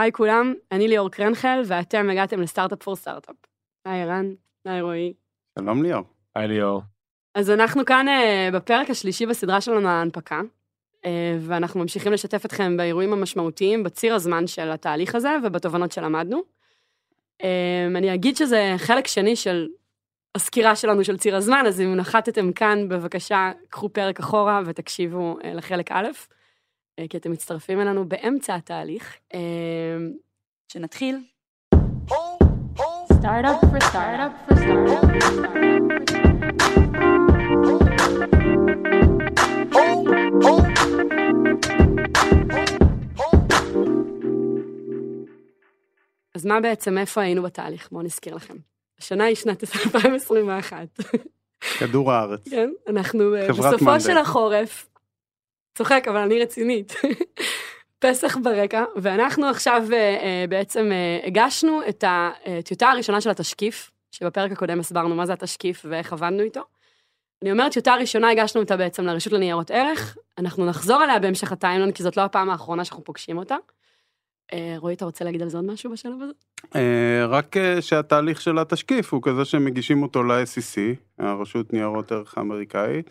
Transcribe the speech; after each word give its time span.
היי 0.00 0.12
כולם, 0.12 0.54
אני 0.72 0.88
ליאור 0.88 1.10
קרנחל, 1.10 1.62
ואתם 1.66 2.10
הגעתם 2.10 2.40
לסטארט-אפ 2.40 2.82
פור 2.82 2.96
סטארט-אפ. 2.96 3.36
היי 3.84 4.02
ערן, 4.02 4.34
היי 4.64 4.80
רועי. 4.80 5.12
שלום 5.58 5.82
ליאור. 5.82 6.02
היי 6.34 6.48
ליאור. 6.48 6.82
אז 7.34 7.50
אנחנו 7.50 7.84
כאן 7.84 8.06
uh, 8.08 8.54
בפרק 8.54 8.90
השלישי 8.90 9.26
בסדרה 9.26 9.60
שלנו 9.60 9.88
ההנפקה, 9.88 10.40
uh, 10.40 11.08
ואנחנו 11.40 11.80
ממשיכים 11.80 12.12
לשתף 12.12 12.46
אתכם 12.46 12.76
באירועים 12.76 13.12
המשמעותיים 13.12 13.82
בציר 13.82 14.14
הזמן 14.14 14.46
של 14.46 14.70
התהליך 14.70 15.14
הזה 15.14 15.36
ובתובנות 15.44 15.92
שלמדנו. 15.92 16.42
Uh, 17.42 17.44
אני 17.96 18.14
אגיד 18.14 18.36
שזה 18.36 18.74
חלק 18.76 19.06
שני 19.06 19.36
של 19.36 19.68
הסקירה 20.34 20.76
שלנו 20.76 21.04
של 21.04 21.18
ציר 21.18 21.36
הזמן, 21.36 21.64
אז 21.66 21.80
אם 21.80 21.94
נחתתם 21.94 22.52
כאן, 22.52 22.88
בבקשה, 22.88 23.50
קחו 23.68 23.88
פרק 23.88 24.20
אחורה 24.20 24.60
ותקשיבו 24.66 25.36
uh, 25.40 25.46
לחלק 25.46 25.92
א', 25.92 26.08
כי 27.08 27.16
אתם 27.16 27.32
מצטרפים 27.32 27.80
אלינו 27.80 28.08
באמצע 28.08 28.54
התהליך. 28.54 29.16
Uh, 29.32 29.36
שנתחיל. 30.68 31.18
For 31.74 32.16
for. 40.42 40.70
אז 46.40 46.46
מה 46.46 46.60
בעצם, 46.60 46.98
איפה 46.98 47.20
היינו 47.20 47.42
בתהליך? 47.42 47.88
בואו 47.92 48.02
נזכיר 48.02 48.34
לכם. 48.34 48.56
השנה 48.98 49.24
היא 49.24 49.36
שנת 49.36 49.64
2021. 49.94 50.88
כדור 51.78 52.12
הארץ. 52.12 52.48
כן, 52.48 52.70
אנחנו 52.88 53.34
אה, 53.34 53.48
בסופו. 53.48 54.00
של 54.00 54.16
החורף, 54.16 54.88
צוחק, 55.80 56.04
אבל 56.08 56.16
אני 56.16 56.42
רצינית. 56.42 56.92
פסח 57.98 58.36
ברקע, 58.36 58.84
ואנחנו 58.96 59.46
עכשיו 59.46 59.82
אה, 59.92 60.44
בעצם 60.48 60.92
אה, 60.92 61.26
הגשנו 61.26 61.80
את 61.88 62.04
הטיוטה 62.06 62.90
הראשונה 62.90 63.20
של 63.20 63.30
התשקיף, 63.30 63.90
שבפרק 64.10 64.52
הקודם 64.52 64.80
הסברנו 64.80 65.14
מה 65.14 65.26
זה 65.26 65.32
התשקיף 65.32 65.86
ואיך 65.88 66.12
עבדנו 66.12 66.42
איתו. 66.42 66.60
אני 67.42 67.52
אומרת, 67.52 67.72
טיוטה 67.72 67.94
ראשונה 67.94 68.30
הגשנו 68.30 68.60
אותה 68.60 68.76
בעצם 68.76 69.04
לרשות 69.04 69.32
לניירות 69.32 69.70
ערך, 69.70 70.16
אנחנו 70.38 70.66
נחזור 70.66 71.04
אליה 71.04 71.18
בהמשך 71.18 71.52
הטיימלון, 71.52 71.92
כי 71.92 72.02
זאת 72.02 72.16
לא 72.16 72.22
הפעם 72.22 72.50
האחרונה 72.50 72.84
שאנחנו 72.84 73.04
פוגשים 73.04 73.38
אותה. 73.38 73.56
רועי, 74.76 74.94
אתה 74.94 75.04
רוצה 75.04 75.24
להגיד 75.24 75.42
על 75.42 75.48
זה 75.48 75.58
עוד 75.58 75.66
משהו 75.66 75.92
בשלב 75.92 76.16
הזה? 76.22 76.32
רק 77.28 77.56
שהתהליך 77.80 78.40
של 78.40 78.58
התשקיף 78.58 79.12
הוא 79.12 79.22
כזה 79.22 79.44
שהם 79.44 79.64
מגישים 79.64 80.02
אותו 80.02 80.22
ל-SEC, 80.22 80.78
הרשות 81.18 81.72
ניירות 81.72 82.12
ערך 82.12 82.38
האמריקאית, 82.38 83.10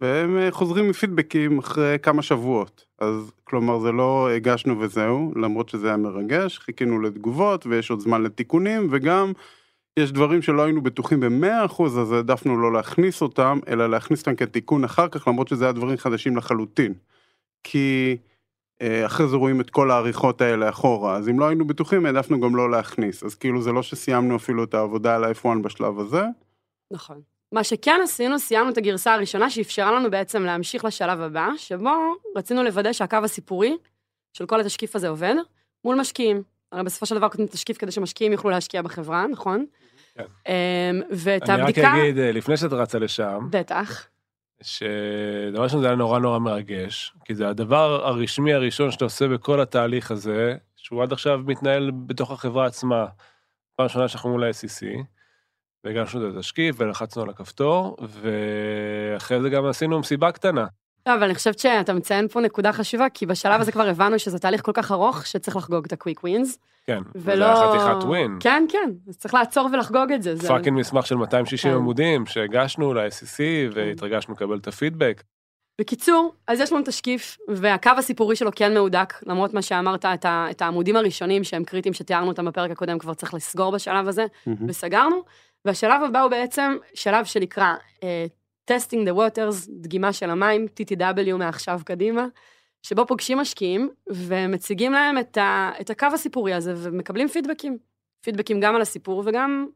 והם 0.00 0.38
אה, 0.38 0.50
חוזרים 0.50 0.88
מפידבקים 0.88 1.58
אחרי 1.58 1.96
כמה 2.02 2.22
שבועות. 2.22 2.86
אז 2.98 3.32
כלומר 3.44 3.78
זה 3.78 3.92
לא 3.92 4.30
הגשנו 4.30 4.80
וזהו, 4.80 5.32
למרות 5.36 5.68
שזה 5.68 5.86
היה 5.86 5.96
מרגש, 5.96 6.58
חיכינו 6.58 7.00
לתגובות 7.00 7.66
ויש 7.66 7.90
עוד 7.90 8.00
זמן 8.00 8.22
לתיקונים, 8.22 8.88
וגם 8.90 9.32
יש 9.96 10.12
דברים 10.12 10.42
שלא 10.42 10.62
היינו 10.62 10.82
בטוחים 10.82 11.20
במאה 11.20 11.64
אחוז, 11.64 11.98
אז 11.98 12.12
העדפנו 12.12 12.60
לא 12.60 12.72
להכניס 12.72 13.22
אותם, 13.22 13.58
אלא 13.68 13.90
להכניס 13.90 14.20
אותם 14.20 14.36
כתיקון 14.36 14.84
אחר 14.84 15.08
כך, 15.08 15.28
למרות 15.28 15.48
שזה 15.48 15.64
היה 15.64 15.72
דברים 15.72 15.96
חדשים 15.96 16.36
לחלוטין. 16.36 16.94
כי 17.64 18.16
אה, 18.82 19.06
אחרי 19.06 19.28
זה 19.28 19.36
רואים 19.36 19.60
את 19.60 19.70
כל 19.70 19.90
העריכות 19.90 20.40
האלה 20.40 20.68
אחורה, 20.68 21.16
אז 21.16 21.28
אם 21.28 21.40
לא 21.40 21.48
היינו 21.48 21.66
בטוחים, 21.66 22.06
העדפנו 22.06 22.40
גם 22.40 22.56
לא 22.56 22.70
להכניס. 22.70 23.24
אז 23.24 23.34
כאילו 23.34 23.62
זה 23.62 23.72
לא 23.72 23.82
שסיימנו 23.82 24.36
אפילו 24.36 24.64
את 24.64 24.74
העבודה 24.74 25.16
על 25.16 25.24
ה-F1 25.24 25.62
בשלב 25.62 25.98
הזה. 25.98 26.22
נכון. 26.90 27.20
מה 27.52 27.64
שכן 27.64 28.00
עשינו, 28.04 28.38
סיימנו 28.38 28.70
את 28.70 28.78
הגרסה 28.78 29.14
הראשונה 29.14 29.50
שאפשרה 29.50 29.92
לנו 29.92 30.10
בעצם 30.10 30.42
להמשיך 30.42 30.84
לשלב 30.84 31.20
הבא, 31.20 31.48
שבו 31.56 31.90
רצינו 32.36 32.62
לוודא 32.62 32.92
שהקו 32.92 33.16
הסיפורי 33.24 33.76
של 34.32 34.46
כל 34.46 34.60
התשקיף 34.60 34.96
הזה 34.96 35.08
עובד, 35.08 35.34
מול 35.84 36.00
משקיעים. 36.00 36.42
הרי 36.72 36.82
בסופו 36.82 37.06
של 37.06 37.14
דבר 37.14 37.28
כותבים 37.28 37.46
תשקיף 37.46 37.78
כדי 37.78 37.90
שמשקיעים 37.90 38.32
יוכלו 38.32 38.50
להשקיע 38.50 38.82
בחברה, 38.82 39.26
נכון? 39.26 39.66
כן. 40.14 40.24
אמ, 40.48 41.02
ואת 41.10 41.42
אני 41.42 41.62
רק 41.62 41.68
הבדיקה... 41.68 41.92
אגיד, 41.92 42.18
אה, 42.18 42.32
לפני 42.32 42.56
שאת 42.56 42.72
רצה 42.72 42.98
לשם, 42.98 43.48
בטח. 43.50 44.06
שדבר 44.62 45.62
ראשון 45.62 45.80
זה 45.80 45.86
היה 45.86 45.96
נורא 45.96 46.18
נורא 46.18 46.38
מרגש, 46.38 47.14
כי 47.24 47.34
זה 47.34 47.48
הדבר 47.48 48.06
הרשמי 48.06 48.54
הראשון 48.54 48.90
שאתה 48.90 49.04
עושה 49.04 49.28
בכל 49.28 49.60
התהליך 49.60 50.10
הזה, 50.10 50.56
שהוא 50.76 51.02
עד 51.02 51.12
עכשיו 51.12 51.40
מתנהל 51.46 51.90
בתוך 52.06 52.30
החברה 52.30 52.66
עצמה. 52.66 53.06
פעם 53.76 53.84
ראשונה 53.84 54.08
שאנחנו 54.08 54.30
מול 54.30 54.44
ה-SEC, 54.44 54.86
והגשנו 55.84 56.28
את 56.28 56.36
התשקיף 56.36 56.76
ולחצנו 56.78 57.22
על 57.22 57.30
הכפתור, 57.30 57.96
ואחרי 58.00 59.40
זה 59.40 59.50
גם 59.50 59.66
עשינו 59.66 59.98
מסיבה 59.98 60.32
קטנה. 60.32 60.66
לא, 61.06 61.14
אבל 61.14 61.24
אני 61.24 61.34
חושבת 61.34 61.58
שאתה 61.58 61.92
מציין 61.92 62.28
פה 62.28 62.40
נקודה 62.40 62.72
חשובה, 62.72 63.08
כי 63.14 63.26
בשלב 63.26 63.60
הזה 63.60 63.72
כבר 63.72 63.88
הבנו 63.88 64.18
שזה 64.18 64.38
תהליך 64.38 64.62
כל 64.62 64.72
כך 64.74 64.92
ארוך, 64.92 65.26
שצריך 65.26 65.56
לחגוג 65.56 65.84
את 65.84 65.92
ה 65.92 65.97
quick 65.97 66.24
wins. 66.24 66.58
כן, 66.86 67.02
ולא... 67.14 67.46
וזה 67.46 67.62
היה 67.62 67.70
חתיכת 67.70 68.04
win. 68.04 68.36
כן, 68.40 68.64
כן, 68.68 68.90
אז 69.08 69.16
צריך 69.16 69.34
לעצור 69.34 69.68
ולחגוג 69.72 70.12
את 70.12 70.22
זה. 70.22 70.36
זה... 70.36 70.48
fucking 70.48 70.78
מסמך 70.78 71.06
של 71.06 71.14
260 71.14 71.70
כן. 71.70 71.76
עמודים 71.76 72.26
שהגשנו 72.26 72.94
ל-SEC 72.94 73.40
והתרגשנו 73.74 74.34
לקבל 74.34 74.58
את 74.58 74.68
הפידבק. 74.68 75.22
בקיצור, 75.80 76.34
אז 76.46 76.60
יש 76.60 76.72
לנו 76.72 76.82
תשקיף, 76.84 77.38
והקו 77.48 77.90
הסיפורי 77.98 78.36
שלו 78.36 78.50
כן 78.56 78.74
מהודק, 78.74 79.14
למרות 79.26 79.54
מה 79.54 79.62
שאמרת, 79.62 80.04
את, 80.04 80.24
ה, 80.24 80.46
את 80.50 80.62
העמודים 80.62 80.96
הראשונים 80.96 81.44
שהם 81.44 81.64
קריטיים, 81.64 81.92
שתיארנו 81.92 82.28
אותם 82.28 82.44
בפרק 82.44 82.70
הקודם, 82.70 82.98
כבר 82.98 83.14
צריך 83.14 83.34
לסגור 83.34 83.72
בשלב 83.72 84.08
הזה, 84.08 84.26
וסגרנו. 84.68 85.22
והשלב 85.64 86.02
הבא 86.02 86.20
הוא 86.20 86.30
בעצם 86.30 86.76
שלב 86.94 87.24
שנקרא 87.24 87.74
uh, 87.94 88.02
Testing 88.70 89.08
the 89.08 89.12
Waters, 89.12 89.68
דגימה 89.68 90.12
של 90.12 90.30
המים, 90.30 90.66
TTW 90.80 91.36
מעכשיו 91.36 91.80
קדימה, 91.84 92.26
שבו 92.82 93.06
פוגשים 93.06 93.38
משקיעים 93.38 93.90
ומציגים 94.08 94.92
להם 94.92 95.18
את, 95.18 95.36
ה, 95.36 95.70
את 95.80 95.90
הקו 95.90 96.06
הסיפורי 96.14 96.54
הזה 96.54 96.74
ומקבלים 96.76 97.28
פידבקים. 97.28 97.78
פידבקים 98.20 98.60
גם 98.60 98.74
על 98.74 98.82
הסיפור 98.82 99.22
וגם 99.26 99.66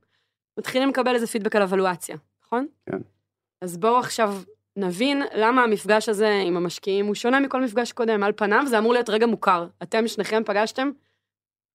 מתחילים 0.58 0.88
לקבל 0.88 1.14
איזה 1.14 1.26
פידבק 1.26 1.56
על 1.56 1.62
אבלואציה, 1.62 2.16
נכון? 2.44 2.66
כן. 2.90 2.98
אז 3.60 3.76
בואו 3.76 3.98
עכשיו 3.98 4.34
נבין 4.76 5.22
למה 5.34 5.62
המפגש 5.62 6.08
הזה 6.08 6.40
עם 6.46 6.56
המשקיעים 6.56 7.06
הוא 7.06 7.14
שונה 7.14 7.40
מכל 7.40 7.62
מפגש 7.62 7.92
קודם. 7.92 8.22
על 8.22 8.32
פניו 8.32 8.64
זה 8.66 8.78
אמור 8.78 8.92
להיות 8.92 9.10
רגע 9.10 9.26
מוכר. 9.26 9.66
אתם 9.82 10.08
שניכם 10.08 10.42
פגשתם 10.46 10.90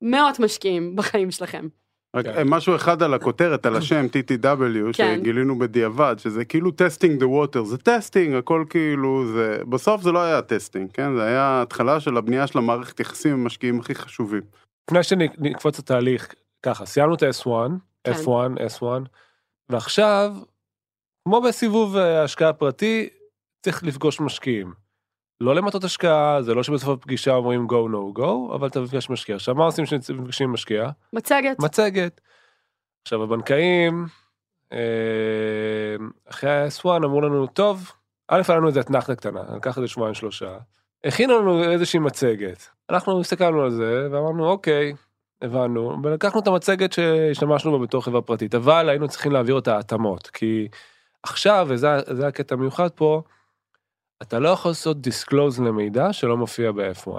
מאות 0.01 0.39
משקיעים 0.39 0.95
בחיים 0.95 1.31
שלכם. 1.31 1.67
רק 2.15 2.25
כן. 2.25 2.37
אה, 2.37 2.43
משהו 2.43 2.75
אחד 2.75 3.03
על 3.03 3.13
הכותרת, 3.13 3.65
על 3.65 3.75
השם 3.75 4.05
TTW, 4.13 4.93
כן. 4.93 5.17
שגילינו 5.19 5.59
בדיעבד, 5.59 6.15
שזה 6.17 6.45
כאילו 6.45 6.71
testing 6.71 7.19
the 7.19 7.27
water, 7.27 7.63
זה 7.63 7.77
testing, 7.77 8.35
הכל 8.35 8.65
כאילו, 8.69 9.27
זה, 9.33 9.57
בסוף 9.69 10.01
זה 10.01 10.11
לא 10.11 10.19
היה 10.23 10.41
testing, 10.41 10.91
כן? 10.91 11.15
זה 11.15 11.23
היה 11.23 11.61
התחלה 11.61 11.99
של 11.99 12.17
הבנייה 12.17 12.47
של 12.47 12.57
המערכת 12.57 12.99
יחסים 12.99 13.33
עם 13.33 13.41
המשקיעים 13.41 13.79
הכי 13.79 13.95
חשובים. 13.95 14.41
לפני 14.87 15.03
שנקפוץ 15.03 15.79
לתהליך, 15.79 16.33
ככה, 16.63 16.85
סיימנו 16.85 17.15
את 17.15 17.23
ה-S1, 17.23 17.49
כן. 18.03 18.11
F1, 18.11 18.79
S1, 18.79 18.85
ועכשיו, 19.69 20.35
כמו 21.27 21.41
בסיבוב 21.41 21.97
אה, 21.97 22.23
השקעה 22.23 22.53
פרטי, 22.53 23.09
צריך 23.65 23.83
לפגוש 23.83 24.21
משקיעים. 24.21 24.73
לא 25.41 25.55
למטות 25.55 25.83
השקעה, 25.83 26.41
זה 26.41 26.53
לא 26.53 26.63
שבסוף 26.63 26.89
הפגישה 26.89 27.33
אומרים 27.33 27.67
go 27.69 27.91
no 27.93 28.19
go, 28.19 28.55
אבל 28.55 28.67
אתה 28.67 28.81
מפגש 28.81 29.09
משקיע. 29.09 29.35
עכשיו, 29.35 29.55
מה 29.55 29.65
עושים 29.65 29.85
כשנפגשים 29.85 30.47
עם 30.47 30.53
משקיע? 30.53 30.89
מצגת. 31.13 31.59
מצגת. 31.59 32.21
עכשיו, 33.01 33.23
הבנקאים, 33.23 34.05
אה, 34.73 35.95
אחרי 36.29 36.49
ה-S1 36.49 36.85
אמרו 36.85 37.21
לנו, 37.21 37.47
טוב, 37.47 37.91
א', 38.27 38.41
היה 38.47 38.57
לנו 38.57 38.67
איזה 38.67 38.79
אתנחתה 38.79 39.15
קטנה, 39.15 39.41
לקח 39.55 39.77
איזה 39.77 39.87
שבועיים 39.87 40.13
שלושה, 40.13 40.57
הכינו 41.03 41.39
לנו 41.39 41.71
איזושהי 41.71 41.99
מצגת. 41.99 42.69
אנחנו 42.89 43.19
הסתכלנו 43.19 43.61
על 43.61 43.71
זה 43.71 44.07
ואמרנו, 44.11 44.49
אוקיי, 44.49 44.93
הבנו, 45.41 45.97
ולקחנו 46.03 46.39
את 46.39 46.47
המצגת 46.47 46.93
שהשתמשנו 46.93 47.71
בה 47.71 47.85
בתור 47.85 48.03
חברה 48.03 48.21
פרטית, 48.21 48.55
אבל 48.55 48.89
היינו 48.89 49.07
צריכים 49.07 49.31
להעביר 49.31 49.55
אותה 49.55 49.77
התאמות, 49.77 50.27
כי 50.27 50.67
עכשיו, 51.23 51.67
וזה 51.69 51.87
זה 52.11 52.27
הקטע 52.27 52.55
המיוחד 52.55 52.89
פה, 52.89 53.21
אתה 54.21 54.39
לא 54.39 54.49
יכול 54.49 54.71
לעשות 54.71 55.01
דיסקלוז 55.01 55.59
למידע 55.59 56.13
שלא 56.13 56.37
מופיע 56.37 56.71
ב-F1. 56.71 57.09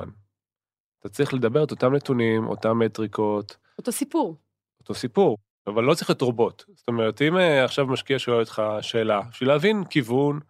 אתה 1.01 1.09
צריך 1.09 1.35
לדבר 1.35 1.65
את 1.65 1.71
אותם 1.71 1.95
נתונים, 1.95 2.47
אותם 2.47 2.79
מטריקות, 2.79 3.57
אותו 3.79 3.93
סיפור. 3.93 4.37
אותו 4.81 4.95
סיפור, 4.95 5.39
אבל 5.67 5.85
לא 5.85 5.95
צריך 5.95 6.11
להיות 6.11 6.23
רובוט. 6.23 6.65
זאת 6.75 6.89
אומרת, 6.89 7.23
אם 7.23 7.37
אה, 7.37 7.65
עכשיו 7.65 7.87
משקיע 7.87 8.19
שואל 8.19 8.41
אותך 8.41 8.63
שאלה, 8.81 9.21
בשביל 9.31 9.49
להבין 9.49 9.85
כיוון, 9.85 10.41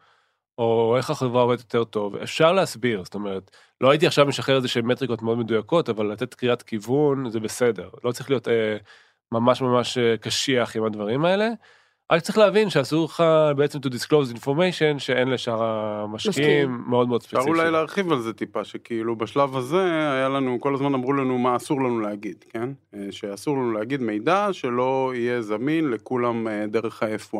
או 0.58 0.96
איך 0.96 1.10
החברה 1.10 1.42
עובדת 1.42 1.60
יותר 1.60 1.84
טוב, 1.84 2.16
אפשר 2.16 2.52
להסביר, 2.52 3.04
זאת 3.04 3.14
אומרת, 3.14 3.50
לא 3.80 3.90
הייתי 3.90 4.06
עכשיו 4.06 4.26
משחרר 4.26 4.56
איזה 4.56 4.68
שהן 4.68 4.86
מטריקות 4.86 5.22
מאוד 5.22 5.38
מדויקות, 5.38 5.88
אבל 5.88 6.12
לתת 6.12 6.34
קריאת 6.34 6.62
כיוון 6.62 7.30
זה 7.30 7.40
בסדר, 7.40 7.90
לא 8.04 8.12
צריך 8.12 8.30
להיות 8.30 8.48
אה, 8.48 8.76
ממש 9.32 9.62
ממש 9.62 9.98
אה, 9.98 10.16
קשיח 10.16 10.76
עם 10.76 10.84
הדברים 10.84 11.24
האלה, 11.24 11.48
רק 12.10 12.22
צריך 12.22 12.38
להבין 12.38 12.70
שאסור 12.70 13.04
לך 13.04 13.24
בעצם 13.56 13.78
to 13.78 13.88
disclose 13.88 14.36
information 14.36 14.98
שאין 14.98 15.28
לשאר 15.28 15.62
המשקיעים 15.62 16.30
משקיעים. 16.30 16.84
מאוד 16.86 17.08
מאוד 17.08 17.20
אפשר 17.24 17.36
ספציפי. 17.36 17.50
אולי 17.50 17.70
להרחיב 17.70 18.12
על 18.12 18.20
זה 18.20 18.32
טיפה, 18.32 18.64
שכאילו 18.64 19.16
בשלב 19.16 19.56
הזה 19.56 19.84
היה 20.12 20.28
לנו, 20.28 20.60
כל 20.60 20.74
הזמן 20.74 20.94
אמרו 20.94 21.12
לנו 21.12 21.38
מה 21.38 21.56
אסור 21.56 21.80
לנו 21.80 22.00
להגיד, 22.00 22.44
כן? 22.48 22.68
אה, 22.94 23.06
שאסור 23.10 23.56
לנו 23.56 23.72
להגיד 23.72 24.02
מידע 24.02 24.48
שלא 24.52 25.12
יהיה 25.14 25.42
זמין 25.42 25.90
לכולם 25.90 26.48
אה, 26.48 26.66
דרך 26.66 27.02
ה-F1. 27.02 27.36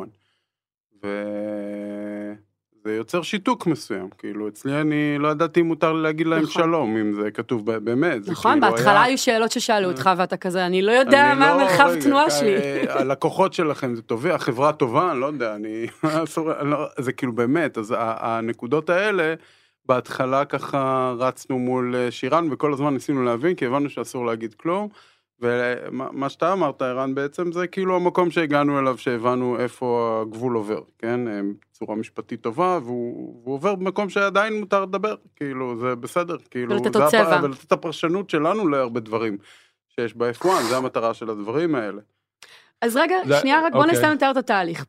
זה 2.84 2.96
יוצר 2.96 3.22
שיתוק 3.22 3.66
מסוים, 3.66 4.08
כאילו 4.18 4.48
אצלי 4.48 4.80
אני 4.80 5.16
לא 5.18 5.28
ידעתי 5.28 5.60
אם 5.60 5.66
מותר 5.66 5.92
לי 5.92 6.02
להגיד 6.02 6.26
להם 6.26 6.42
נכון. 6.42 6.62
שלום, 6.62 6.96
אם 6.96 7.12
זה 7.22 7.30
כתוב 7.30 7.70
באמת. 7.78 8.28
נכון, 8.28 8.60
כאילו 8.60 8.72
בהתחלה 8.72 8.92
היה- 8.92 9.02
היו 9.02 9.18
שאלות 9.18 9.50
ששאלו 9.52 9.88
אותך 9.90 10.10
ואתה 10.16 10.36
כזה, 10.36 10.66
אני 10.66 10.82
לא 10.82 10.92
יודע 10.92 11.30
אני 11.32 11.40
מה 11.40 11.46
לא- 11.56 11.60
המרחב 11.60 11.86
רגע, 11.90 12.00
תנועה 12.00 12.24
אה, 12.24 12.30
שלי. 12.30 12.56
הלקוחות 12.88 13.52
שלכם 13.52 13.94
זה 13.94 14.02
טובי, 14.02 14.30
החברה 14.30 14.72
טובה, 14.72 15.10
אני 15.12 15.20
לא 15.20 15.26
יודע, 15.26 15.54
אני... 15.54 15.86
לא- 16.62 16.86
זה 16.98 17.12
כאילו 17.12 17.32
באמת, 17.32 17.78
אז 17.78 17.94
הנקודות 17.98 18.90
האלה, 18.90 19.34
בהתחלה 19.86 20.44
ככה 20.44 21.14
רצנו 21.18 21.58
מול 21.58 21.94
אה, 21.96 22.10
שירן 22.10 22.48
וכל 22.50 22.72
הזמן 22.72 22.94
ניסינו 22.94 23.22
להבין, 23.24 23.54
כי 23.54 23.66
הבנו 23.66 23.90
שאסור 23.90 24.26
להגיד 24.26 24.54
כלום. 24.54 24.88
ומה 25.40 26.08
מה 26.12 26.28
שאתה 26.28 26.52
אמרת, 26.52 26.82
ערן, 26.82 27.14
בעצם 27.14 27.52
זה 27.52 27.66
כאילו 27.66 27.96
המקום 27.96 28.30
שהגענו 28.30 28.78
אליו, 28.78 28.98
שהבנו 28.98 29.58
איפה 29.60 30.18
הגבול 30.22 30.54
עובר, 30.56 30.80
כן? 30.98 31.28
אה, 31.28 31.40
בצורה 31.72 31.96
משפטית 31.96 32.40
טובה, 32.40 32.78
והוא, 32.82 33.40
והוא 33.44 33.54
עובר 33.54 33.74
במקום 33.74 34.08
שעדיין 34.08 34.60
מותר 34.60 34.82
לדבר, 34.82 35.14
כאילו, 35.36 35.78
זה 35.78 35.94
בסדר, 35.96 36.36
כאילו, 36.50 36.74
ולתת 36.74 36.92
זה 36.92 36.98
עוד 36.98 37.10
צבע. 37.10 37.40
ולתת 37.42 37.64
את 37.64 37.72
הפרשנות 37.72 38.30
שלנו 38.30 38.68
להרבה 38.68 39.00
דברים 39.00 39.38
שיש 39.88 40.14
ב-F1, 40.14 40.46
זה 40.68 40.76
המטרה 40.76 41.14
של 41.14 41.30
הדברים 41.30 41.74
האלה. 41.74 42.00
אז 42.82 42.96
רגע, 42.96 43.16
זה- 43.26 43.40
שנייה, 43.40 43.60
רק 43.66 43.72
בוא 43.72 43.80
אוקיי. 43.80 43.96
נסיים 43.96 44.12
לתאר 44.12 44.30
את 44.30 44.36
התהליך. 44.36 44.84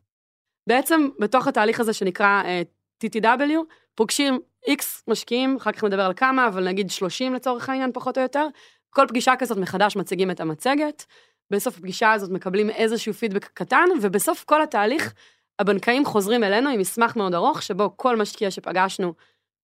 בעצם, 0.66 1.08
בתוך 1.18 1.46
התהליך 1.48 1.80
הזה 1.80 1.92
שנקרא 1.92 2.42
אה, 2.44 2.62
TTW, 3.04 3.58
פוגשים 3.94 4.38
X 4.68 4.82
משקיעים, 5.08 5.56
אחר 5.56 5.72
כך 5.72 5.84
נדבר 5.84 6.02
על 6.02 6.12
כמה, 6.16 6.46
אבל 6.46 6.64
נגיד 6.68 6.90
30 6.90 7.34
לצורך 7.34 7.68
העניין, 7.68 7.90
פחות 7.94 8.18
או 8.18 8.22
יותר. 8.22 8.46
כל 8.92 9.06
פגישה 9.08 9.36
כזאת 9.38 9.58
מחדש 9.58 9.96
מציגים 9.96 10.30
את 10.30 10.40
המצגת. 10.40 11.04
בסוף 11.50 11.78
הפגישה 11.78 12.12
הזאת 12.12 12.30
מקבלים 12.30 12.70
איזשהו 12.70 13.12
פידבק 13.12 13.44
קטן, 13.54 13.84
ובסוף 14.02 14.44
כל 14.44 14.62
התהליך, 14.62 15.14
הבנקאים 15.58 16.04
חוזרים 16.04 16.44
אלינו 16.44 16.70
עם 16.70 16.80
מסמך 16.80 17.16
מאוד 17.16 17.34
ארוך, 17.34 17.62
שבו 17.62 17.96
כל 17.96 18.16
משקיע 18.16 18.50
שפגשנו 18.50 19.14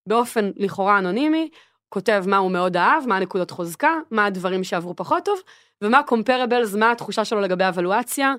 באופן 0.07 0.51
לכאורה 0.57 0.99
אנונימי, 0.99 1.49
כותב 1.89 2.25
מה 2.27 2.37
הוא 2.37 2.51
מאוד 2.51 2.77
אהב, 2.77 3.07
מה 3.07 3.17
הנקודות 3.17 3.51
חוזקה, 3.51 3.95
מה 4.11 4.27
הדברים 4.27 4.65
שעברו 4.65 4.97
פחות 4.97 5.25
טוב, 5.25 5.41
ומה 5.83 6.01
comparables, 6.11 6.77
מה 6.79 6.93
התחושה 6.93 7.25
שלו 7.25 7.41
לגבי 7.41 7.65
אבלואציה, 7.69 8.35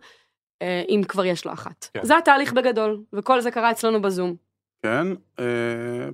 אה, 0.61 0.83
אם 0.89 1.01
כבר 1.07 1.25
יש 1.25 1.45
לו 1.45 1.53
אחת. 1.53 1.89
כן. 1.93 1.99
זה 2.03 2.17
התהליך 2.17 2.53
בגדול, 2.53 3.01
וכל 3.13 3.41
זה 3.41 3.51
קרה 3.51 3.71
אצלנו 3.71 4.01
בזום. 4.01 4.35
כן, 4.83 5.07
אה, 5.39 5.45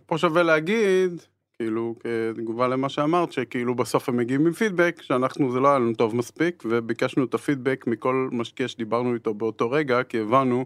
פה 0.06 0.18
שווה 0.18 0.44
להגיד, 0.44 1.22
כאילו, 1.60 1.96
כתגובה 2.36 2.68
למה 2.68 2.90
שאמרת, 2.90 3.32
שכאילו 3.32 3.76
בסוף 3.76 4.10
הם 4.10 4.18
מגיעים 4.18 4.48
עם 4.48 4.54
פידבק, 4.54 5.02
שאנחנו, 5.02 5.52
זה 5.52 5.60
לא 5.60 5.68
היה 5.68 5.80
לנו 5.80 5.94
טוב 5.94 6.16
מספיק, 6.16 6.64
וביקשנו 6.66 7.24
את 7.24 7.34
הפידבק 7.34 7.84
מכל 7.88 8.30
משקיע 8.32 8.68
שדיברנו 8.68 9.14
איתו 9.14 9.34
באותו 9.34 9.72
רגע, 9.72 10.04
כי 10.04 10.20
הבנו 10.20 10.66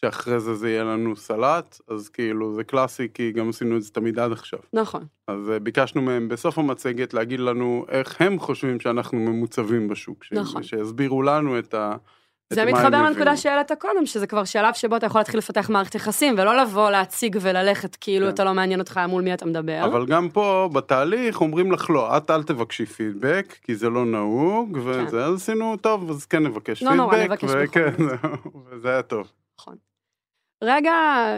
שאחרי 0.00 0.40
זה 0.40 0.54
זה 0.54 0.70
יהיה 0.70 0.84
לנו 0.84 1.16
סלט, 1.16 1.80
אז 1.88 2.08
כאילו, 2.08 2.54
זה 2.54 2.64
קלאסי, 2.64 3.08
כי 3.14 3.32
גם 3.32 3.48
עשינו 3.48 3.76
את 3.76 3.82
זה 3.82 3.90
תמיד 3.90 4.18
עד 4.18 4.32
עכשיו. 4.32 4.60
נכון. 4.72 5.04
אז 5.28 5.50
אה, 5.50 5.58
ביקשנו 5.58 6.02
מהם 6.02 6.28
בסוף 6.28 6.58
המצגת 6.58 7.14
להגיד 7.14 7.40
לנו 7.40 7.84
איך 7.88 8.20
הם 8.20 8.38
חושבים 8.38 8.80
שאנחנו 8.80 9.18
ממוצבים 9.18 9.88
בשוק, 9.88 10.24
נכון. 10.32 10.62
שיסבירו 10.62 11.22
לנו 11.22 11.58
את 11.58 11.74
ה... 11.74 11.96
זה 12.52 12.64
מתחבר. 12.64 13.02
לנקודה 13.02 13.36
שהעלית 13.36 13.72
קודם, 13.72 14.06
שזה 14.06 14.26
כבר 14.26 14.44
שלב 14.44 14.74
שבו 14.74 14.96
אתה 14.96 15.06
יכול 15.06 15.20
להתחיל 15.20 15.38
לפתח 15.38 15.70
מערכת 15.70 15.94
יחסים, 15.94 16.34
ולא 16.38 16.56
לבוא 16.56 16.90
להציג 16.90 17.38
וללכת 17.40 17.96
כאילו 17.96 18.26
כן. 18.26 18.32
אתה 18.32 18.44
לא 18.44 18.54
מעניין 18.54 18.80
אותך 18.80 19.00
מול 19.08 19.22
מי 19.22 19.34
אתה 19.34 19.46
מדבר. 19.46 19.84
אבל 19.84 20.06
גם 20.06 20.28
פה 20.28 20.68
בתהליך 20.72 21.40
אומרים 21.40 21.72
לך 21.72 21.90
לא, 21.90 22.16
את 22.16 22.30
אל 22.30 22.42
תבקשי 22.42 22.86
פידבק, 22.86 23.56
כי 23.62 23.74
זה 23.74 23.90
לא 23.90 24.04
נהוג, 24.04 24.78
וזה, 24.84 25.24
אז 25.24 25.34
עשינו 25.34 25.76
טוב, 25.76 26.10
אז 26.10 26.26
כן 26.26 26.42
נבקש 26.42 26.82
לא 26.82 26.94
נורא, 26.94 27.16
פידבק, 27.16 27.44
נבקש 27.44 27.68
וכן, 27.68 27.90
בכל 27.92 28.04
זהו, 28.22 28.62
וזה 28.70 28.88
היה 28.88 29.02
טוב. 29.02 29.32
רגע, 30.62 30.92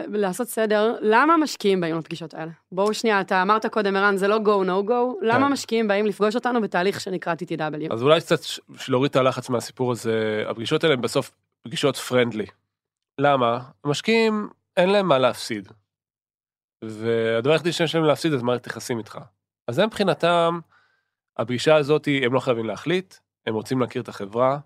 לעשות 0.07 0.47
סדר, 0.47 0.95
למה 1.01 1.37
משקיעים 1.37 1.81
באים 1.81 1.97
לפגישות 1.97 2.33
האלה? 2.33 2.51
בואו 2.71 2.93
שנייה, 2.93 3.21
אתה 3.21 3.41
אמרת 3.41 3.65
קודם, 3.65 3.95
ערן, 3.95 4.17
זה 4.17 4.27
לא 4.27 4.37
go, 4.37 4.65
no 4.65 4.89
go, 4.89 5.25
למה 5.25 5.47
כן. 5.47 5.53
משקיעים 5.53 5.87
באים 5.87 6.05
לפגוש 6.05 6.35
אותנו 6.35 6.61
בתהליך 6.61 6.99
שנקרא 6.99 7.33
TTW? 7.33 7.93
אז 7.93 8.03
אולי 8.03 8.21
קצת 8.21 8.39
להוריד 8.87 9.09
את 9.09 9.15
הלחץ 9.15 9.49
מהסיפור 9.49 9.91
הזה, 9.91 10.43
הפגישות 10.47 10.83
האלה 10.83 10.93
הן 10.95 11.01
בסוף 11.01 11.31
פגישות 11.61 11.95
פרנדלי. 11.95 12.45
למה? 13.19 13.59
המשקיעים, 13.83 14.49
אין 14.77 14.89
להם 14.89 15.07
מה 15.07 15.17
להפסיד. 15.17 15.67
והדבר 16.83 17.51
היחידי 17.51 17.71
שיש 17.71 17.95
להם 17.95 18.03
להפסיד 18.03 18.31
זה 18.31 18.43
מערכת 18.43 18.67
יחסים 18.67 18.97
איתך. 18.97 19.19
אז 19.67 19.79
הם 19.79 19.85
מבחינתם, 19.85 20.59
הפגישה 21.37 21.75
הזאת, 21.75 22.07
הם 22.25 22.33
לא 22.33 22.39
חייבים 22.39 22.65
להחליט, 22.65 23.15
הם 23.47 23.53
רוצים 23.53 23.79
להכיר 23.79 24.01
את 24.01 24.07
החברה. 24.07 24.59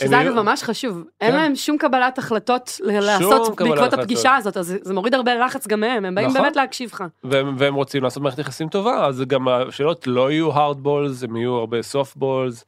שזה 0.00 0.20
אגב 0.22 0.32
ממש 0.34 0.62
חשוב, 0.62 1.04
אין 1.20 1.30
כן. 1.30 1.36
להם 1.36 1.56
שום 1.56 1.78
קבלת 1.78 2.18
החלטות 2.18 2.80
לעשות 2.84 3.48
בעקבות. 3.60 3.92
הפגישה 3.92 4.36
הזאת, 4.36 4.56
אז 4.56 4.74
זה- 4.82 4.94
מוריד 4.94 5.14
הרבה 5.14 5.34
לחץ 5.34 5.66
גם 5.66 5.80
מהם, 5.80 6.04
הם 6.04 6.14
באים 6.14 6.28
נכון. 6.28 6.42
באמת 6.42 6.56
להקשיב 6.56 6.90
לך. 6.92 7.04
והם, 7.24 7.54
והם 7.58 7.74
רוצים 7.74 8.02
לעשות 8.02 8.22
מערכת 8.22 8.38
יחסים 8.38 8.68
טובה, 8.68 9.06
אז 9.06 9.22
גם 9.26 9.48
השאלות 9.48 10.06
לא 10.06 10.30
יהיו 10.30 10.52
hard 10.52 10.76
balls, 10.84 11.24
הם 11.24 11.36
יהיו 11.36 11.52
הרבה 11.54 11.78
soft 11.92 12.16
balls, 12.20 12.64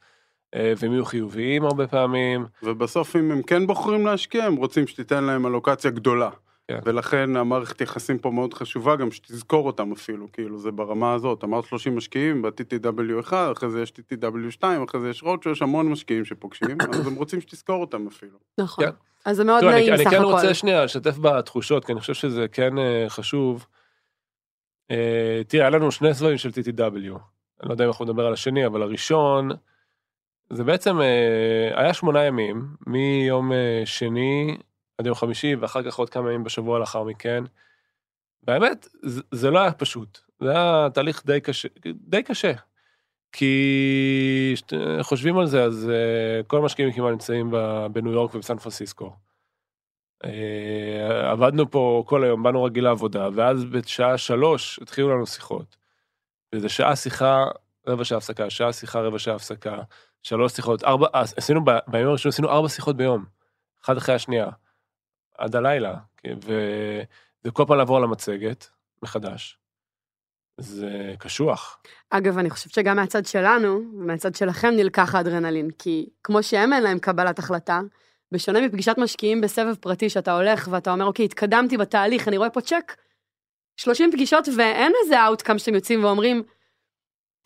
אה, 0.55 0.73
והם 0.77 0.91
יהיו 0.93 1.05
חיוביים 1.05 1.65
הרבה 1.65 1.87
פעמים. 1.87 2.45
ובסוף 2.63 3.15
אם 3.15 3.31
הם 3.31 3.41
כן 3.43 3.67
בוחרים 3.67 4.05
להשקיע, 4.05 4.45
הם 4.45 4.55
רוצים 4.55 4.87
שתיתן 4.87 5.23
להם 5.23 5.45
אלוקציה 5.45 5.91
גדולה. 5.91 6.29
כן. 6.67 6.79
ולכן 6.83 7.35
המערכת 7.35 7.81
יחסים 7.81 8.17
פה 8.17 8.31
מאוד 8.31 8.53
חשובה, 8.53 8.95
גם 8.95 9.11
שתזכור 9.11 9.67
אותם 9.67 9.91
אפילו, 9.91 10.31
כאילו 10.31 10.59
זה 10.59 10.71
ברמה 10.71 11.13
הזאת. 11.13 11.43
אמרת 11.43 11.65
30 11.65 11.95
משקיעים 11.95 12.41
ב-TTW1, 12.41 13.33
אחרי 13.51 13.69
זה 13.69 13.81
יש 13.81 13.91
TTW2, 13.91 14.63
אחרי 14.89 15.01
זה 15.01 15.09
יש 15.09 15.23
רודשו, 15.23 15.49
יש 15.49 15.61
המון 15.61 15.89
משקיעים 15.91 16.25
שפוגשים, 16.25 16.77
אז 16.93 17.07
הם 17.07 17.15
רוצים 17.15 17.41
שתזכור 17.41 17.81
אותם 17.81 18.07
אפילו. 18.07 18.37
נכון. 18.57 18.85
כן. 18.85 18.91
אז 19.25 19.37
זה 19.37 19.43
מאוד 19.43 19.63
אני, 19.63 19.71
נעים 19.71 19.93
אני 19.93 20.03
סך 20.03 20.09
כן 20.09 20.15
הכל. 20.15 20.25
רוצה 20.25 20.53
שנייה 20.53 20.85
לשתף 20.85 21.17
בתחושות, 21.17 21.85
כי 21.85 21.91
אני 21.91 21.99
חושב 21.99 22.13
שזה 22.13 22.47
כן 22.47 22.77
אה, 22.77 23.05
חשוב. 23.09 23.65
אה, 24.91 25.41
תראה, 25.47 25.63
היה 25.63 25.69
לנו 25.69 25.91
שני 25.91 26.13
סבבים 26.13 26.37
של 26.37 26.49
TTW. 26.49 27.19
אני 27.61 27.69
לא 27.69 27.71
יודע 27.71 27.83
אם 27.83 27.89
אנחנו 27.89 28.05
נדבר 28.05 28.25
על 28.25 28.33
השני, 28.33 28.65
אבל 28.65 28.81
הראשון, 28.81 29.49
זה 30.49 30.63
בעצם 30.63 31.01
אה, 31.01 31.71
היה 31.75 31.93
שמונה 31.93 32.23
ימים, 32.23 32.67
מיום 32.87 33.51
אה, 33.51 33.81
שני 33.85 34.57
עד 34.97 35.05
יום 35.05 35.15
חמישי, 35.15 35.55
ואחר 35.55 35.83
כך 35.83 35.95
עוד 35.95 36.09
כמה 36.09 36.29
ימים 36.29 36.43
בשבוע 36.43 36.79
לאחר 36.79 37.03
מכן. 37.03 37.43
והאמת, 38.43 38.87
זה, 39.03 39.21
זה 39.31 39.49
לא 39.49 39.59
היה 39.59 39.71
פשוט. 39.71 40.19
זה 40.39 40.51
היה 40.51 40.87
תהליך 40.93 41.25
די 41.25 41.41
קשה, 41.41 41.67
די 41.85 42.23
קשה. 42.23 42.51
כי 43.31 44.53
חושבים 45.01 45.37
על 45.37 45.45
זה, 45.45 45.63
אז 45.63 45.89
אה, 45.89 46.43
כל 46.43 46.57
המשקיעים 46.57 46.91
כמעט 46.93 47.11
נמצאים 47.11 47.51
בניו 47.91 48.11
יורק 48.11 48.35
ובסן 48.35 48.57
פרנסיסקו. 48.57 49.13
אה, 50.25 51.31
עבדנו 51.31 51.71
פה 51.71 52.03
כל 52.07 52.23
היום, 52.23 52.43
באנו 52.43 52.63
רגיל 52.63 52.83
לעבודה, 52.83 53.29
ואז 53.33 53.65
בשעה 53.65 54.17
שלוש 54.17 54.79
התחילו 54.81 55.09
לנו 55.09 55.27
שיחות. 55.27 55.77
וזה 56.55 56.69
שעה 56.69 56.95
שיחה, 56.95 57.45
רבע 57.87 58.03
שעה 58.03 58.17
הפסקה, 58.17 58.49
שעה 58.49 58.73
שיחה, 58.73 58.99
רבע 58.99 59.19
שעה 59.19 59.35
הפסקה, 59.35 59.77
שלוש 60.23 60.53
שיחות, 60.53 60.83
ארבע, 60.83 61.07
עשינו, 61.13 61.65
בימים 61.87 62.07
הראשונים 62.07 62.33
עשינו 62.33 62.49
ארבע 62.49 62.69
שיחות 62.69 62.97
ביום, 62.97 63.25
אחת 63.83 63.97
אחרי 63.97 64.15
השנייה, 64.15 64.47
עד 65.37 65.55
הלילה, 65.55 65.95
כן. 66.17 66.37
וכל 67.45 67.63
פעם 67.67 67.77
לעבור 67.77 67.97
על 67.97 68.03
המצגת 68.03 68.67
מחדש. 69.03 69.57
זה 70.57 71.13
קשוח. 71.19 71.79
אגב, 72.09 72.37
אני 72.37 72.49
חושבת 72.49 72.73
שגם 72.73 72.95
מהצד 72.95 73.25
שלנו, 73.25 73.81
ומהצד 73.93 74.35
שלכם 74.35 74.69
נלקח 74.75 75.15
האדרנלין, 75.15 75.69
כי 75.79 76.09
כמו 76.23 76.43
שהם 76.43 76.73
אין 76.73 76.83
להם 76.83 76.99
קבלת 76.99 77.39
החלטה, 77.39 77.81
בשונה 78.31 78.61
מפגישת 78.61 78.95
משקיעים 78.97 79.41
בסבב 79.41 79.75
פרטי, 79.75 80.09
שאתה 80.09 80.35
הולך 80.35 80.67
ואתה 80.71 80.91
אומר, 80.91 81.05
אוקיי, 81.05 81.25
התקדמתי 81.25 81.77
בתהליך, 81.77 82.27
אני 82.27 82.37
רואה 82.37 82.49
פה 82.49 82.61
צ'ק, 82.61 82.95
30 83.77 84.11
פגישות 84.11 84.47
ואין 84.57 84.93
איזה 85.03 85.25
outcome 85.25 85.57
שאתם 85.57 85.75
יוצאים 85.75 86.03
ואומרים, 86.03 86.43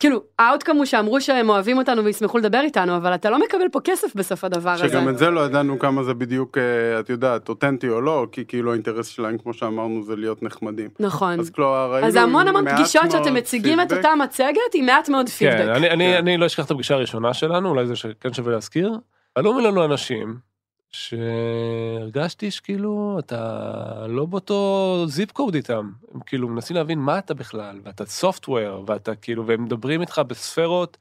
כאילו, 0.02 0.22
ה 0.38 0.43
outcome 0.43 0.76
הוא 0.76 0.84
שאמרו 0.84 1.20
שהם 1.20 1.48
אוהבים 1.48 1.78
אותנו 1.78 2.04
וישמחו 2.04 2.38
לדבר 2.38 2.60
איתנו, 2.60 2.96
אבל 2.96 3.14
אתה 3.14 3.30
לא 3.30 3.38
מקבל 3.38 3.68
פה 3.72 3.80
כסף 3.80 4.14
בסוף 4.14 4.44
הדבר 4.44 4.70
הזה. 4.70 4.88
שגם 4.88 5.08
את 5.08 5.18
זה 5.18 5.30
לא 5.30 5.40
ידענו 5.40 5.78
כמה 5.78 6.02
זה 6.02 6.14
בדיוק, 6.14 6.58
אה, 6.58 7.00
את 7.00 7.10
יודעת, 7.10 7.48
אותנטי 7.48 7.88
או 7.88 8.00
לא, 8.00 8.26
כי 8.32 8.44
כאילו 8.48 8.70
האינטרס 8.70 9.06
שלהם, 9.06 9.38
כמו 9.38 9.54
שאמרנו, 9.54 10.02
זה 10.02 10.16
להיות 10.16 10.42
נחמדים. 10.42 10.88
נכון. 11.00 11.40
אז 11.40 11.50
כלומר, 11.50 11.92
ראינו 11.92 12.06
אז 12.06 12.16
המון 12.16 12.48
המון 12.48 12.64
פגישות 12.74 13.10
שאתם 13.10 13.34
מציגים 13.34 13.80
את 13.80 13.88
פידבק. 13.88 14.04
אותה 14.04 14.14
מצגת 14.24 14.74
עם 14.74 14.86
מעט 14.86 15.08
מאוד 15.08 15.28
פידבק. 15.28 15.56
כן, 15.56 15.68
אני, 15.68 15.90
אני, 15.90 16.04
כן. 16.04 16.16
אני 16.16 16.36
לא 16.36 16.46
אשכח 16.46 16.64
את 16.64 16.70
הפגישה 16.70 16.94
הראשונה 16.94 17.34
שלנו, 17.34 17.68
אולי 17.68 17.86
זה 17.86 17.96
שכן 17.96 18.32
שווה 18.32 18.52
להזכיר. 18.52 18.92
עלו 19.34 19.54
מולנו 19.54 19.84
אנשים 19.84 20.51
שהרגשתי 20.96 22.50
שכאילו 22.50 23.16
אתה 23.18 24.06
לא 24.08 24.26
באותו 24.26 25.04
zip 25.06 25.32
code 25.32 25.54
איתם. 25.54 25.90
הם 26.14 26.20
כאילו 26.20 26.48
מנסים 26.48 26.76
להבין 26.76 26.98
מה 26.98 27.18
אתה 27.18 27.34
בכלל, 27.34 27.80
ואתה 27.84 28.06
software, 28.06 28.84
ואתה 28.86 29.14
כאילו, 29.14 29.46
והם 29.46 29.64
מדברים 29.64 30.00
איתך 30.00 30.18
בספרות, 30.26 30.96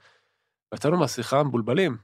ויצאנו 0.71 0.97
מהשיחה 0.97 1.43
מבולבלים. 1.43 1.97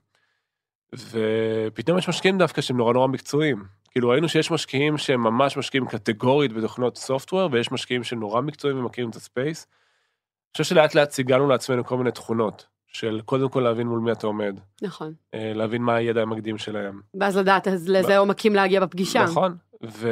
ופתאום 0.94 1.98
יש 1.98 2.10
משקיעים 2.10 2.38
דווקא 2.38 2.62
שהם 2.62 2.78
נורא 2.78 2.94
נורא 2.94 3.08
מקצועיים. 3.08 3.66
כאילו 3.92 4.10
ראינו 4.10 4.30
שיש 4.30 4.52
משקיעים 4.52 4.98
שהם 4.98 5.24
ממש 5.24 5.58
משקיעים 5.58 5.88
קטגורית 5.88 6.54
בתוכנות 6.54 6.98
סופטוור, 6.98 7.50
ויש 7.52 7.72
משקיעים 7.72 8.04
שנורא 8.04 8.42
מקצועיים 8.42 8.80
ומכירים 8.80 9.10
את 9.10 9.16
הספייס. 9.16 9.68
אני 9.70 10.52
חושב 10.52 10.76
שלאט 10.76 10.96
לאט 10.96 11.12
סיגלנו 11.12 11.48
לעצמנו 11.48 11.86
כל 11.86 11.98
מיני 11.98 12.12
תכונות, 12.12 12.66
של 12.88 13.22
קודם 13.26 13.50
כל 13.50 13.60
להבין 13.60 13.88
מול 13.88 14.00
מי 14.00 14.12
אתה 14.12 14.28
עומד, 14.28 14.60
נכון. 14.82 15.14
אה, 15.34 15.52
להבין 15.56 15.82
מה 15.82 15.96
הידע 15.96 16.22
המקדים 16.22 16.58
שלהם. 16.58 17.02
ואז 17.20 17.38
לדעת 17.38 17.68
אז 17.68 17.90
לאיזה 17.90 18.18
עומקים 18.18 18.56
להגיע 18.56 18.82
בפגישה. 18.82 19.24
נכון, 19.24 19.56
ו... 19.84 20.10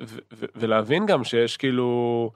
ו- 0.00 0.18
ו- 0.34 0.46
ולהבין 0.56 1.06
גם 1.06 1.24
שיש 1.24 1.56
כאילו 1.56 2.30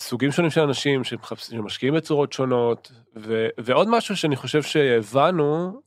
סוגים 0.00 0.32
שונים 0.32 0.50
של 0.50 0.60
אנשים 0.60 1.04
שמחפשים- 1.04 1.58
שמשקיעים 1.58 1.94
בצורות 1.94 2.32
שונות, 2.32 2.92
ו- 3.16 3.48
ועוד 3.60 3.88
משהו 3.90 4.16
שאני 4.16 4.36
חושב 4.36 4.62
שהבנו, 4.62 5.80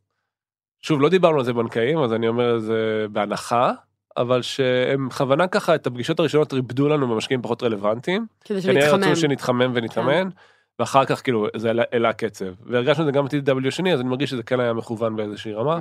שוב, 0.82 1.02
לא 1.02 1.10
דיברנו 1.10 1.38
על 1.38 1.44
זה 1.44 1.54
בנקאים, 1.54 2.00
אז 2.00 2.14
אני 2.14 2.28
אומר 2.28 2.56
את 2.56 2.62
זה 2.62 3.06
בהנחה, 3.12 3.72
אבל 4.18 4.42
שהם 4.42 5.10
בכוונה 5.10 5.48
ככה 5.48 5.76
את 5.76 5.88
הפגישות 5.88 6.20
הראשונות 6.20 6.54
ריפדו 6.54 6.88
לנו 6.88 7.08
במשקיעים 7.08 7.42
פחות 7.42 7.64
רלוונטיים. 7.64 8.26
כדי 8.46 8.62
כנראה 8.62 8.82
שנתחמם. 8.82 9.04
רצו 9.04 9.22
שנתחמם 9.22 9.72
ונתאמן, 9.76 10.30
ואחר 10.82 11.06
כך 11.06 11.24
כאילו 11.24 11.48
זה 11.56 11.68
העלה- 11.68 11.84
העלה 11.92 12.14
קצב. 12.14 12.46
והרגשנו 12.66 13.02
את 13.02 13.06
זה 13.06 13.12
גם 13.12 13.26
ב-TW 13.26 13.72
שני, 13.72 13.94
אז 13.94 14.00
אני 14.02 14.10
מרגיש 14.10 14.30
שזה 14.30 14.44
כן 14.44 14.60
היה 14.60 14.74
מכוון 14.74 15.16
באיזושהי 15.16 15.54
רמה. 15.54 15.80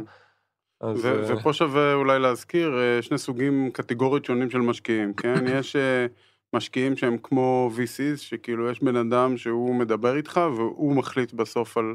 אז, 0.81 1.05
ו- 1.05 1.23
אה, 1.31 1.37
ופה 1.37 1.53
שווה 1.53 1.95
אולי 1.95 2.19
להזכיר 2.19 2.79
אה, 2.79 3.03
שני 3.03 3.19
סוגים 3.19 3.71
קטגוריות 3.73 4.25
שונים 4.25 4.51
של 4.51 4.59
משקיעים, 4.59 5.13
כן? 5.13 5.45
יש 5.59 5.77
אה, 5.77 6.07
משקיעים 6.53 6.97
שהם 6.97 7.17
כמו 7.23 7.71
VCs, 7.77 8.17
שכאילו 8.17 8.71
יש 8.71 8.83
בן 8.83 8.97
אדם 8.97 9.37
שהוא 9.37 9.75
מדבר 9.75 10.17
איתך 10.17 10.41
והוא 10.57 10.97
מחליט 10.97 11.33
בסוף 11.33 11.77
על... 11.79 11.95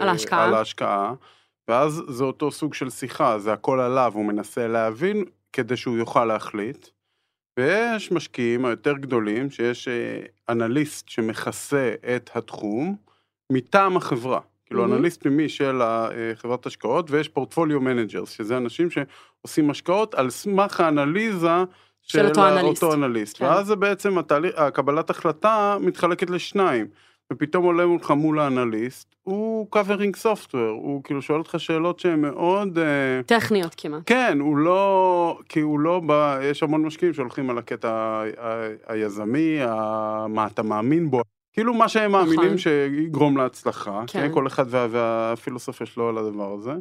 על 0.00 0.08
ההשקעה. 0.08 0.44
על 0.44 0.54
ההשקעה, 0.54 1.12
ואז 1.68 2.02
זה 2.08 2.24
אותו 2.24 2.50
סוג 2.50 2.74
של 2.74 2.90
שיחה, 2.90 3.38
זה 3.38 3.52
הכל 3.52 3.80
עליו, 3.80 4.12
הוא 4.14 4.24
מנסה 4.24 4.68
להבין 4.68 5.24
כדי 5.52 5.76
שהוא 5.76 5.96
יוכל 5.96 6.24
להחליט. 6.24 6.86
ויש 7.58 8.12
משקיעים 8.12 8.64
היותר 8.64 8.92
גדולים, 8.92 9.50
שיש 9.50 9.88
אה, 9.88 10.20
אנליסט 10.48 11.08
שמכסה 11.08 11.94
את 12.16 12.30
התחום 12.34 12.96
מטעם 13.52 13.96
החברה. 13.96 14.40
כאילו 14.66 14.82
מהמם. 14.82 14.94
אנליסט 14.94 15.22
פנימי 15.22 15.48
של 15.48 15.80
חברת 16.34 16.66
השקעות, 16.66 17.10
ויש 17.10 17.28
portfolio 17.28 17.80
managers, 17.80 18.30
שזה 18.30 18.56
אנשים 18.56 18.88
שעושים 18.90 19.70
השקעות 19.70 20.14
על 20.14 20.30
סמך 20.30 20.80
האנליזה 20.80 21.64
של 22.02 22.26
אותו 22.26 22.48
אנליסט. 22.48 22.82
אותו 22.82 22.94
אנליסט. 22.94 23.38
כן. 23.38 23.44
ואז 23.44 23.66
זה 23.66 23.76
בעצם 23.76 24.18
התהליך, 24.18 24.58
הקבלת 24.58 25.10
החלטה 25.10 25.76
מתחלקת 25.80 26.30
לשניים. 26.30 26.86
ופתאום 27.32 27.64
עולה 27.64 27.86
מולך 27.86 28.10
מול 28.10 28.38
האנליסט, 28.38 29.14
הוא 29.22 29.66
covering 29.76 30.16
software, 30.22 30.56
הוא 30.56 31.04
כאילו 31.04 31.22
שואל 31.22 31.38
אותך 31.38 31.54
שאלות 31.58 32.00
שהן 32.00 32.20
מאוד... 32.20 32.78
אה, 32.78 33.20
טכניות 33.26 33.74
כמעט. 33.76 34.02
כן, 34.06 34.38
הוא 34.40 34.56
לא, 34.56 35.38
כי 35.48 35.60
הוא 35.60 35.80
לא 35.80 36.00
בא, 36.00 36.38
יש 36.42 36.62
המון 36.62 36.82
משקיעים 36.82 37.14
שהולכים 37.14 37.50
על 37.50 37.58
הקטע 37.58 37.88
ה- 37.90 38.24
ה- 38.38 38.68
היזמי, 38.92 39.60
ה- 39.62 40.26
מה 40.28 40.46
אתה 40.46 40.62
מאמין 40.62 41.10
בו, 41.10 41.20
כאילו 41.52 41.74
מה 41.74 41.88
שהם 41.88 42.12
מאמינים 42.12 42.40
נכון. 42.44 42.58
שיגרום 42.58 43.36
להצלחה, 43.36 44.02
כן. 44.06 44.20
כן, 44.28 44.34
כל 44.34 44.46
אחד 44.46 44.64
וה, 44.68 44.86
והפילוסופיה 44.90 45.86
שלו 45.86 46.08
על 46.08 46.18
הדבר 46.18 46.52
הזה. 46.52 46.72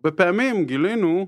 בפעמים 0.00 0.64
גילינו 0.64 1.26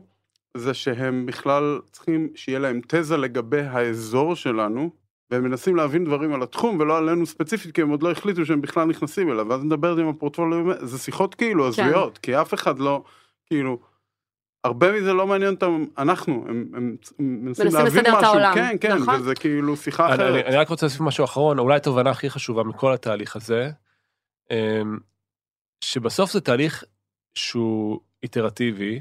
זה 0.57 0.75
שהם 0.75 1.27
בכלל 1.27 1.81
צריכים 1.93 2.29
שיהיה 2.35 2.59
להם 2.59 2.81
תזה 2.87 3.17
לגבי 3.17 3.61
האזור 3.61 4.37
שלנו, 4.37 4.91
והם 5.31 5.45
מנסים 5.45 5.77
להבין 5.77 6.05
דברים 6.05 6.35
על 6.35 6.43
התחום 6.43 6.81
ולא 6.81 6.99
עלינו 6.99 7.27
ספציפית, 7.27 7.75
כי 7.75 7.83
הם 7.83 7.91
עוד 7.91 8.03
לא 8.03 8.11
החליטו 8.11 8.47
שהם 8.47 8.61
בכלל 8.61 8.85
נכנסים 8.85 9.31
אליו, 9.31 9.47
ואז 9.49 9.65
נדבר 9.65 9.97
עם 9.97 10.09
הפורטפוליו, 10.09 10.87
זה 10.87 10.99
שיחות 10.99 11.35
כאילו 11.35 11.63
כן. 11.63 11.69
הזויות, 11.69 12.19
כי 12.19 12.41
אף 12.41 12.55
אחד 12.55 12.79
לא, 12.79 13.03
כאילו, 13.47 13.79
הרבה 14.65 14.93
מזה 14.93 15.13
לא 15.13 15.27
מעניין 15.27 15.55
אותם, 15.55 15.85
אנחנו, 15.99 16.45
הם, 16.49 16.71
הם, 16.75 16.97
הם 17.19 17.45
מנסים 17.45 17.67
להבין 17.67 17.87
לסדר 17.87 18.01
את 18.01 18.23
משהו, 18.23 18.31
העולם, 18.31 18.55
כן, 18.55 18.77
כן, 18.81 18.97
נכון. 18.97 19.21
וזה 19.21 19.35
כאילו 19.35 19.77
שיחה 19.77 20.07
אני, 20.07 20.15
אני, 20.15 20.31
אחרת. 20.31 20.45
אני 20.47 20.57
רק 20.57 20.69
רוצה 20.69 20.87
להוסיף 20.87 21.01
משהו 21.01 21.25
אחרון, 21.25 21.59
אולי 21.59 21.77
התובנה 21.77 22.11
הכי 22.11 22.31
חשובה 22.31 22.63
מכל 22.63 22.93
התהליך 22.93 23.37
הזה, 23.37 23.71
אמ, 24.51 24.99
שבסוף 25.85 26.33
זה 26.33 26.41
תהליך 26.41 26.85
שהוא 27.35 28.01
איטרטיבי, 28.23 29.01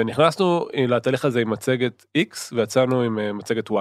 ונכנסנו 0.00 0.68
לתהליך 0.88 1.24
הזה 1.24 1.40
עם 1.40 1.50
מצגת 1.50 2.06
X 2.18 2.36
ויצאנו 2.52 3.02
עם 3.02 3.18
אה, 3.18 3.32
מצגת 3.32 3.70
Y. 3.70 3.72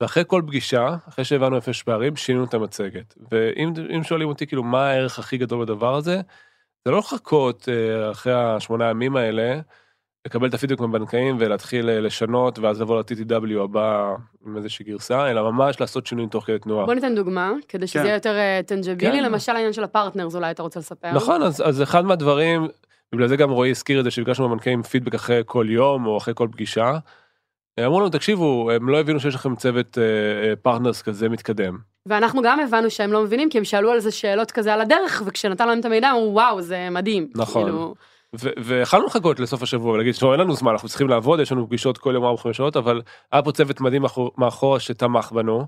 ואחרי 0.00 0.22
כל 0.26 0.42
פגישה, 0.46 0.96
אחרי 1.08 1.24
שהבנו 1.24 1.56
איפה 1.56 1.70
יש 1.70 1.82
פערים, 1.82 2.16
שינינו 2.16 2.44
את 2.44 2.54
המצגת. 2.54 3.14
ואם 3.30 3.72
אם 3.96 4.02
שואלים 4.02 4.28
אותי 4.28 4.46
כאילו 4.46 4.62
מה 4.62 4.90
הערך 4.90 5.18
הכי 5.18 5.38
גדול 5.38 5.64
בדבר 5.64 5.94
הזה, 5.94 6.20
זה 6.84 6.90
לא 6.90 6.98
לחכות 6.98 7.68
אה, 7.68 8.10
אחרי 8.10 8.32
השמונה 8.34 8.90
ימים 8.90 9.16
האלה, 9.16 9.60
לקבל 10.26 10.48
את 10.48 10.54
הפידבק 10.54 10.80
מהבנקאים 10.80 11.36
ולהתחיל 11.40 11.90
אה, 11.90 12.00
לשנות 12.00 12.58
ואז 12.58 12.80
לבוא 12.80 12.98
ל-TTW 12.98 13.60
הבא 13.64 14.14
עם 14.46 14.56
איזושהי 14.56 14.84
גרסה, 14.84 15.30
אלא 15.30 15.50
ממש 15.50 15.80
לעשות 15.80 16.06
שינויים 16.06 16.30
תוך 16.30 16.46
כדי 16.46 16.58
תנועה. 16.58 16.86
בוא 16.86 16.94
ניתן 16.94 17.14
דוגמה, 17.14 17.52
כדי 17.68 17.86
שזה 17.86 17.98
כן. 17.98 18.04
יהיה 18.04 18.14
יותר 18.14 18.36
אה, 18.36 18.60
tangible־י, 18.66 19.18
כן. 19.18 19.24
למשל 19.24 19.52
העניין 19.52 19.72
של 19.72 19.84
ה 19.84 19.89
partners, 19.89 20.34
אולי 20.34 20.50
אתה 20.50 20.62
רוצה 20.62 20.80
לספר. 20.80 21.12
נכון, 21.12 21.42
אז, 21.42 21.62
אז 21.66 21.82
אחד 21.82 22.04
מהדברים, 22.04 22.68
בגלל 23.14 23.28
זה 23.28 23.36
גם 23.36 23.50
רועי 23.50 23.70
הזכיר 23.70 23.98
את 23.98 24.04
זה, 24.04 24.10
שביקשנו 24.10 24.48
מהבנקאים 24.48 24.82
פידבק 24.82 25.14
אחרי 25.14 25.42
כל 25.46 25.66
יום 25.68 26.06
או 26.06 26.18
אחרי 26.18 26.34
כל 26.36 26.48
פגישה. 26.52 26.98
אמרו 27.80 28.00
לנו, 28.00 28.08
תקשיבו, 28.08 28.70
הם 28.70 28.88
לא 28.88 29.00
הבינו 29.00 29.20
שיש 29.20 29.34
לכם 29.34 29.56
צוות 29.56 29.98
partners 30.62 31.02
כזה 31.02 31.28
מתקדם. 31.28 31.78
ואנחנו 32.06 32.42
גם 32.42 32.60
הבנו 32.60 32.90
שהם 32.90 33.12
לא 33.12 33.22
מבינים, 33.22 33.50
כי 33.50 33.58
הם 33.58 33.64
שאלו 33.64 33.90
על 33.90 34.00
זה 34.00 34.10
שאלות 34.10 34.50
כזה 34.50 34.74
על 34.74 34.80
הדרך, 34.80 35.22
וכשנתנו 35.26 35.66
להם 35.68 35.80
את 35.80 35.84
המידע, 35.84 36.10
אמרו, 36.10 36.30
וואו, 36.34 36.62
זה 36.62 36.88
מדהים. 36.90 37.28
נכון. 37.34 37.62
כאילו, 37.64 37.94
ויכלנו 38.58 39.06
לחכות 39.06 39.40
לסוף 39.40 39.62
השבוע 39.62 39.92
ולהגיד, 39.92 40.12
"תשמעו, 40.12 40.32
אין 40.32 40.40
לנו 40.40 40.54
זמן, 40.54 40.72
אנחנו 40.72 40.88
צריכים 40.88 41.08
לעבוד, 41.08 41.40
יש 41.40 41.52
לנו 41.52 41.66
פגישות 41.66 41.98
כל 41.98 42.14
יום 42.14 42.24
4-5 42.24 42.52
שעות, 42.52 42.76
אבל 42.76 43.02
היה 43.32 43.42
פה 43.42 43.52
צוות 43.52 43.80
מדהים 43.80 44.02
מאחור- 44.02 44.32
מאחורה 44.38 44.80
שתמך 44.80 45.32
בנו, 45.32 45.66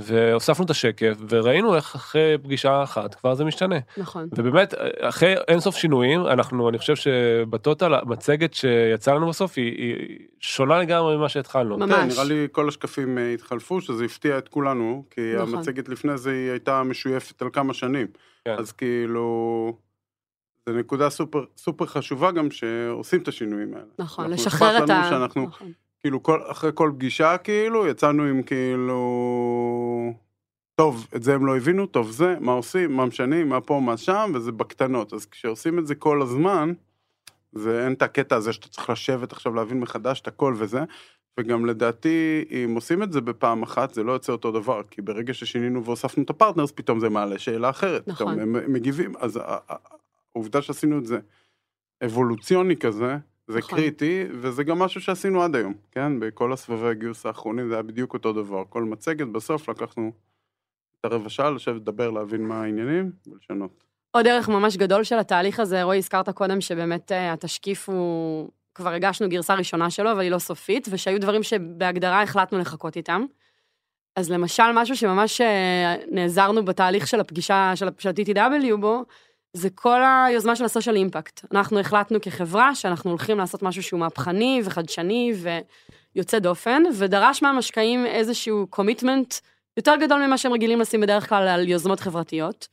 והוספנו 0.00 0.64
את 0.64 0.70
השקף, 0.70 1.16
וראינו 1.28 1.76
איך 1.76 1.94
אחרי 1.94 2.38
פגישה 2.42 2.82
אחת 2.82 3.14
כבר 3.14 3.34
זה 3.34 3.44
משתנה. 3.44 3.76
נכון. 3.96 4.28
ובאמת, 4.38 4.74
אחרי 5.00 5.34
אינסוף 5.48 5.76
שינויים, 5.76 6.26
אנחנו, 6.26 6.68
אני 6.68 6.78
חושב 6.78 6.96
שבטוטל, 6.96 7.94
המצגת 7.94 8.54
שיצאה 8.54 9.14
לנו 9.14 9.28
בסוף 9.28 9.52
היא, 9.56 9.72
היא 9.76 10.18
שונה 10.40 10.78
לגמרי 10.78 11.16
ממה 11.16 11.28
שהתחלנו. 11.28 11.78
ממש. 11.78 11.90
כן, 11.92 12.08
נראה 12.08 12.24
לי 12.24 12.48
כל 12.52 12.68
השקפים 12.68 13.18
אה, 13.18 13.34
התחלפו, 13.34 13.80
שזה 13.80 14.04
הפתיע 14.04 14.38
את 14.38 14.48
כולנו, 14.48 15.04
כי 15.10 15.20
נכון. 15.36 15.54
המצגת 15.54 15.88
לפני 15.88 16.18
זה 16.18 16.30
היא 16.30 16.50
הייתה 16.50 16.82
משויפת 16.82 17.42
על 17.42 17.48
כמה 17.52 17.74
שנים. 17.74 18.06
כן. 18.44 18.54
אז 18.58 18.72
כאילו, 18.72 19.76
זו 20.68 20.74
נקודה 20.74 21.10
סופר, 21.10 21.44
סופר 21.56 21.86
חשובה 21.86 22.30
גם 22.30 22.50
שעושים 22.50 23.22
את 23.22 23.28
השינויים 23.28 23.74
האלה. 23.74 23.84
נכון, 23.98 24.24
אנחנו 24.24 24.44
לשחרר 24.44 24.76
אכפת 24.76 24.84
את 24.84 24.90
לנו 24.90 25.00
ה... 25.00 25.10
שאנחנו, 25.10 25.46
נכון. 25.46 25.72
כאילו, 26.02 26.22
כל, 26.22 26.40
אחרי 26.46 26.70
כל 26.74 26.92
פגישה, 26.94 27.38
כאילו, 27.38 27.86
יצאנו 27.86 28.22
עם 28.22 28.42
כאילו... 28.42 28.98
טוב, 30.74 31.06
את 31.16 31.22
זה 31.22 31.34
הם 31.34 31.46
לא 31.46 31.56
הבינו, 31.56 31.86
טוב 31.86 32.10
זה, 32.10 32.36
מה 32.40 32.52
עושים, 32.52 32.92
מה 32.96 33.06
משנים, 33.06 33.48
מה 33.48 33.60
פה, 33.60 33.80
מה 33.80 33.96
שם, 33.96 34.32
וזה 34.34 34.52
בקטנות. 34.52 35.12
אז 35.12 35.26
כשעושים 35.26 35.78
את 35.78 35.86
זה 35.86 35.94
כל 35.94 36.22
הזמן, 36.22 36.72
זה 37.52 37.84
אין 37.84 37.92
את 37.92 38.02
הקטע 38.02 38.36
הזה 38.36 38.52
שאתה 38.52 38.68
צריך 38.68 38.90
לשבת 38.90 39.32
עכשיו 39.32 39.54
להבין 39.54 39.80
מחדש 39.80 40.20
את 40.20 40.28
הכל 40.28 40.54
וזה. 40.56 40.84
וגם 41.40 41.66
לדעתי, 41.66 42.44
אם 42.50 42.74
עושים 42.74 43.02
את 43.02 43.12
זה 43.12 43.20
בפעם 43.20 43.62
אחת, 43.62 43.94
זה 43.94 44.02
לא 44.02 44.12
יוצא 44.12 44.32
אותו 44.32 44.52
דבר, 44.52 44.82
כי 44.90 45.02
ברגע 45.02 45.34
ששינינו 45.34 45.84
והוספנו 45.84 46.22
את 46.22 46.30
הפרטנרס, 46.30 46.72
פתאום 46.72 47.00
זה 47.00 47.08
מעלה 47.08 47.38
שאלה 47.38 47.70
אחרת. 47.70 48.08
נכון. 48.08 48.34
פתאום 48.34 48.56
הם 48.56 48.72
מגיבים, 48.72 49.12
אז 49.18 49.40
העובדה 50.34 50.62
שעשינו 50.62 50.98
את 50.98 51.06
זה 51.06 51.18
אבולוציוני 52.04 52.76
כזה, 52.76 53.16
זה 53.46 53.58
נכון. 53.58 53.78
קריטי, 53.78 54.24
וזה 54.40 54.64
גם 54.64 54.78
משהו 54.78 55.00
שעשינו 55.00 55.42
עד 55.42 55.56
היום, 55.56 55.74
כן? 55.90 56.20
בכל 56.20 56.52
הסבבי 56.52 56.86
הגיוס 56.88 57.26
האחרונים 57.26 57.68
זה 57.68 57.74
היה 57.74 57.82
בדיוק 57.82 58.14
אותו 58.14 58.32
דבר. 58.32 58.64
כל 58.68 58.84
מצגת, 58.84 59.26
בסוף 59.26 59.68
לקחנו 59.68 60.12
את 61.00 61.04
הרבע 61.04 61.28
שעה 61.28 61.50
לשבת 61.50 61.76
לדבר, 61.76 62.10
להבין 62.10 62.42
מה 62.42 62.62
העניינים 62.62 63.12
ולשנות. 63.26 63.84
עוד 64.10 64.26
ערך 64.26 64.48
ממש 64.48 64.76
גדול 64.76 65.04
של 65.04 65.18
התהליך 65.18 65.60
הזה, 65.60 65.82
רועי, 65.82 65.98
הזכרת 65.98 66.28
קודם 66.28 66.60
שבאמת 66.60 67.12
אה, 67.12 67.32
התשקיף 67.32 67.88
הוא... 67.88 68.50
כבר 68.74 68.90
הגשנו 68.90 69.28
גרסה 69.28 69.54
ראשונה 69.54 69.90
שלו, 69.90 70.12
אבל 70.12 70.20
היא 70.20 70.30
לא 70.30 70.38
סופית, 70.38 70.88
ושהיו 70.90 71.20
דברים 71.20 71.42
שבהגדרה 71.42 72.22
החלטנו 72.22 72.58
לחכות 72.58 72.96
איתם. 72.96 73.24
אז 74.16 74.30
למשל, 74.30 74.72
משהו 74.74 74.96
שממש 74.96 75.40
אה, 75.40 75.96
נעזרנו 76.10 76.64
בתהליך 76.64 77.06
של 77.06 77.20
הפגישה 77.20 77.72
של, 77.74 77.88
של 77.98 78.08
ה-TTW 78.08 78.76
בו, 78.76 79.04
זה 79.54 79.70
כל 79.70 80.00
היוזמה 80.26 80.56
של 80.56 80.64
הסושיאל 80.64 80.96
אימפקט. 80.96 81.44
אנחנו 81.52 81.80
החלטנו 81.80 82.20
כחברה 82.20 82.74
שאנחנו 82.74 83.10
הולכים 83.10 83.38
לעשות 83.38 83.62
משהו 83.62 83.82
שהוא 83.82 84.00
מהפכני 84.00 84.62
וחדשני 84.64 85.32
ויוצא 86.14 86.38
דופן, 86.38 86.82
ודרש 86.98 87.42
מהמשקעים 87.42 88.06
איזשהו 88.06 88.66
קומיטמנט 88.70 89.34
יותר 89.76 89.94
גדול 90.00 90.26
ממה 90.26 90.38
שהם 90.38 90.52
רגילים 90.52 90.80
לשים 90.80 91.00
בדרך 91.00 91.28
כלל 91.28 91.48
על 91.48 91.68
יוזמות 91.68 92.00
חברתיות. 92.00 92.68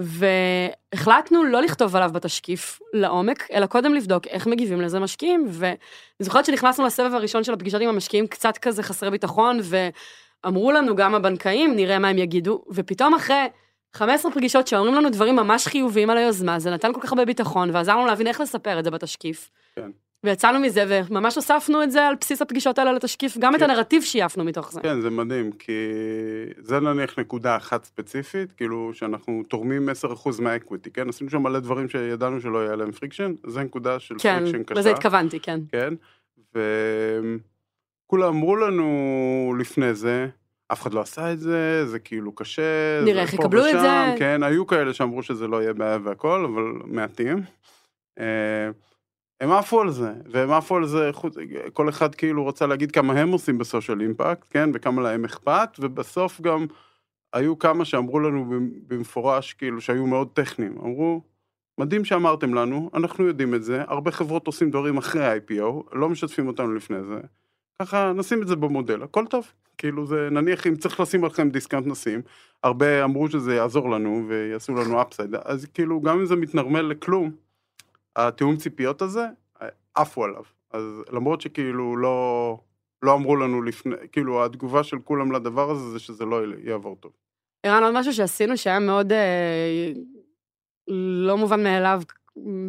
והחלטנו 0.00 1.44
לא 1.44 1.62
לכתוב 1.62 1.96
עליו 1.96 2.10
בתשקיף 2.12 2.80
לעומק, 2.92 3.50
אלא 3.52 3.66
קודם 3.66 3.94
לבדוק 3.94 4.26
איך 4.26 4.46
מגיבים 4.46 4.80
לזה 4.80 5.00
משקיעים. 5.00 5.46
ואני 5.48 5.76
זוכרת 6.18 6.44
שנכנסנו 6.44 6.86
לסבב 6.86 7.14
הראשון 7.14 7.44
של 7.44 7.52
הפגישות 7.52 7.80
עם 7.80 7.88
המשקיעים 7.88 8.26
קצת 8.26 8.58
כזה 8.58 8.82
חסרי 8.82 9.10
ביטחון, 9.10 9.60
ואמרו 9.62 10.72
לנו 10.72 10.96
גם 10.96 11.14
הבנקאים, 11.14 11.76
נראה 11.76 11.98
מה 11.98 12.08
הם 12.08 12.18
יגידו, 12.18 12.62
ופתאום 12.70 13.14
אחרי 13.14 13.46
15 13.92 14.32
פגישות 14.32 14.66
שאומרים 14.66 14.94
לנו 14.94 15.10
דברים 15.10 15.36
ממש 15.36 15.66
חיוביים 15.66 16.10
על 16.10 16.18
היוזמה, 16.18 16.58
זה 16.58 16.70
נתן 16.70 16.92
כל 16.92 17.00
כך 17.00 17.12
הרבה 17.12 17.24
ביטחון, 17.24 17.70
ועזר 17.70 17.96
לנו 17.96 18.06
להבין 18.06 18.26
איך 18.26 18.40
לספר 18.40 18.78
את 18.78 18.84
זה 18.84 18.90
בתשקיף. 18.90 19.50
כן. 19.76 19.90
ויצאנו 20.24 20.58
מזה, 20.58 20.84
וממש 20.88 21.36
הוספנו 21.36 21.82
את 21.82 21.90
זה 21.90 22.06
על 22.06 22.14
בסיס 22.20 22.42
הפגישות 22.42 22.78
האלה 22.78 22.92
לתשקיף, 22.92 23.38
גם 23.38 23.54
את 23.54 23.60
כן. 23.60 23.70
הנרטיב 23.70 24.02
shape 24.02 24.32
נו 24.32 24.44
מתוך 24.44 24.72
זה. 24.72 24.80
כן, 24.80 25.00
זה 25.00 25.10
מדהים, 25.10 25.52
כי 25.52 25.72
זה 26.58 26.80
נניח 26.80 27.18
נקודה 27.18 27.56
אחת 27.56 27.84
ספציפית, 27.84 28.52
כאילו 28.52 28.90
שאנחנו 28.94 29.42
תורמים 29.48 29.88
10% 29.88 29.92
מה 30.40 30.51
equity, 30.51 30.90
כן? 30.90 31.08
עשינו 31.08 31.30
שם 31.30 31.42
מלא 31.42 31.58
דברים 31.58 31.88
שידענו 31.88 32.40
שלא 32.40 32.58
יהיה 32.58 32.76
להם 32.76 32.92
friction, 32.92 33.32
זה 33.46 33.60
נקודה 33.62 33.98
של 33.98 34.14
כן, 34.18 34.38
friction 34.40 34.62
קשה. 34.62 34.80
לזה 34.80 34.90
התכוונתי, 34.90 35.40
כן. 35.40 35.60
כן, 35.72 35.94
כולם 38.06 38.28
אמרו 38.28 38.56
לנו 38.56 39.54
לפני 39.58 39.94
זה, 39.94 40.26
אף 40.72 40.82
אחד 40.82 40.94
לא 40.94 41.00
עשה 41.00 41.32
את 41.32 41.40
זה, 41.40 41.86
זה 41.86 41.98
כאילו 41.98 42.34
קשה. 42.34 43.00
נראה 43.04 43.22
איך 43.22 43.34
יקבלו 43.34 43.66
את 43.66 43.80
זה. 43.80 43.88
כן, 44.18 44.42
היו 44.42 44.66
כאלה 44.66 44.94
שאמרו 44.94 45.22
שזה 45.22 45.46
לא 45.46 45.62
יהיה 45.62 45.72
בעיה 45.72 45.98
והכל, 46.02 46.44
אבל 46.44 46.62
מעטים. 46.84 47.42
אה, 48.18 48.70
הם 49.40 49.52
עפו 49.52 49.80
על 49.80 49.90
זה, 49.90 50.12
והם 50.30 50.50
עפו 50.50 50.76
על 50.76 50.86
זה, 50.86 51.10
כל 51.72 51.88
אחד 51.88 52.14
כאילו 52.14 52.42
רוצה 52.42 52.66
להגיד 52.66 52.92
כמה 52.92 53.12
הם 53.12 53.32
עושים 53.32 53.58
בסושיאל 53.58 54.00
אימפקט, 54.00 54.46
כן, 54.50 54.70
וכמה 54.74 55.02
להם 55.02 55.24
אכפת, 55.24 55.68
ובסוף 55.80 56.40
גם 56.40 56.66
היו 57.32 57.58
כמה 57.58 57.84
שאמרו 57.84 58.20
לנו 58.20 58.52
במפורש, 58.86 59.52
כאילו, 59.52 59.80
שהיו 59.80 60.06
מאוד 60.06 60.28
טכניים. 60.32 60.78
אמרו, 60.78 61.22
מדהים 61.80 62.04
שאמרתם 62.04 62.54
לנו, 62.54 62.90
אנחנו 62.94 63.26
יודעים 63.26 63.54
את 63.54 63.62
זה, 63.62 63.82
הרבה 63.86 64.10
חברות 64.10 64.46
עושים 64.46 64.70
דברים 64.70 64.96
אחרי 64.96 65.26
ה-IPO, 65.26 65.82
לא 65.92 66.08
משתפים 66.08 66.46
אותנו 66.46 66.74
לפני 66.74 67.02
זה. 67.02 67.20
ככה 67.80 68.12
נשים 68.12 68.42
את 68.42 68.48
זה 68.48 68.56
במודל, 68.56 69.02
הכל 69.02 69.26
טוב. 69.26 69.52
כאילו 69.78 70.06
זה, 70.06 70.28
נניח 70.30 70.66
אם 70.66 70.76
צריך 70.76 71.00
לשים 71.00 71.24
עליכם 71.24 71.50
discount 71.50 71.86
נשים, 71.86 72.22
הרבה 72.62 73.04
אמרו 73.04 73.30
שזה 73.30 73.54
יעזור 73.54 73.90
לנו 73.90 74.24
ויעשו 74.28 74.74
לנו 74.74 75.02
upside, 75.02 75.34
אז 75.34 75.66
כאילו 75.74 76.00
גם 76.00 76.18
אם 76.18 76.26
זה 76.26 76.36
מתנרמל 76.36 76.80
לכלום, 76.80 77.30
התיאום 78.16 78.56
ציפיות 78.56 79.02
הזה, 79.02 79.26
עפו 79.94 80.24
עליו. 80.24 80.42
אז 80.70 80.84
למרות 81.12 81.40
שכאילו 81.40 81.96
לא, 81.96 82.58
לא 83.02 83.14
אמרו 83.14 83.36
לנו 83.36 83.62
לפני, 83.62 83.94
כאילו 84.12 84.44
התגובה 84.44 84.82
של 84.82 84.98
כולם 84.98 85.32
לדבר 85.32 85.70
הזה 85.70 85.90
זה 85.90 85.98
שזה 85.98 86.24
לא 86.24 86.40
יעבור 86.64 86.96
טוב. 86.96 87.12
ערן, 87.62 87.82
עוד 87.82 87.94
משהו 87.94 88.12
שעשינו 88.12 88.56
שהיה 88.56 88.78
מאוד 88.78 89.12
אה, 89.12 89.92
לא 91.26 91.36
מובן 91.36 91.62
מאליו 91.62 92.02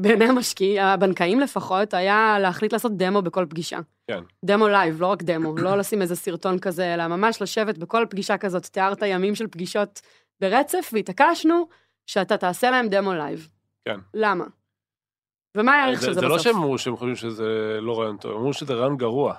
בעיני 0.02 0.26
המשקיעים, 0.26 0.84
הבנקאים 0.84 1.40
לפחות, 1.40 1.94
היה 1.94 2.38
להחליט 2.40 2.74
לעשות 2.74 2.98
דמו 2.98 3.22
בכל 3.22 3.46
פגישה. 3.50 3.80
כן. 4.08 4.24
דמו 4.46 4.68
live, 4.68 5.02
לא 5.02 5.08
רק 5.08 5.24
דמו, 5.24 5.58
לא 5.58 5.78
לשים 5.78 6.02
איזה 6.02 6.16
סרטון 6.16 6.60
כזה, 6.60 6.94
אלא 6.94 7.08
ממש 7.08 7.42
לשבת 7.42 7.78
בכל 7.78 8.06
פגישה 8.10 8.38
כזאת, 8.38 8.66
תיארת 8.66 9.02
ימים 9.06 9.36
של 9.36 9.48
פגישות 9.48 10.02
ברצף, 10.42 10.90
והתעקשנו 10.94 11.68
שאתה 12.06 12.38
תעשה 12.38 12.72
להם 12.72 12.88
דמו 12.88 13.14
live. 13.14 13.50
כן. 13.86 14.00
למה? 14.14 14.46
ומה 15.58 15.76
הערך 15.76 16.02
של 16.02 16.06
זה 16.06 16.12
בסוף? 16.12 16.22
זה 16.22 16.28
לא 16.28 16.40
שהם 16.40 16.56
אמרו 16.56 16.78
שהם 16.78 16.96
חושבים 16.96 17.16
שזה 17.16 17.78
לא 17.82 18.00
רעיון 18.00 18.18
טוב, 18.18 18.32
הם 18.32 18.38
אמרו 18.38 18.54
שזה 18.54 18.74
רעיון 18.74 18.98
גרוע. 18.98 19.36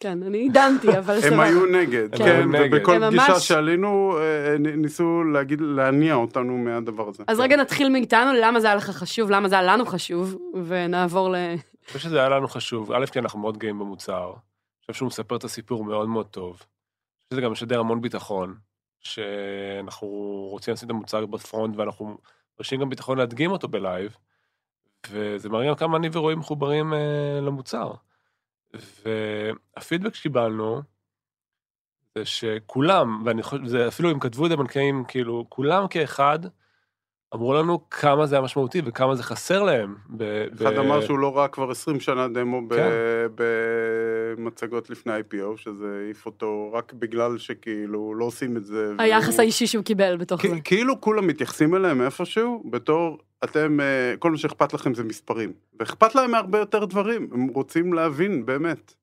כן, 0.00 0.22
אני 0.22 0.38
עידנתי, 0.38 0.98
אבל 0.98 1.20
סבבה. 1.20 1.34
הם 1.34 1.40
היו 1.40 1.66
נגד, 1.66 2.14
כן, 2.16 2.48
ובכל 2.52 3.00
פגישה 3.08 3.40
שעלינו 3.40 4.18
אה, 4.18 4.52
אה, 4.52 4.58
ניסו 4.58 5.24
להגיד, 5.24 5.60
להניע 5.60 6.14
אותנו 6.14 6.58
מהדבר 6.58 7.08
הזה. 7.08 7.24
אז 7.26 7.40
רגע 7.40 7.56
נתחיל 7.56 7.88
מאיתנו, 7.88 8.32
למה 8.40 8.60
זה 8.60 8.66
היה 8.66 8.76
לך 8.76 8.90
חשוב, 8.90 9.30
למה 9.30 9.48
זה 9.48 9.58
היה 9.58 9.72
לנו 9.72 9.86
חשוב, 9.86 10.36
ונעבור 10.66 11.30
ל... 11.30 11.34
אני 11.34 11.58
חושב 11.86 11.98
שזה 11.98 12.18
היה 12.18 12.28
לנו 12.28 12.48
חשוב, 12.48 12.92
א', 12.92 13.06
כי 13.06 13.18
אנחנו 13.18 13.38
מאוד 13.38 13.58
גאים 13.58 13.78
במוצר, 13.78 14.26
אני 14.26 14.80
חושב 14.80 14.92
שהוא 14.92 15.06
מספר 15.06 15.36
את 15.36 15.44
הסיפור 15.44 15.84
מאוד 15.84 16.08
מאוד 16.08 16.26
טוב. 16.26 16.50
אני 16.50 16.58
חושב 17.28 17.30
שזה 17.30 17.40
גם 17.40 17.52
משדר 17.52 17.80
המון 17.80 18.00
ביטחון, 18.00 18.54
שאנחנו 19.00 20.08
רוצים 20.50 20.74
לשים 20.74 20.86
את 20.86 20.90
המוצר 20.90 21.26
בפרונט, 21.26 21.76
ואנחנו 21.76 22.18
מרשים 22.58 22.80
גם 22.80 22.88
ביטחון 22.88 23.18
להדגים 23.18 23.50
אותו 23.50 23.68
בלייב, 23.68 24.16
וזה 25.10 25.48
מראה 25.48 25.74
כמה 25.74 25.96
אני 25.96 26.08
ורועי 26.12 26.34
מחוברים 26.34 26.92
אה, 26.94 27.40
למוצר. 27.42 27.92
והפידבק 28.74 30.14
שקיבלנו, 30.14 30.82
זה 32.14 32.24
שכולם, 32.24 33.22
ואני 33.24 33.42
חושב, 33.42 33.66
זה 33.66 33.88
אפילו 33.88 34.10
אם 34.10 34.18
כתבו 34.18 34.46
את 34.46 34.50
הבנקאים, 34.50 35.04
כאילו, 35.08 35.46
כולם 35.48 35.88
כאחד, 35.90 36.38
אמרו 37.34 37.54
לנו 37.54 37.90
כמה 37.90 38.26
זה 38.26 38.34
היה 38.34 38.42
משמעותי 38.42 38.82
וכמה 38.84 39.14
זה 39.14 39.22
חסר 39.22 39.62
להם. 39.62 39.94
אחד 40.54 40.74
ב... 40.74 40.78
אמר 40.78 41.00
שהוא 41.00 41.18
לא 41.18 41.36
ראה 41.38 41.48
כבר 41.48 41.70
20 41.70 42.00
שנה 42.00 42.28
דמו 42.28 42.60
כן. 42.70 42.90
במצגות 43.34 44.90
לפני 44.90 45.12
IPO, 45.12 45.56
שזה 45.56 46.00
העיף 46.04 46.26
אותו 46.26 46.70
רק 46.72 46.92
בגלל 46.92 47.38
שכאילו 47.38 48.14
לא 48.14 48.24
עושים 48.24 48.56
את 48.56 48.64
זה. 48.64 48.92
היחס 48.98 49.28
והוא... 49.28 49.40
האישי 49.40 49.66
שהוא 49.66 49.84
קיבל 49.84 50.16
בתוך 50.16 50.42
זה. 50.42 50.60
כאילו 50.64 51.00
כולם 51.00 51.26
מתייחסים 51.26 51.74
אליהם 51.74 52.02
איפשהו, 52.02 52.62
בתור 52.70 53.18
אתם, 53.44 53.80
אה, 53.80 54.14
כל 54.18 54.30
מה 54.30 54.36
שאכפת 54.38 54.72
לכם 54.72 54.94
זה 54.94 55.04
מספרים. 55.04 55.52
ואכפת 55.80 56.14
להם 56.14 56.30
מהרבה 56.30 56.58
יותר 56.58 56.84
דברים, 56.84 57.28
הם 57.32 57.46
רוצים 57.46 57.92
להבין 57.92 58.46
באמת. 58.46 58.94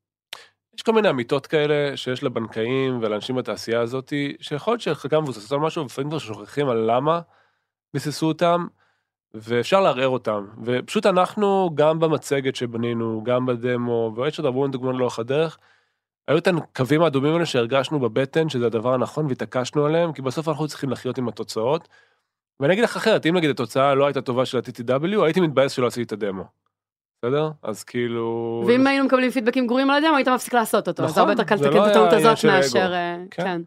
יש 0.75 0.81
כל 0.81 0.91
מיני 0.93 1.09
אמיתות 1.09 1.47
כאלה 1.47 1.97
שיש 1.97 2.23
לבנקאים 2.23 2.99
ולאנשים 3.01 3.35
בתעשייה 3.35 3.81
הזאת, 3.81 4.13
שיכול 4.39 4.71
להיות 4.71 4.81
שחלקם 4.81 5.23
מבוססות 5.23 5.51
על 5.51 5.59
משהו, 5.59 5.81
ולפעמים 5.81 6.09
כבר 6.09 6.19
שוכחים 6.19 6.69
על 6.69 6.91
למה 6.91 7.21
ביססו 7.93 8.27
אותם, 8.27 8.67
ואפשר 9.33 9.81
לערער 9.81 10.07
אותם. 10.07 10.45
ופשוט 10.63 11.05
אנחנו, 11.05 11.69
גם 11.75 11.99
במצגת 11.99 12.55
שבנינו, 12.55 13.23
גם 13.23 13.45
בדמו, 13.45 14.13
ויש 14.15 14.39
עוד 14.39 14.45
הרבה 14.45 14.67
דוגמאות 14.67 14.95
לאורך 14.95 15.19
הדרך, 15.19 15.57
היו 16.27 16.37
את 16.37 16.47
הקווים 16.47 17.01
האדומים 17.01 17.33
האלה 17.33 17.45
שהרגשנו 17.45 17.99
בבטן 17.99 18.49
שזה 18.49 18.65
הדבר 18.65 18.93
הנכון 18.93 19.25
והתעקשנו 19.25 19.85
עליהם, 19.85 20.13
כי 20.13 20.21
בסוף 20.21 20.47
אנחנו 20.47 20.67
צריכים 20.67 20.89
לחיות 20.89 21.17
עם 21.17 21.27
התוצאות. 21.27 21.87
ואני 22.59 22.73
אגיד 22.73 22.83
לך 22.83 22.95
אחרת, 22.95 23.25
אם 23.25 23.35
נגיד 23.35 23.49
התוצאה 23.49 23.95
לא 23.95 24.05
הייתה 24.05 24.21
טובה 24.21 24.45
של 24.45 24.57
ה-TTW, 24.57 25.23
הייתי 25.23 25.41
מתבאס 25.41 25.71
שלא 25.71 25.87
עשיתי 25.87 26.03
את 26.03 26.11
הדמו. 26.11 26.43
בסדר? 27.25 27.49
אז 27.63 27.83
כאילו... 27.83 28.63
ואם 28.67 28.87
היינו 28.87 29.05
מקבלים 29.05 29.31
פידבקים 29.31 29.67
גרועים 29.67 29.89
על 29.89 30.03
הדמו, 30.03 30.15
היית 30.15 30.27
מפסיק 30.27 30.53
לעשות 30.53 30.87
אותו. 30.87 31.03
נכון. 31.03 31.11
אז 31.11 31.17
הרבה 31.17 31.31
יותר 31.31 31.43
קל 31.43 31.55
לתקן 31.55 31.73
לא 31.73 31.85
את 31.85 31.91
הטעות 31.91 32.13
הזאת 32.13 32.45
מאשר... 32.45 32.93
אה, 32.93 33.17
כן. 33.31 33.43
כן. 33.43 33.61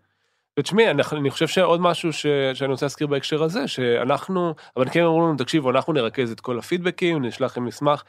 ותשמעי, 0.59 0.91
אני 0.91 1.31
חושב 1.31 1.47
שעוד 1.47 1.81
משהו 1.81 2.13
ש, 2.13 2.27
שאני 2.55 2.71
רוצה 2.71 2.87
להזכיר 2.87 3.07
בהקשר 3.07 3.43
הזה, 3.43 3.69
שאנחנו, 3.69 4.55
אבל 4.77 4.91
כן 4.91 5.03
אמרו 5.03 5.21
לנו, 5.21 5.37
תקשיבו, 5.37 5.71
אנחנו 5.71 5.93
נרכז 5.93 6.33
את 6.33 6.41
כל 6.41 6.59
הפידבקים, 6.59 7.25
נשלח 7.25 7.51
לכם 7.51 7.65
מסמך, 7.65 8.03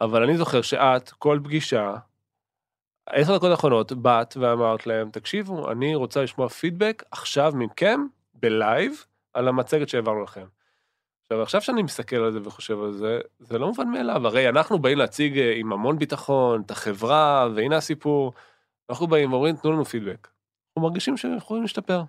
אבל 0.00 0.22
אני 0.22 0.36
זוכר 0.36 0.62
שאת, 0.62 1.10
כל 1.10 1.38
פגישה, 1.44 1.94
עשר 3.08 3.36
דקות 3.36 3.50
האחרונות, 3.50 3.92
באת 3.92 4.36
ואמרת 4.36 4.86
להם, 4.86 5.10
תקשיבו, 5.10 5.70
אני 5.70 5.94
רוצה 5.94 6.22
לשמוע 6.22 6.48
פידבק 6.48 7.02
עכשיו 7.10 7.52
מכם, 7.54 8.00
בלייב, 8.34 9.04
על 9.34 9.48
המצגת 9.48 9.88
שהעברנו 9.88 10.22
לכם. 10.22 10.44
עכשיו, 11.26 11.42
עכשיו 11.42 11.60
שאני 11.60 11.82
מסתכל 11.82 12.16
על 12.16 12.32
זה 12.32 12.38
וחושב 12.44 12.82
על 12.82 12.92
זה, 12.92 13.20
זה 13.38 13.58
לא 13.58 13.66
מובן 13.66 13.88
מאליו, 13.88 14.26
הרי 14.26 14.48
אנחנו 14.48 14.78
באים 14.78 14.98
להציג 14.98 15.38
אה, 15.38 15.54
עם 15.56 15.72
המון 15.72 15.98
ביטחון 15.98 16.62
את 16.66 16.70
החברה, 16.70 17.48
והנה 17.54 17.76
הסיפור, 17.76 18.32
אנחנו 18.90 19.06
באים 19.06 19.32
ואומרים, 19.32 19.56
תנו 19.56 19.72
לנו 19.72 19.84
פידבק. 19.84 20.28
אנחנו 20.68 20.88
מרגישים 20.88 21.16
שאנחנו 21.16 21.38
יכולים 21.38 21.62
להשתפר. 21.62 22.02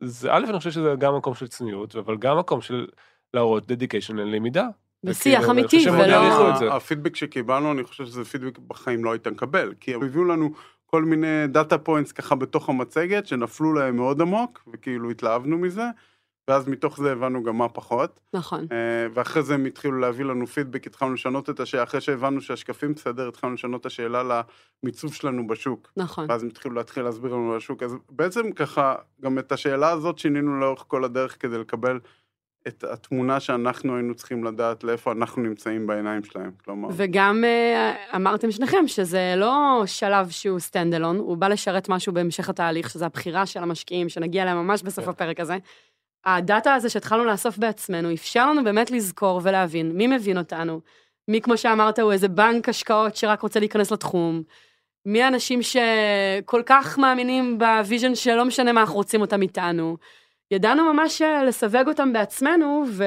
זה 0.00 0.32
א', 0.32 0.44
אני 0.48 0.58
חושב 0.58 0.70
שזה 0.70 0.94
גם 0.98 1.16
מקום 1.16 1.34
של 1.34 1.48
צניעות, 1.48 1.96
אבל 1.96 2.16
גם 2.16 2.38
מקום 2.38 2.60
של 2.60 2.86
להראות 3.34 3.66
dedication 3.66 4.16
ללמידה. 4.16 4.68
בשיח 5.04 5.48
אמיתי, 5.50 5.90
ולא... 5.90 6.76
הפידבק 6.76 7.16
שקיבלנו, 7.16 7.72
אני 7.72 7.84
חושב 7.84 8.06
שזה 8.06 8.24
פידבק 8.24 8.58
בחיים 8.58 9.04
לא 9.04 9.12
היית 9.12 9.26
מקבל, 9.26 9.74
כי 9.80 9.94
הם 9.94 10.02
הביאו 10.02 10.24
לנו 10.24 10.50
כל 10.86 11.04
מיני 11.04 11.46
data 11.48 11.78
points 11.78 12.12
ככה 12.12 12.34
בתוך 12.34 12.68
המצגת, 12.68 13.26
שנפלו 13.26 13.72
להם 13.72 13.96
מאוד 13.96 14.20
עמוק, 14.20 14.68
וכאילו 14.72 15.10
התלהבנו 15.10 15.58
מזה. 15.58 15.84
ואז 16.50 16.68
מתוך 16.68 16.98
זה 17.00 17.12
הבנו 17.12 17.42
גם 17.42 17.58
מה 17.58 17.68
פחות. 17.68 18.20
נכון. 18.34 18.66
אה, 18.72 19.06
ואחרי 19.14 19.42
זה 19.42 19.54
הם 19.54 19.64
התחילו 19.64 19.98
להביא 19.98 20.24
לנו 20.24 20.46
פידבק, 20.46 20.86
התחלנו 20.86 21.14
לשנות 21.14 21.50
את 21.50 21.60
השאלה, 21.60 21.82
אחרי 21.82 22.00
שהבנו 22.00 22.40
שהשקפים 22.40 22.92
בסדר, 22.92 23.28
התחלנו 23.28 23.54
לשנות 23.54 23.80
את 23.80 23.86
השאלה 23.86 24.42
למיצוב 24.82 25.14
שלנו 25.14 25.46
בשוק. 25.46 25.92
נכון. 25.96 26.26
ואז 26.28 26.42
הם 26.42 26.48
התחילו 26.48 26.74
להתחיל 26.74 27.02
להסביר 27.02 27.34
לנו 27.34 27.50
על 27.50 27.56
השוק. 27.56 27.82
אז 27.82 27.96
בעצם 28.10 28.52
ככה, 28.52 28.94
גם 29.22 29.38
את 29.38 29.52
השאלה 29.52 29.90
הזאת 29.90 30.18
שינינו 30.18 30.60
לאורך 30.60 30.84
כל 30.88 31.04
הדרך 31.04 31.36
כדי 31.40 31.58
לקבל 31.58 31.98
את 32.68 32.84
התמונה 32.84 33.40
שאנחנו 33.40 33.96
היינו 33.96 34.14
צריכים 34.14 34.44
לדעת 34.44 34.84
לאיפה 34.84 35.12
אנחנו 35.12 35.42
נמצאים 35.42 35.86
בעיניים 35.86 36.24
שלהם, 36.24 36.50
כלומר. 36.64 36.88
וגם 36.92 37.44
אה, 37.44 37.94
אמרתם 38.16 38.50
שניכם 38.50 38.88
שזה 38.88 39.34
לא 39.36 39.82
שלב 39.86 40.30
שהוא 40.30 40.58
stand 40.58 40.94
alone, 40.94 41.16
הוא 41.16 41.36
בא 41.36 41.48
לשרת 41.48 41.88
משהו 41.88 42.12
בהמשך 42.12 42.48
התהליך, 42.48 42.90
שזה 42.90 43.06
הבחירה 43.06 43.46
של 43.46 43.62
המשקיעים, 43.62 44.08
שנגיע 44.08 44.42
אליהם 44.42 44.56
ממש 44.56 44.82
בסוף 44.82 45.04
כן. 45.04 45.10
הפרק 45.10 45.40
הזה. 45.40 45.58
ה 46.24 46.34
data 46.34 46.74
הזה 46.74 46.88
שהתחלנו 46.88 47.24
לאסוף 47.24 47.58
בעצמנו, 47.58 48.12
אפשר 48.14 48.50
לנו 48.50 48.64
באמת 48.64 48.90
לזכור 48.90 49.40
ולהבין 49.44 49.92
מי 49.92 50.06
מבין 50.06 50.38
אותנו, 50.38 50.80
מי, 51.28 51.40
כמו 51.40 51.56
שאמרת, 51.56 51.98
הוא 51.98 52.12
איזה 52.12 52.28
בנק 52.28 52.68
השקעות 52.68 53.16
שרק 53.16 53.40
רוצה 53.40 53.60
להיכנס 53.60 53.90
לתחום, 53.90 54.42
מי 55.06 55.22
האנשים 55.22 55.60
שכל 55.62 56.62
כך 56.66 56.98
מאמינים 56.98 57.58
ב 57.58 57.66
vision 57.66 58.14
שלא 58.14 58.44
משנה 58.44 58.72
מה 58.72 58.80
אנחנו 58.80 58.94
רוצים 58.94 59.20
אותם 59.20 59.42
איתנו. 59.42 59.96
ידענו 60.50 60.92
ממש 60.92 61.22
אה, 61.22 61.44
לסווג 61.44 61.88
אותם 61.88 62.12
בעצמנו, 62.12 62.84
ו... 62.88 63.04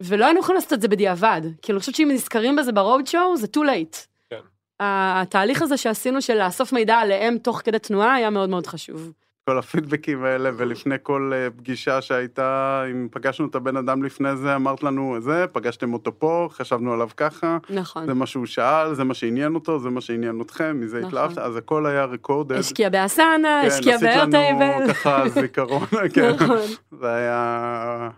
ולא 0.00 0.24
היינו 0.24 0.40
יכולים 0.40 0.54
לעשות 0.54 0.72
את 0.72 0.80
זה 0.80 0.88
בדיעבד. 0.88 1.40
כאילו, 1.62 1.76
אני 1.76 1.80
חושבת 1.80 1.94
שאם 1.94 2.10
נזכרים 2.12 2.56
בזה 2.56 2.72
ב 2.72 3.06
roadshow, 3.06 3.36
זה 3.36 3.46
too 3.56 3.60
late. 3.60 3.96
כן. 4.30 4.40
התהליך 4.80 5.62
הזה 5.62 5.76
שעשינו 5.76 6.22
של 6.22 6.44
לאסוף 6.44 6.72
מידע 6.72 6.96
עליהם 6.96 7.38
תוך 7.38 7.60
כדי 7.64 7.78
תנועה 7.78 8.14
היה 8.14 8.30
מאוד 8.30 8.48
מאוד 8.48 8.66
חשוב. 8.66 9.12
כל 9.50 9.58
הפידבקים 9.58 10.24
האלה, 10.24 10.50
ולפני 10.56 10.94
כל 11.02 11.32
אה, 11.34 11.50
פגישה 11.56 12.00
שהייתה, 12.00 12.82
אם 12.90 13.08
פגשנו 13.10 13.46
את 13.46 13.54
הבן 13.54 13.76
אדם 13.76 14.02
לפני 14.02 14.36
זה, 14.36 14.54
אמרת 14.56 14.82
לנו 14.82 15.16
זה, 15.20 15.44
פגשתם 15.52 15.92
אותו 15.92 16.18
פה, 16.18 16.48
חשבנו 16.52 16.92
עליו 16.92 17.08
ככה. 17.16 17.58
נכון. 17.70 18.06
זה 18.06 18.14
מה 18.14 18.26
שהוא 18.26 18.46
שאל, 18.46 18.94
זה 18.94 19.04
מה 19.04 19.14
שעניין 19.14 19.54
אותו, 19.54 19.78
זה 19.78 19.90
מה 19.90 20.00
שעניין 20.00 20.40
אתכם, 20.40 20.80
מזה 20.80 20.98
נכון. 20.98 21.08
התלהבת, 21.08 21.38
אז 21.38 21.56
הכל 21.56 21.86
היה 21.86 22.04
recorded. 22.04 22.56
השקיע 22.56 22.88
ב 22.88 22.98
Asana, 22.98 23.60
כן, 23.62 23.68
השקיע 23.68 23.98
ב 23.98 24.07
Airtable. 24.07 24.92
ככה 24.92 25.28
זיכרון, 25.28 25.86
כן. 26.14 26.30
נכון. 26.34 26.58
זה 27.00 27.14
היה... 27.14 28.10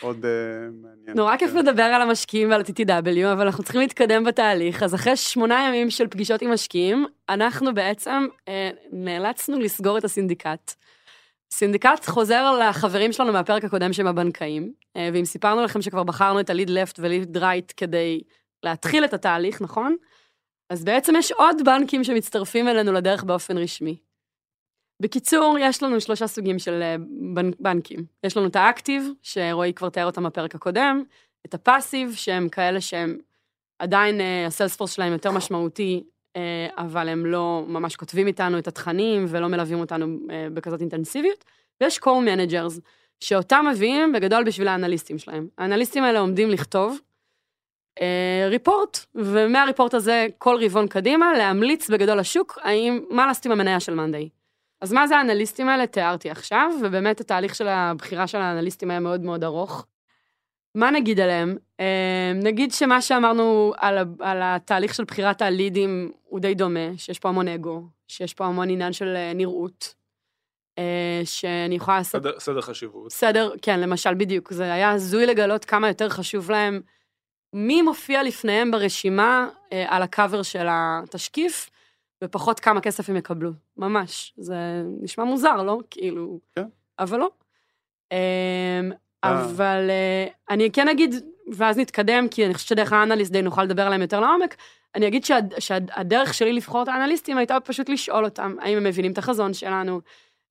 עוד 0.00 0.24
אה, 0.24 0.30
מעניין. 0.82 1.16
נורא 1.16 1.36
כיף 1.36 1.50
כן. 1.50 1.58
לדבר 1.58 1.82
על 1.82 2.02
המשקיעים 2.02 2.50
ועל 2.50 2.60
ה-TTW, 2.60 3.32
אבל 3.32 3.46
אנחנו 3.46 3.64
צריכים 3.64 3.80
להתקדם 3.80 4.24
בתהליך. 4.24 4.82
אז 4.82 4.94
אחרי 4.94 5.16
שמונה 5.16 5.68
ימים 5.68 5.90
של 5.90 6.08
פגישות 6.08 6.42
עם 6.42 6.52
משקיעים, 6.52 7.06
אנחנו 7.28 7.74
בעצם 7.74 8.26
אה, 8.48 8.70
נאלצנו 8.92 9.58
לסגור 9.58 9.98
את 9.98 10.04
ה 10.04 10.10
syndicate. 10.10 10.74
syndicate 11.50 12.06
חוזר 12.06 12.58
לחברים 12.58 13.12
שלנו 13.12 13.32
מהפרק 13.32 13.64
הקודם 13.64 13.92
שהם 13.92 14.06
הבנקאים, 14.06 14.72
אה, 14.96 15.08
ואם 15.12 15.24
סיפרנו 15.24 15.62
לכם 15.62 15.82
שכבר 15.82 16.02
בחרנו 16.02 16.40
את 16.40 16.50
ה 16.50 16.54
lead 16.54 16.70
left 16.70 16.98
ו 17.02 17.09
lead 17.09 17.36
right 17.36 17.72
כדי 17.76 18.20
להתחיל 18.62 19.04
את 19.04 19.14
התהליך, 19.14 19.62
נכון? 19.62 19.96
אז 20.70 20.84
בעצם 20.84 21.14
יש 21.18 21.32
עוד 21.32 21.56
בנקים 21.64 22.04
שמצטרפים 22.04 22.68
אלינו 22.68 22.92
לדרך 22.92 23.24
באופן 23.24 23.58
רשמי. 23.58 23.96
בקיצור, 25.00 25.56
יש 25.60 25.82
לנו 25.82 26.00
שלושה 26.00 26.26
סוגים 26.26 26.58
של 26.58 26.82
אה, 26.82 26.96
בנ- 27.34 27.56
בנקים. 27.60 28.04
יש 28.24 28.36
לנו 28.36 28.46
את 28.46 28.56
האקטיב, 28.56 29.10
שרועי 29.22 29.72
כבר 29.72 29.88
תיאר 29.88 30.06
אותם 30.06 30.24
בפרק 30.24 30.54
הקודם, 30.54 31.02
את 31.46 31.54
הפאסיב, 31.54 32.14
שהם 32.14 32.48
כאלה 32.48 32.80
שהם 32.80 33.18
עדיין, 33.78 34.20
אה, 34.20 34.46
הסיילספורס 34.46 34.92
שלהם 34.92 35.12
יותר 35.12 35.30
משמעותי, 35.30 36.04
אה, 36.36 36.68
אבל 36.76 37.08
הם 37.08 37.26
לא 37.26 37.64
ממש 37.68 37.96
כותבים 37.96 38.26
איתנו 38.26 38.58
את 38.58 38.68
התכנים 38.68 39.26
ולא 39.28 39.48
מלווים 39.48 39.80
אותנו 39.80 40.18
בכזאת 40.54 40.80
אינטנסיביות. 40.80 41.44
ויש 41.80 41.98
core 41.98 42.26
managers, 42.26 42.80
שאותם 43.20 43.66
מביאים 43.70 44.12
בגדול 44.12 44.44
בשביל 44.44 44.68
האנליסטים 44.68 45.18
שלהם. 45.18 45.48
האנליסטים 45.58 46.04
האלה 46.04 46.18
עומדים 46.18 46.50
לכתוב 46.50 46.98
ריפורט, 48.48 48.98
ומהריפורט 49.14 49.94
הזה, 49.94 50.26
כל 50.38 50.64
רבעון 50.64 50.88
קדימה, 50.88 51.32
להמליץ 51.38 51.90
בגדול 51.90 52.18
לשוק, 52.18 52.58
האם, 52.62 53.04
מה 53.10 53.26
לעשות 53.26 53.46
עם 53.46 53.52
המניה 53.52 53.80
של 53.80 53.94
מאנדיי. 53.94 54.28
אז 54.80 54.92
מה 54.92 55.06
זה 55.06 55.16
האנליסטים 55.16 55.68
האלה? 55.68 55.86
תיארתי 55.86 56.30
עכשיו, 56.30 56.70
ובאמת 56.82 57.20
התהליך 57.20 57.54
של 57.54 57.68
הבחירה 57.68 58.26
של 58.26 58.38
האנליסטים 58.38 58.90
היה 58.90 59.00
מאוד 59.00 59.20
מאוד 59.20 59.44
ארוך. 59.44 59.86
מה 60.74 60.90
נגיד 60.90 61.20
עליהם? 61.20 61.56
אה, 61.80 62.32
נגיד 62.34 62.72
שמה 62.72 63.00
שאמרנו 63.02 63.72
על, 63.76 63.98
על 64.20 64.38
התהליך 64.42 64.94
של 64.94 65.04
בחירת 65.04 65.42
הלידים 65.42 66.12
הוא 66.24 66.40
די 66.40 66.54
דומה, 66.54 66.88
שיש 66.96 67.18
פה 67.18 67.28
המון 67.28 67.48
אגו, 67.48 67.82
שיש 68.08 68.34
פה 68.34 68.44
המון 68.46 68.70
עניין 68.70 68.92
של 68.92 69.14
אה, 69.16 69.32
נראות, 69.34 69.94
אה, 70.78 71.20
שאני 71.24 71.74
יכולה 71.74 71.98
לעשות... 71.98 72.22
סדר- 72.22 72.38
סדר 72.40 72.60
חשיבות. 72.60 73.06
בסדר, 73.06 73.52
כן, 73.62 73.80
למשל, 73.80 74.14
בדיוק. 74.14 74.52
זה 74.52 74.72
היה 74.72 74.90
הזוי 74.90 75.26
לגלות 75.26 75.64
כמה 75.64 75.88
יותר 75.88 76.08
חשוב 76.08 76.50
להם 76.50 76.80
מי 77.52 77.82
מופיע 77.82 78.22
לפניהם 78.22 78.70
ברשימה 78.70 79.48
אה, 79.72 79.84
על 79.88 80.02
הקאבר 80.02 80.42
של 80.42 80.66
התשקיף, 80.70 81.70
ופחות 82.24 82.60
כמה 82.60 82.80
כסף 82.80 83.10
הם 83.10 83.16
יקבלו. 83.16 83.50
ממש. 83.76 84.34
זה 84.36 84.82
נשמע 85.00 85.24
מוזר, 85.24 85.62
לא? 85.62 85.78
כאילו... 85.90 86.40
כן. 86.56 86.64
אבל 86.98 87.18
לא. 87.18 87.30
אה, 88.12 88.80
אה. 89.24 89.44
אבל 89.44 89.90
אה, 89.90 90.26
אני 90.50 90.70
כן 90.70 90.88
אגיד, 90.88 91.14
ואז 91.54 91.78
נתקדם, 91.78 92.28
כי 92.28 92.46
אני 92.46 92.54
חושבת 92.54 92.68
שדרך 92.68 92.92
האנליסט 92.92 93.32
די 93.32 93.42
נוכל 93.42 93.64
לדבר 93.64 93.82
עליהם 93.82 94.02
יותר 94.02 94.20
לעומק, 94.20 94.56
אני 94.94 95.08
אגיד 95.08 95.24
שהד, 95.24 95.54
שהדרך 95.58 96.34
שלי 96.34 96.52
לבחור 96.52 96.82
את 96.82 96.88
האנליסטים 96.88 97.38
הייתה 97.38 97.60
פשוט 97.60 97.88
לשאול 97.88 98.24
אותם, 98.24 98.56
האם 98.60 98.76
הם 98.76 98.84
מבינים 98.84 99.12
את 99.12 99.18
החזון 99.18 99.54
שלנו, 99.54 100.00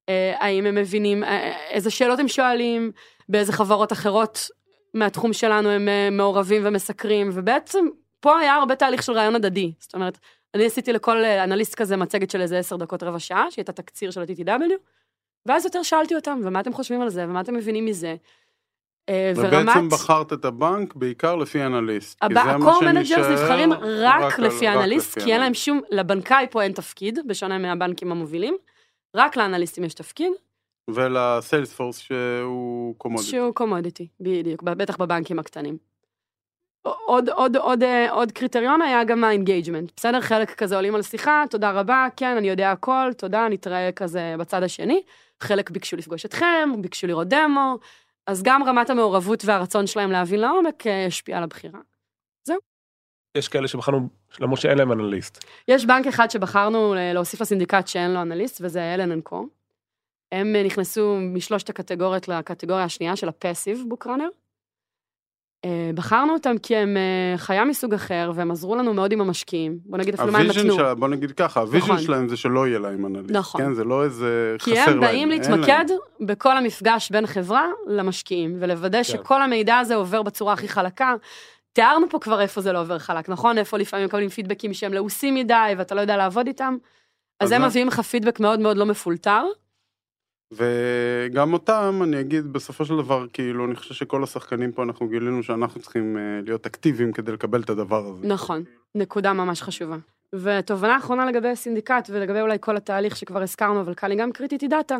אה, 0.10 0.34
האם 0.38 0.66
הם 0.66 0.76
מבינים 0.76 1.24
איזה 1.70 1.90
שאלות 1.90 2.20
הם 2.20 2.28
שואלים, 2.28 2.92
באיזה 3.30 3.54
חברות 3.54 3.92
אחרות 3.92 4.48
מהתחום 4.94 5.34
שלנו 5.34 5.70
הם 5.70 5.88
מעורבים 6.18 6.62
ומסקרים, 6.66 7.30
ובעצם 7.34 7.86
פה 8.20 8.40
היה 8.40 8.56
הרבה 8.56 8.76
תהליך 8.76 9.04
של 9.04 9.14
רעיון 9.14 9.36
הדדי. 9.36 9.72
זאת 9.80 9.94
אומרת, 9.94 10.18
אני 10.56 10.66
עשיתי 10.66 10.94
לכל 10.94 11.18
אה, 11.24 11.44
אנליסט 11.44 11.76
כזה 11.76 11.98
מצגת 11.98 12.30
של 12.30 12.42
איזה 12.42 12.60
עשר 12.60 12.76
דקות 12.76 13.04
רבע 13.04 13.20
שעה, 13.20 13.46
שהיא 13.52 13.62
הייתה 13.62 13.72
תקציר 13.72 14.12
של 14.12 14.22
ה-TTW, 14.22 14.72
ואז 15.46 15.66
יותר 15.66 15.84
שאלתי 15.84 16.16
אותם, 16.16 16.40
ומה 16.44 16.60
אתם 16.60 16.74
חושבים 16.74 17.02
על 17.02 17.10
זה, 17.10 17.24
ומה 17.24 17.42
אתם 17.42 17.54
מבינים 17.54 17.86
מזה. 17.86 18.16
אה, 19.10 19.32
ובעצם 19.36 19.90
בחרת 19.90 20.34
את 20.34 20.46
הבנק 20.46 20.96
בעיקר 20.96 21.36
לפי 21.36 21.64
אנליסט. 21.66 22.20
כי 22.24 22.34
זה 22.34 22.42
managers 22.92 23.06
שנשאר 23.06 23.32
נבחרים 23.32 23.74
רק 23.74 24.40
על- 24.40 24.46
לפי 24.46 24.68
אנליסט, 24.70 25.20
כי 25.20 25.34
אין 25.34 25.42
להם. 25.42 25.54
שום, 25.54 25.82
לבנקאי 25.92 26.46
פה 26.52 26.62
אין 26.64 26.72
תפקיד, 26.72 27.20
בשונה 27.28 27.58
מהבנקים 27.58 28.12
המובילים, 28.12 28.58
רק 29.16 29.38
לאנליסטים 29.38 29.84
יש 29.84 29.94
תפקיד, 29.94 30.32
ול 30.90 31.08
sales 31.08 31.53
force 31.53 31.98
שהוא 31.98 32.96
commodity. 32.98 33.30
שהוא 33.30 33.54
commodity, 33.54 34.08
בדיוק, 34.20 34.64
בטח 34.64 34.98
בבנקים 34.98 35.40
הקטנים. 35.40 35.78
עוד, 36.86 37.30
עוד, 37.30 37.58
עוד, 37.58 37.84
אה, 37.84 38.12
עוד 38.12 38.32
קריטריון 38.32 38.82
היה 38.82 39.04
גם 39.04 39.24
ה 39.24 39.29
engagement, 39.29 39.92
בסדר? 39.96 40.22
חלק 40.22 40.52
כזה 40.52 40.76
עולים 40.76 40.96
על 40.96 41.02
שיחה, 41.02 41.44
תודה 41.50 41.72
רבה, 41.72 42.08
כן, 42.18 42.38
אני 42.38 42.50
יודע 42.50 42.72
הכל, 42.72 43.12
תודה, 43.18 43.48
נתראה 43.50 43.92
כזה 43.92 44.36
בצד 44.40 44.64
השני. 44.64 45.02
חלק 45.40 45.70
ביקשו 45.70 45.98
לפגוש 45.98 46.26
אתכם, 46.26 46.70
ביקשו 46.82 47.08
לראות 47.08 47.28
דמו, 47.28 47.78
אז 48.28 48.44
גם 48.44 48.64
רמת 48.64 48.90
המעורבות 48.90 49.46
והרצון 49.46 49.88
שלהם 49.88 50.12
להבין 50.12 50.40
לעומק 50.40 50.88
אה, 50.88 51.06
השפיעה 51.06 51.38
על 51.38 51.44
הבחירה. 51.44 51.80
יש 53.38 53.48
כאלה 53.48 53.68
שבחרנו, 53.68 54.10
למרות 54.40 54.60
שאין 54.60 54.78
להם 54.78 54.92
אנליסט. 54.92 55.46
יש 55.68 55.86
בנק 55.86 56.08
אחד 56.08 56.32
שבחרנו 56.32 56.96
אה, 56.96 57.14
להוסיף 57.14 57.42
ל 57.42 57.46
syndicate 57.46 57.88
שאין 57.88 58.12
לו 58.12 58.22
אנליסט, 58.22 58.62
וזה 58.62 58.94
Allen & 58.94 59.24
Co. 59.24 59.48
הם 60.32 60.56
נכנסו 60.66 61.18
משלושת 61.22 61.70
הקטגוריות 61.70 62.28
לקטגוריה 62.28 62.84
השנייה 62.84 63.16
של 63.16 63.30
ה 63.30 63.36
passive 63.37 63.84
bookrunner. 63.88 64.28
אה, 65.66 65.92
בחרנו 65.96 66.34
אותם 66.34 66.58
כי 66.58 66.76
הם 66.76 66.98
אה, 66.98 67.38
חיה 67.38 67.66
מסוג 67.66 67.94
אחר, 67.94 68.32
והם 68.36 68.52
עזרו 68.52 68.76
לנו 68.76 68.94
מאוד 68.94 69.12
עם 69.12 69.22
המשקיעים. 69.22 69.78
בוא 69.86 69.98
נגיד 69.98 70.14
אפילו 70.14 70.32
מה 70.32 70.40
הם 70.40 70.48
נתנו. 70.48 70.76
שלה, 70.76 70.96
בוא 70.96 71.08
נגיד 71.08 71.32
ככה, 71.32 71.60
ה 71.60 71.63
vision 71.63 71.86
נכון. 71.86 72.02
שלהם 72.02 72.28
זה 72.28 72.38
שלא 72.38 72.68
יהיה 72.68 72.80
להם 72.80 73.06
אנליסט. 73.06 73.32
נכון. 73.32 73.62
כן, 73.62 73.74
זה 73.74 73.84
לא 73.84 74.04
איזה 74.04 74.56
חסר 74.60 74.72
כי 74.72 74.80
להם. 74.80 74.94
הם 74.94 75.00
באים 75.00 75.32
אין 75.32 75.42
להתמקד 75.42 75.86
להם. 75.90 76.28
בכל 76.28 76.58
המפגש 76.58 77.12
בין 77.12 77.28
חברה 77.28 77.66
למשקיעים, 77.88 78.58
ולוודא 78.60 79.04
שכל 79.04 79.42
המידע 79.42 79.78
הזה 79.78 79.96
עובר 79.96 80.24
בצורה 80.24 80.54
הכי 80.54 80.68
חלקה. 80.68 81.16
תיארנו 81.74 82.10
פה 82.10 82.20
כבר 82.20 82.42
איפה 82.42 82.62
זה 82.62 82.72
לא 82.72 82.82
עובר 82.82 83.00
חלק, 83.00 83.30
נכון? 83.30 83.58
איפה 83.58 83.78
לפעמים 83.78 84.06
מקבלים 84.06 84.30
פידבקים 84.30 84.74
שהם 84.74 84.94
לעוסים 84.94 85.36
מדי, 85.36 85.74
ואתה 85.78 85.96
לא 85.96 86.02
יודע 86.02 86.18
לעבוד 86.18 86.48
איתם. 86.48 86.78
אז 87.40 87.48
אז 87.48 87.52
הם 87.52 87.66
מביאים 87.66 87.88
לך 87.88 88.00
פידבק 88.00 88.40
מאוד 88.40 88.60
מאוד 88.60 88.78
לא 88.78 88.86
מפולטר. 88.86 89.44
וגם 90.52 91.54
אותם, 91.54 92.00
אני 92.04 92.20
אגיד, 92.20 92.54
בסופו 92.54 92.86
של 92.86 92.98
דבר, 92.98 93.26
כאילו, 93.34 93.66
אני 93.66 93.76
חושב 93.76 93.94
שכל 93.94 94.24
השחקנים 94.24 94.72
פה, 94.72 94.84
אנחנו 94.84 95.08
גילינו 95.08 95.44
שאנחנו 95.44 95.82
צריכים 95.82 96.18
אה, 96.18 96.42
להיות 96.44 96.66
אקטיביים 96.66 97.12
כדי 97.12 97.32
לקבל 97.32 97.62
את 97.62 97.70
הדבר 97.70 98.06
הזה. 98.06 98.28
נכון, 98.28 98.64
נקודה 98.96 99.34
ממש 99.34 99.62
חשובה. 99.62 99.98
ותובנה 100.34 100.98
אחרונה 100.98 101.26
לגבי 101.26 101.50
ה 101.50 101.56
syndicate 101.56 102.10
ולגבי 102.10 102.42
אולי 102.42 102.58
כל 102.62 102.78
התהליך 102.78 103.18
שכבר 103.18 103.42
הזכרנו, 103.42 103.82
אבל 103.82 103.94
כאן 103.94 104.12
היא 104.12 104.20
גם 104.20 104.32
קריטית, 104.32 104.62
היא 104.62 104.70
data. 104.70 104.98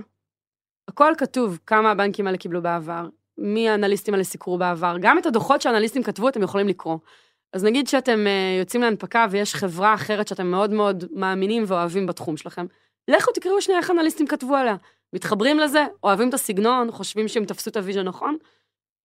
הכל 0.88 1.14
כתוב, 1.18 1.60
כמה 1.68 1.92
הבנקים 1.92 2.28
האלה 2.28 2.38
קיבלו 2.38 2.62
בעבר, 2.62 3.08
מי 3.38 3.70
האנליסטים 3.70 4.14
האלה 4.14 4.24
סיקרו 4.24 4.58
בעבר, 4.58 4.96
גם 5.02 5.18
את 5.18 5.26
הדוחות 5.26 5.62
שהאנליסטים 5.62 6.04
כתבו 6.04 6.30
אתם 6.30 6.44
יכולים 6.44 6.68
לקרוא. 6.68 6.98
אז 7.54 7.64
נגיד 7.64 7.88
שאתם 7.88 8.28
אה, 8.28 8.58
יוצאים 8.60 8.82
להנפקה 8.82 9.28
ויש 9.32 9.56
חברה 9.56 9.94
אחרת 9.94 10.28
שאתם 10.28 10.48
מאוד 10.48 10.72
מאוד 10.72 11.04
מאמינים 11.12 11.64
ואוהבים 11.68 12.06
בתחום 12.06 12.38
שלכם, 12.38 12.66
לכו 13.08 13.32
תקראו 13.32 13.62
שנייה 13.62 13.80
איך 13.80 13.92
אנליסטים 13.92 14.28
כתבו 14.28 14.56
עליה. 14.56 14.76
מתחברים 15.14 15.60
לזה, 15.60 15.86
אוהבים 16.04 16.30
את 16.30 16.34
הסגנון, 16.34 16.92
חושבים 16.92 17.28
שהם 17.28 17.46
תפסו 17.46 17.70
את 17.70 17.78
ה 17.78 17.81
vision 17.81 18.02
נכון, 18.08 18.38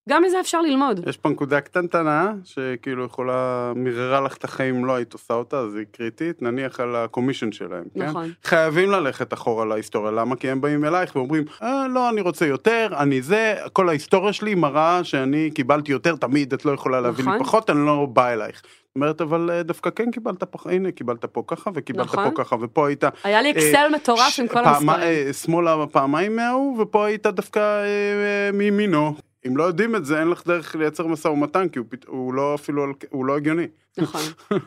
גם 0.08 0.22
מזה 0.22 0.40
אפשר 0.40 0.60
ללמוד. 0.60 1.08
יש 1.08 1.16
פה 1.16 1.28
נקודה 1.28 1.60
קטנטנה, 1.60 2.32
שכאילו 2.44 3.04
יכולה, 3.04 3.72
מיררה 3.76 4.20
לך 4.20 4.36
את 4.36 4.44
החיים 4.44 4.84
לא 4.84 4.94
היית 4.94 5.12
עושה 5.12 5.34
אותה, 5.34 5.58
אז 5.58 5.74
היא 5.74 5.84
קריטית, 5.92 6.42
נניח 6.42 6.80
על 6.80 6.96
ה 6.96 7.01
commission 7.01 7.52
שלהם, 7.52 7.84
כן? 7.94 8.06
נכון. 8.06 8.30
חייבים 8.44 8.90
ללכת 8.90 9.32
אחורה 9.32 9.64
להיסטוריה, 9.64 10.10
למה? 10.10 10.36
כי 10.36 10.50
הם 10.50 10.60
באים 10.60 10.84
אלייך 10.84 11.16
ואומרים, 11.16 11.44
אה, 11.62 11.88
לא, 11.88 12.10
אני 12.10 12.20
רוצה 12.20 12.46
יותר, 12.46 12.88
אני 12.98 13.22
זה, 13.22 13.54
כל 13.72 13.88
ההיסטוריה 13.88 14.32
שלי 14.32 14.54
מראה 14.54 15.04
שאני 15.04 15.50
קיבלתי 15.54 15.92
יותר 15.92 16.16
תמיד, 16.16 16.52
את 16.52 16.64
לא 16.64 16.72
יכולה 16.72 17.00
להביא 17.00 17.24
לי 17.24 17.30
נכון. 17.30 17.44
פחות, 17.46 17.70
אני 17.70 17.86
לא 17.86 18.06
בא 18.12 18.28
אלייך. 18.32 18.62
אומרת, 18.96 19.20
אבל 19.20 19.50
אה, 19.52 19.62
דווקא 19.62 19.90
כן 19.90 20.10
קיבלת 20.10 20.42
פח, 20.44 20.66
הנה, 20.66 20.90
קיבלת 20.92 21.24
פה 21.24 21.42
ככה, 21.46 21.70
וקיבלת 21.74 22.06
נכון. 22.06 22.30
פה 22.30 22.44
ככה, 22.44 22.56
ופה 22.60 22.88
היית... 22.88 23.04
היה 23.24 23.42
לי 23.42 23.50
אקסל 23.50 23.88
מטורף 23.94 24.38
עם 24.40 24.48
כל 24.48 24.54
פעמה- 24.54 24.68
המספרים. 24.94 25.26
אה, 25.26 25.32
שמאלה 25.32 25.86
פעמיים 25.92 26.36
מההוא, 26.36 26.82
ופה 26.82 27.06
היית 27.06 27.26
דווקא 27.26 27.58
אה, 27.58 27.84
אה, 27.84 28.50
מימינו. 28.52 29.14
אם 29.46 29.56
לא 29.56 29.62
יודעים 29.62 29.96
את 29.96 30.04
זה, 30.04 30.20
אין 30.20 30.28
לך 30.28 30.46
דרך 30.46 30.74
לייצר 30.76 31.06
משא 31.06 31.28
ומתן, 31.28 31.68
כי 31.68 31.78
הוא, 31.78 31.86
פת- 31.90 32.04
הוא 32.04 32.34
לא 32.34 32.54
אפילו, 32.54 32.84
הוא 33.10 33.24
לא 33.26 33.36
הגיוני. 33.36 33.66
נכון. 33.98 34.20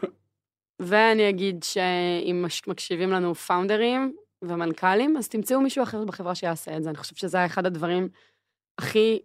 ואני 0.79 1.29
אגיד 1.29 1.63
שאם 1.63 2.45
מקשיבים 2.67 3.09
לנו 3.09 3.35
פאונדרים 3.35 4.15
ומנכ"לים, 4.41 5.17
אז 5.17 5.27
תמצאו 5.29 5.61
מישהו 5.61 5.83
אחר 5.83 6.05
בחברה 6.05 6.35
שיעשה 6.35 6.77
את 6.77 6.83
זה. 6.83 6.89
אני 6.89 6.97
חושבת 6.97 7.17
שזה 7.17 7.37
היה 7.37 7.45
אחד 7.45 7.65
הדברים 7.65 8.09
הכי 8.77 9.19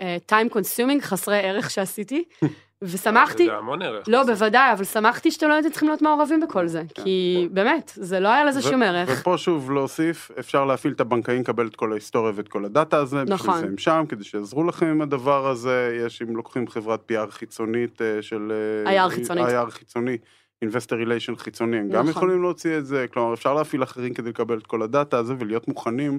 אה, 0.00 0.16
time 0.32 0.52
consuming, 0.54 1.00
חסרי 1.00 1.38
ערך 1.38 1.70
שעשיתי, 1.70 2.24
ושמחתי, 2.82 3.46
זה 3.46 3.56
המון 3.56 3.82
ערך. 3.82 4.08
לא, 4.08 4.22
בוודאי, 4.24 4.72
אבל 4.72 4.84
שמחתי 4.84 5.30
שאתם 5.30 5.48
לא 5.48 5.54
הייתם 5.54 5.70
צריכים 5.70 5.88
להיות 5.88 6.02
מעורבים 6.02 6.40
בכל 6.40 6.66
זה, 6.66 6.82
כי 6.94 7.48
באמת, 7.50 7.92
זה 7.94 8.20
לא 8.20 8.28
היה 8.28 8.44
לזה 8.44 8.62
שום 8.62 8.82
ערך. 8.82 9.08
ופה 9.20 9.38
שוב 9.38 9.70
להוסיף, 9.70 10.30
אפשר 10.38 10.64
להפעיל 10.64 10.92
את 10.92 11.00
הבנקאים, 11.00 11.40
לקבל 11.40 11.66
את 11.66 11.76
כל 11.76 11.92
ההיסטוריה 11.92 12.32
ואת 12.34 12.48
כל 12.48 12.64
הדאטה 12.64 12.96
הזה, 12.96 13.16
בשביל 13.16 13.34
נכון. 13.34 13.60
זה 13.60 13.66
הם 13.66 13.78
שם, 13.78 14.04
כדי 14.08 14.24
שיעזרו 14.24 14.64
לכם 14.64 14.86
עם 14.86 15.02
הדבר 15.02 15.48
הזה, 15.48 15.98
יש, 16.06 16.22
אם 16.22 16.36
לוקחים 16.36 16.68
חברת 16.68 17.10
PR 17.12 17.30
חיצונית 17.30 18.02
אה, 18.02 18.22
של... 18.22 18.52
אה, 18.86 19.06
IR 19.06 19.10
חיצונית. 19.10 19.46
IR 19.46 19.70
חיצוני. 19.70 20.18
Investor 20.64 20.96
Relation 21.06 21.36
חיצוני, 21.36 21.76
הם 21.76 21.88
גם 21.88 22.08
נכון. 22.08 22.10
יכולים 22.10 22.42
להוציא 22.42 22.78
את 22.78 22.86
זה, 22.86 23.06
כלומר 23.12 23.34
אפשר 23.34 23.54
להפעיל 23.54 23.82
אחרים 23.82 24.14
כדי 24.14 24.28
לקבל 24.28 24.58
את 24.58 24.66
כל 24.66 24.82
הדאטה 24.82 25.18
הזה 25.18 25.34
ולהיות 25.38 25.68
מוכנים 25.68 26.18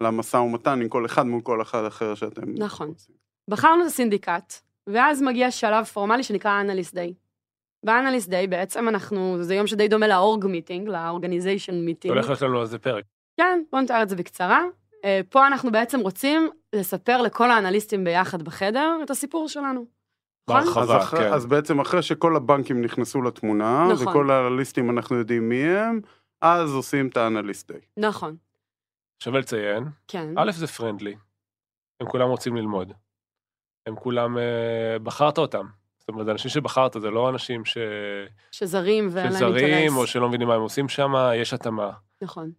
למשא 0.00 0.36
ומתן 0.36 0.80
עם 0.82 0.88
כל 0.88 1.06
אחד 1.06 1.26
מול 1.26 1.40
כל 1.40 1.62
אחד 1.62 1.84
אחר 1.84 2.14
שאתם... 2.14 2.42
נכון. 2.58 2.92
בחרנו 3.48 3.82
את 3.82 3.86
ה 3.86 3.92
syndicate, 3.92 4.54
ואז 4.86 5.22
מגיע 5.22 5.50
שלב 5.50 5.84
פורמלי 5.84 6.22
שנקרא 6.22 6.60
analyst 6.60 6.94
day. 6.94 7.14
ב 7.84 7.89
analyst 7.89 8.28
day 8.28 8.46
בעצם 8.46 8.88
אנחנו, 8.88 9.42
זה 9.42 9.54
יום 9.54 9.66
שדי 9.66 9.88
דומה 9.88 10.08
ל 10.08 10.17
org 10.17 10.46
meeting, 10.46 10.88
ל 10.88 10.95
organization 10.95 11.74
meeting. 11.74 12.14
הולך 12.14 12.28
להיות 12.28 12.42
לנו 12.42 12.60
על 12.60 12.66
זה 12.66 12.78
פרק. 12.78 13.04
כן, 13.36 13.62
בוא 13.72 13.80
נתאר 13.80 14.02
את 14.02 14.08
זה 14.08 14.16
בקצרה. 14.16 14.64
אה, 15.04 15.20
פה 15.28 15.46
אנחנו 15.46 15.72
בעצם 15.72 16.00
רוצים 16.00 16.50
לספר 16.72 17.22
לכל 17.22 17.50
האנליסטים 17.50 18.04
ביחד 18.04 18.42
בחדר 18.42 18.98
את 19.02 19.10
הסיפור 19.10 19.48
שלנו. 19.48 19.86
נכון? 20.48 20.64
בהרחבה, 20.64 21.06
כן. 21.06 21.32
אז 21.32 21.46
בעצם 21.46 21.80
אחרי 21.80 22.02
שכל 22.02 22.36
הבנקים 22.36 22.82
נכנסו 22.82 23.22
לתמונה, 23.22 23.88
נכון. 23.92 24.08
וכל 24.08 24.30
האנליסטים 24.30 24.90
אנחנו 24.90 25.16
יודעים 25.16 25.48
מי 25.48 25.64
הם, 25.64 26.00
אז 26.40 26.74
עושים 26.74 27.08
את 27.08 27.16
האנליסט 27.16 27.70
דיי. 27.70 27.80
נכון, 27.96 28.36
שווה 29.22 29.40
לציין, 29.40 29.84
כן. 30.08 30.34
א' 30.38 30.52
זה 30.52 30.66
פרנדלי, 30.66 31.16
הם 32.00 32.08
כולם 32.08 32.28
רוצים 32.28 32.56
ללמוד. 32.56 32.92
הם 33.86 33.96
כולם, 33.96 34.38
אה, 34.38 34.98
בחרת 35.02 35.38
אותם. 35.38 35.66
זאת 36.00 36.08
אומרת, 36.08 36.26
זה 36.26 36.32
אנשים 36.32 36.50
שבחרת, 36.50 36.96
זה 37.00 37.10
לא 37.10 37.28
אנשים 37.28 37.64
ש... 37.64 37.78
שזרים 38.50 39.08
ואין 39.12 39.26
להם 39.26 39.34
שזרים, 39.34 39.64
אינטרס. 39.64 39.96
או 39.96 40.06
שלא 40.06 40.28
מבינים 40.28 40.48
מה 40.48 40.54
הם 40.54 40.60
עושים 40.60 40.88
שם, 40.88 41.12
יש 41.34 41.54
התאמה. 41.54 41.90
נכון. 42.22 42.50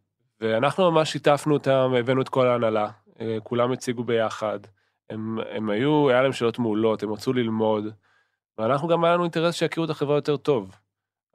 ואנחנו 0.42 0.92
ממש 0.92 1.12
שיתפנו 1.12 1.54
אותם, 1.54 1.92
הבאנו 2.00 2.22
את 2.22 2.30
כל 2.30 2.48
ההנהלה, 2.48 2.90
אה, 3.22 3.38
כולם 3.44 3.72
הציגו 3.72 4.04
ביחד. 4.04 4.60
הם, 5.10 5.40
הם 5.52 5.70
היו, 5.70 6.10
היה 6.10 6.22
להם 6.22 6.34
שאלות 6.34 6.60
מעולות, 6.60 7.04
הם 7.04 7.14
רצו 7.14 7.34
ללמוד, 7.34 7.86
ואנחנו 8.58 8.88
גם 8.88 9.04
היה 9.04 9.14
לנו 9.14 9.24
אינטרס 9.24 9.56
שיכירו 9.56 9.86
את 9.86 9.90
החברה 9.90 10.18
יותר 10.18 10.38
טוב. 10.38 10.76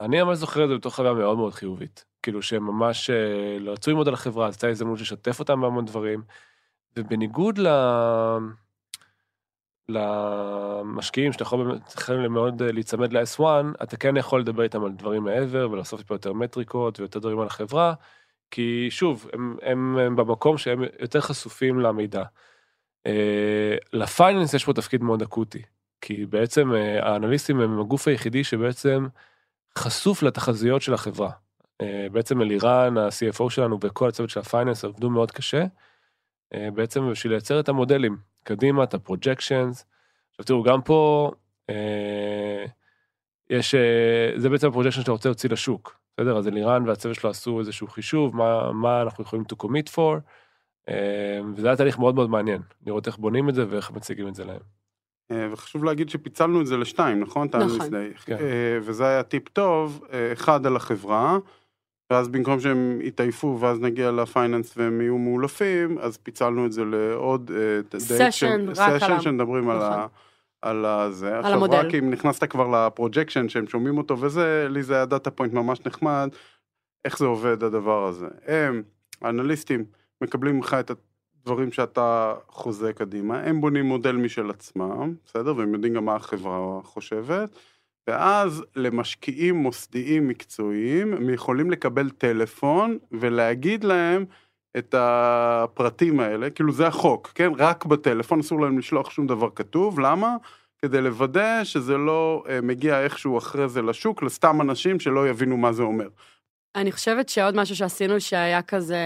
אני 0.00 0.22
ממש 0.22 0.38
זוכר 0.38 0.64
את 0.64 0.68
זה 0.68 0.76
בתור 0.76 0.92
חוויה 0.92 1.12
מאוד 1.12 1.36
מאוד 1.36 1.54
חיובית. 1.54 2.04
כאילו 2.22 2.42
שהם 2.42 2.66
ממש 2.66 3.10
אה, 3.10 3.72
רצו 3.72 3.90
ללמוד 3.90 4.08
על 4.08 4.14
החברה, 4.14 4.46
אז 4.46 4.54
הייתה 4.54 4.68
הזדמנות 4.68 5.00
לשתף 5.00 5.40
אותם 5.40 5.60
בהמון 5.60 5.84
דברים. 5.84 6.22
ובניגוד 6.96 7.58
ל... 7.58 7.68
למשקיעים 9.88 11.32
שאתה 11.32 11.42
יכול 11.42 11.64
באמת, 11.64 12.30
מאוד 12.30 12.62
אה, 12.62 12.72
להיצמד 12.72 13.12
ל-S1, 13.12 13.42
אתה 13.82 13.96
כן 13.96 14.16
יכול 14.16 14.40
לדבר 14.40 14.62
איתם 14.62 14.84
על 14.84 14.92
דברים 14.92 15.24
מעבר 15.24 15.68
ולאסוף 15.70 16.00
טיפה 16.00 16.14
יותר 16.14 16.32
מטריקות 16.32 17.00
ויותר 17.00 17.18
דברים 17.18 17.40
על 17.40 17.46
החברה, 17.46 17.94
כי 18.50 18.86
שוב, 18.90 19.28
הם, 19.32 19.56
הם, 19.62 19.98
הם 19.98 20.16
במקום 20.16 20.58
שהם 20.58 20.82
יותר 21.00 21.20
חשופים 21.20 21.80
למידע. 21.80 22.22
אה, 23.06 23.76
ל 23.92 24.00
finance 24.00 24.54
יש 24.54 24.64
פה 24.64 24.72
תפקיד 24.72 25.02
מאוד 25.02 25.22
אקוטי, 25.22 25.62
כי 26.00 26.26
בעצם 26.26 26.74
אה, 26.74 27.06
האנליסטים 27.06 27.60
הם 27.60 27.80
הגוף 27.80 28.08
היחידי 28.08 28.44
שבעצם 28.44 29.06
חשוף 29.78 30.22
לתחזיות 30.22 30.82
של 30.82 30.94
החברה. 30.94 31.30
בעצם 32.12 32.42
אלירן, 32.42 32.98
ה 32.98 33.11
CFO 33.11 33.50
שלנו 33.50 33.78
וכל 33.80 34.08
הצוות 34.08 34.30
של 34.30 34.40
ה 34.40 34.46
finance 34.46 34.84
עבדו 34.84 35.10
מאוד 35.10 35.30
קשה, 35.30 35.64
בעצם 36.54 37.10
בשביל 37.10 37.32
לייצר 37.32 37.60
את 37.60 37.68
המודלים 37.68 38.16
קדימה, 38.48 38.84
את 38.84 38.94
ה 38.94 39.01
projections. 39.01 39.84
עכשיו 40.30 40.44
תראו, 40.44 40.62
גם 40.62 40.82
פה 40.82 41.30
אה, 41.70 42.64
יש, 43.50 43.74
אה, 43.74 44.32
זה 44.36 44.48
בעצם 44.48 44.68
ה 44.68 44.71
projection 44.71 45.00
שאתה 45.00 45.10
רוצה 45.10 45.28
להוציא 45.28 45.50
לשוק, 45.50 45.98
בסדר? 46.16 46.38
אז 46.38 46.48
אלירן 46.48 46.88
והצוות 46.88 47.14
שלו 47.14 47.30
עשו 47.30 47.60
איזשהו 47.60 47.86
חישוב, 47.86 48.36
מה, 48.36 48.72
מה 48.72 49.02
אנחנו 49.02 49.24
יכולים 49.24 49.44
to 49.52 49.64
commit 49.64 49.94
for, 49.94 50.20
אה, 50.88 51.40
וזה 51.54 51.66
היה 51.66 51.76
תהליך 51.76 51.98
מאוד 51.98 52.14
מאוד 52.14 52.30
מעניין, 52.30 52.62
לראות 52.86 53.06
איך 53.06 53.16
בונים 53.16 53.48
את 53.48 53.54
זה 53.54 53.64
ואיך 53.68 53.90
מציגים 53.90 54.28
את 54.28 54.34
זה 54.34 54.44
להם. 54.44 54.60
אה, 55.30 55.48
וחשוב 55.52 55.84
להגיד 55.84 56.08
שפיצלנו 56.08 56.60
את 56.60 56.66
זה 56.66 56.76
לשתיים, 56.76 57.20
נכון? 57.20 57.48
נכון. 57.54 57.88
כן. 58.24 58.36
אה, 58.40 58.78
וזה 58.82 59.06
היה 59.06 59.22
טיפ 59.22 59.48
טוב, 59.48 60.04
אה, 60.12 60.32
אחד 60.32 60.66
על 60.66 60.76
החברה, 60.76 61.38
ואז 62.10 62.28
במקום 62.28 62.60
שהם 62.60 62.98
יתעייפו 63.02 63.58
ואז 63.60 63.80
נגיע 63.80 64.10
ל 64.10 64.18
finance 64.18 64.74
והם 64.76 65.00
יהיו 65.00 65.18
מעולפים, 65.18 65.98
אז 65.98 66.16
פיצלנו 66.16 66.66
את 66.66 66.72
זה 66.72 66.84
לעוד 66.84 67.50
אה, 67.54 67.98
session, 67.98 68.68
על 68.68 68.98
session 68.98 69.20
שמדברים 69.20 69.70
על 69.70 69.76
נכון. 69.76 69.92
ה... 69.92 70.06
על 70.62 70.84
הזה. 70.84 71.28
על 71.28 71.38
עכשיו, 71.38 71.54
המודל. 71.54 71.76
רק 71.76 71.94
אם 71.94 72.10
נכנסת 72.10 72.44
כבר 72.44 72.86
ל 72.86 72.92
projection 72.92 73.48
שהם 73.48 73.66
שומעים 73.66 73.98
אותו 73.98 74.20
וזה, 74.20 74.66
לי 74.70 74.82
זה 74.82 74.94
היה 74.94 75.06
data 75.06 75.30
point 75.30 75.52
ממש 75.52 75.80
נחמד, 75.86 76.28
איך 77.04 77.18
זה 77.18 77.26
עובד 77.26 77.64
הדבר 77.64 78.06
הזה. 78.06 78.26
הם, 78.46 78.82
האנליסטים, 79.22 79.84
מקבלים 80.20 80.56
ממך 80.56 80.76
את 80.80 80.90
הדברים 80.90 81.72
שאתה 81.72 82.34
חוזה 82.48 82.92
קדימה, 82.92 83.40
הם 83.40 83.60
בונים 83.60 83.84
מודל 83.84 84.12
משל 84.12 84.50
עצמם, 84.50 85.14
בסדר? 85.26 85.56
והם 85.56 85.74
יודעים 85.74 85.94
גם 85.94 86.04
מה 86.04 86.14
החברה 86.14 86.80
חושבת, 86.82 87.50
ואז 88.08 88.64
למשקיעים 88.76 89.54
מוסדיים 89.54 90.28
מקצועיים, 90.28 91.14
הם 91.14 91.30
יכולים 91.30 91.70
לקבל 91.70 92.10
טלפון 92.10 92.98
ולהגיד 93.12 93.84
להם 93.84 94.24
את 94.78 94.94
הפרטים 94.98 96.20
האלה, 96.20 96.50
כאילו 96.50 96.72
זה 96.72 96.86
החוק, 96.86 97.32
כן? 97.34 97.52
רק 97.58 97.84
בטלפון, 97.84 98.40
אסור 98.40 98.60
להם 98.60 98.78
לשלוח 98.78 99.10
שום 99.10 99.26
דבר 99.26 99.48
כתוב, 99.54 100.00
למה? 100.00 100.36
כדי 100.82 101.00
לוודא 101.00 101.64
שזה 101.64 101.96
לא 101.96 102.44
אה, 102.48 102.60
מגיע 102.60 103.02
איכשהו 103.02 103.38
אחרי 103.38 103.68
זה 103.68 103.82
לשוק, 103.82 104.22
לסתם 104.22 104.60
אנשים 104.60 105.00
שלא 105.00 105.28
יבינו 105.28 105.56
מה 105.56 105.72
זה 105.72 105.82
אומר. 105.82 106.08
אני 106.76 106.92
חושבת 106.92 107.28
שעוד 107.28 107.56
משהו 107.56 107.76
שעשינו 107.76 108.20
שהיה 108.20 108.62
כזה, 108.62 108.98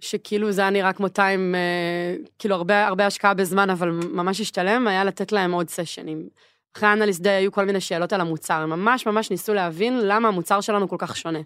שכאילו 0.00 0.52
זה 0.52 0.60
היה 0.60 0.70
נראה 0.70 0.92
כמו 0.92 1.08
time, 1.08 1.54
אה, 1.54 2.16
כאילו 2.38 2.54
הרבה, 2.54 2.86
הרבה 2.86 3.06
השקעה 3.06 3.34
בזמן, 3.34 3.70
אבל 3.70 3.90
ממש 3.90 4.40
השתלם, 4.40 4.86
היה 4.88 5.04
לתת 5.04 5.32
להם 5.32 5.52
עוד 5.52 5.68
session 5.68 6.10
ים. 6.10 6.28
אחרי 6.76 6.88
האנליסט 6.88 7.26
היו 7.26 7.52
כל 7.52 7.64
מיני 7.64 7.80
שאלות 7.80 8.12
על 8.12 8.20
המוצר, 8.20 8.54
הם 8.54 8.70
ממש 8.70 9.06
ממש 9.06 9.30
ניסו 9.30 9.54
להבין 9.54 9.98
למה 9.98 10.28
המוצר 10.28 10.60
שלנו 10.60 10.88
כל 10.88 10.96
כך 10.98 11.16
שונה. 11.16 11.40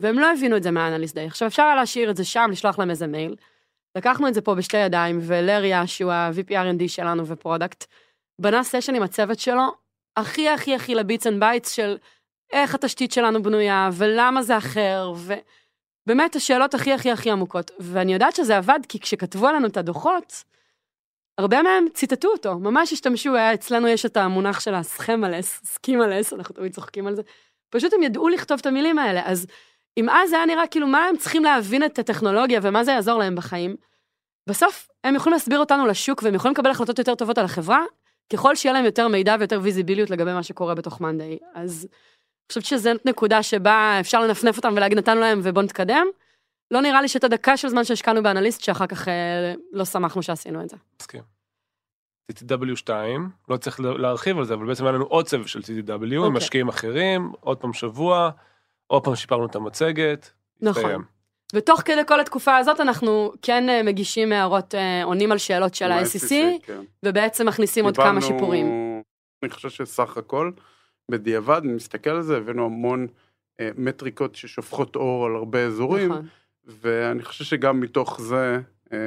והם 0.00 0.18
לא 0.18 0.32
הבינו 0.32 0.56
את 0.56 0.62
זה 0.62 0.70
מה 0.70 0.80
analyst 0.80 1.14
day. 1.14 1.26
עכשיו 1.26 1.48
אפשר 1.48 1.62
היה 1.62 1.76
להשאיר 1.76 2.10
את 2.10 2.16
זה 2.16 2.24
שם, 2.24 2.48
לשלוח 2.52 2.78
להם 2.78 2.90
איזה 2.90 3.06
מייל. 3.06 3.36
לקחנו 3.96 4.28
את 4.28 4.34
זה 4.34 4.40
פה 4.40 4.54
בשתי 4.54 4.76
ידיים, 4.76 5.18
ולריה, 5.22 5.86
שהוא 5.86 6.12
ה 6.12 6.25
VP 6.25 6.50
R&D 6.50 6.88
שלנו 6.88 7.26
ו 7.26 7.32
product, 7.32 7.84
בנה 8.40 8.64
session 8.64 8.94
עם 8.94 9.02
הצוות 9.02 9.38
שלו, 9.38 9.62
הכי 10.16 10.48
הכי 10.48 10.74
הכי 10.74 10.94
ל 10.94 11.00
bits 11.00 11.26
and 11.26 11.40
bytes 11.40 11.72
של 11.72 11.96
איך 12.52 12.74
התשתית 12.74 13.12
שלנו 13.12 13.42
בנויה, 13.42 13.90
ולמה 13.92 14.42
זה 14.42 14.58
אחר, 14.58 15.12
ובאמת 16.06 16.36
השאלות 16.36 16.74
הכי 16.74 16.92
הכי 16.92 17.10
הכי 17.10 17.30
עמוקות. 17.30 17.70
ואני 17.80 18.12
יודעת 18.12 18.36
שזה 18.36 18.56
עבד, 18.56 18.80
כי 18.88 19.00
כשכתבו 19.00 19.46
עלינו 19.46 19.66
את 19.66 19.76
הדוחות, 19.76 20.44
הרבה 21.40 21.62
מהם 21.62 21.84
ציטטו 21.94 22.28
אותו, 22.28 22.58
ממש 22.58 22.92
השתמשו, 22.92 23.34
היה, 23.34 23.54
אצלנו 23.54 23.88
יש 23.88 24.06
את 24.06 24.16
המונח 24.16 24.60
של 24.60 24.74
ה 24.74 24.81
schemaless, 24.81 25.60
schemaless, 25.64 26.32
אנחנו 26.32 26.54
תמיד 26.54 26.74
צוחקים 26.74 27.06
על 27.06 27.14
זה. 27.14 27.22
פשוט 27.70 27.92
הם 27.92 28.02
ידעו 28.02 28.28
לכתוב 28.28 28.58
את 28.60 28.66
המילים 28.66 28.98
האלה, 28.98 29.22
אז 29.24 29.46
אם 29.96 30.08
אז 30.10 30.32
היה 30.32 30.46
נראה 30.46 30.66
כאילו 30.66 30.86
מה 30.86 31.04
הם 31.04 31.16
צריכים 31.16 31.44
להבין 31.44 31.84
את 31.84 31.98
הטכנולוגיה 31.98 32.60
ומה 32.62 32.84
זה 32.84 32.92
יעזור 32.92 33.18
להם 33.18 33.36
בחיים, 33.36 33.76
בסוף 34.48 34.88
הם 35.04 35.14
יכולים 35.14 35.32
להסביר 35.32 35.58
אותנו 35.58 35.86
לשוק 35.86 36.22
והם 36.22 36.34
יכולים 36.34 36.52
לקבל 36.52 36.70
החלטות 36.70 36.98
יותר 36.98 37.14
טובות 37.14 37.38
על 37.38 37.44
החברה, 37.44 37.84
ככל 38.32 38.56
שיהיה 38.56 38.72
להם 38.72 38.84
יותר 38.84 39.08
מידע 39.08 39.36
ויותר 39.38 39.60
ויזיביליות 39.62 40.10
לגבי 40.10 40.32
מה 40.32 40.42
שקורה 40.42 40.74
בתוך 40.74 41.00
מאנדיי. 41.00 41.38
אז 41.54 41.86
אני 41.90 42.48
חושבת 42.48 42.64
שזו 42.64 42.90
נקודה 43.04 43.42
שבה 43.42 43.96
אפשר 44.00 44.20
לנפנף 44.20 44.56
אותם 44.56 44.72
ולהגיד 44.76 44.98
נתנו 44.98 45.20
להם 45.20 45.40
ובוא 45.42 45.62
נתקדם. 45.62 46.06
לא 46.70 46.80
נראה 46.80 47.02
לי 47.02 47.08
שאת 47.08 47.24
הדקה 47.24 47.56
של 47.56 47.68
זמן 47.68 47.84
שהשקענו 47.84 48.22
באנליסט, 48.22 48.60
שאחר 48.60 48.86
כך 48.86 49.08
אה, 49.08 49.54
לא 49.72 49.84
שמחנו 49.84 50.22
שעשינו 50.22 50.62
את 50.62 50.68
זה. 50.68 50.76
מסכים. 51.00 51.22
TTW2, 52.32 52.90
לא 53.48 53.56
צריך 53.56 53.80
להרחיב 53.80 54.38
על 54.38 54.44
זה, 54.44 54.54
אבל 54.54 54.66
בעצם 54.66 54.84
היה 54.84 54.92
לנו 54.92 55.04
עוד 55.04 55.26
צוות 55.26 55.48
של 55.48 55.60
TTW, 55.60 55.92
עם 55.92 56.16
אוקיי. 56.16 56.36
משקיעים 56.36 56.68
אחרים, 56.68 57.32
עוד 57.40 57.58
פעם 57.58 57.72
שבוע, 57.72 58.30
עוד 58.86 59.04
פעם 59.04 59.16
שיפרנו 59.16 59.46
את 59.46 59.54
המצגת. 59.54 60.30
נכון. 60.60 61.02
ותוך 61.54 61.80
כדי 61.80 62.00
כל 62.06 62.20
התקופה 62.20 62.56
הזאת 62.56 62.80
אנחנו 62.80 63.32
כן 63.42 63.68
אה, 63.68 63.82
מגישים 63.82 64.32
הערות, 64.32 64.74
אה, 64.74 65.04
עונים 65.04 65.32
על 65.32 65.38
שאלות 65.38 65.74
של 65.74 65.92
ה-SEC, 65.92 66.34
כן. 66.62 66.80
ובעצם 67.02 67.48
מכניסים 67.48 67.84
עוד 67.84 67.96
כמה 67.96 68.20
שיפורים. 68.20 68.66
אני 69.42 69.50
חושב 69.50 69.70
שסך 69.70 70.16
הכל, 70.16 70.50
בדיעבד, 71.10 71.60
אני 71.64 71.72
מסתכל 71.72 72.10
על 72.10 72.22
זה, 72.22 72.36
הבאנו 72.36 72.64
המון 72.64 73.06
אה, 73.60 73.70
מטריקות 73.76 74.34
ששופכות 74.34 74.96
אור 74.96 75.26
על 75.26 75.36
הרבה 75.36 75.66
אזורים, 75.66 76.12
נכון. 76.12 76.26
ואני 76.80 77.22
חושב 77.22 77.44
שגם 77.44 77.80
מתוך 77.80 78.20
זה 78.20 78.60
אה, 78.92 78.98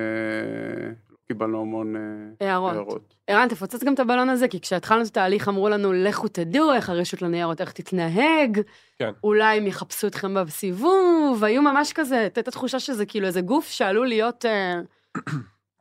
קיבלנו 1.28 1.62
המון 1.62 1.96
אה, 1.96 2.48
הערות. 2.48 2.74
הערות. 2.74 3.14
ערן, 3.28 3.48
תפוצץ 3.48 3.84
גם 3.84 3.94
את 3.94 4.00
הבלון 4.00 4.30
הזה, 4.30 4.48
כי 4.48 4.60
כשהתחלנו 4.60 5.02
את 5.02 5.08
התהליך 5.08 5.48
אמרו 5.48 5.70
לנו, 5.70 5.94
לכו 5.94 6.28
תדעו 6.28 6.74
איך 6.74 6.90
הרשות 6.90 7.22
לניירות, 7.22 7.62
איך 7.62 7.72
תתנהג, 7.72 8.62
כן. 9.00 9.12
אולי 9.24 9.58
הם 9.58 9.68
יחפשו 9.68 10.08
אתכם 10.08 10.34
בסיבוב, 10.46 11.44
היו 11.44 11.62
ממש 11.62 11.94
כזה, 11.94 12.20
הייתה 12.20 12.52
תחושה 12.52 12.80
שזה 12.80 13.06
כאילו 13.06 13.28
איזה 13.28 13.42
גוף 13.42 13.70
שעלול 13.70 14.08
להיות 14.08 14.46
אה, 14.46 14.82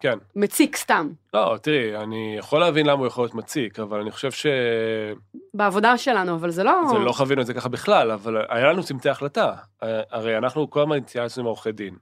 כן. 0.03 0.19
מציק 0.37 0.77
סתם, 0.77 1.09
לא, 1.35 1.57
תראי, 1.63 1.97
אני 1.97 2.35
יכול 2.39 2.61
להבין 2.61 2.87
למה 2.87 2.99
הוא 2.99 3.07
יכול 3.07 3.25
להיות 3.25 3.35
מציק, 3.35 3.81
אבל 3.81 4.01
אני 4.01 4.11
חושב 4.11 4.31
שזה 4.31 5.13
בעבודה 5.55 5.99
שלנו, 5.99 6.35
אבל 6.35 6.51
זה 6.51 6.65
לא... 6.65 6.83
לא 7.05 7.13
חווינו 7.13 7.43
את 7.43 7.47
זה 7.47 7.55
ככה 7.55 7.69
בכלל, 7.69 8.11
אבל 8.11 8.37
היה 8.49 8.73
לנו 8.73 8.83
צמתי 8.83 9.09
החלטה. 9.09 9.55
הרי 9.83 10.39
אנחנו 10.39 10.71
כל 10.71 10.81
הזמן 10.81 10.97
התייעצנו 10.97 11.43
עם 11.43 11.47
עורכי 11.47 11.73
דין. 11.73 11.95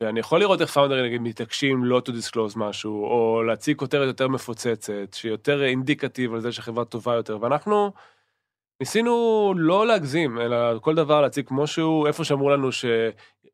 ואני 0.00 0.20
יכול 0.20 0.40
לראות 0.40 0.60
איך 0.60 0.70
פאונדרים 0.70 1.04
נגיד 1.04 1.20
מתעקשים 1.20 1.84
לא 1.84 2.02
to 2.08 2.10
disclose 2.10 2.58
משהו, 2.58 3.04
או 3.04 3.42
להציג 3.42 3.76
כותרת 3.76 4.06
יותר 4.06 4.28
מפוצצת, 4.28 5.14
שיותר 5.14 5.64
אינדיקטיב 5.64 6.34
על 6.34 6.40
זה 6.40 6.52
שהחברה 6.52 6.84
טובה 6.84 7.14
יותר, 7.14 7.38
ואנחנו 7.40 7.92
ניסינו 8.80 9.54
לא 9.56 9.86
להגזים, 9.86 10.40
אלא 10.40 10.78
כל 10.78 10.94
דבר 10.94 11.20
להציג 11.20 11.46
כמו 11.46 11.66
שהוא, 11.66 12.06
איפה 12.06 12.24
שאמרו 12.24 12.50
לנו 12.50 12.72
שהנה 12.72 13.10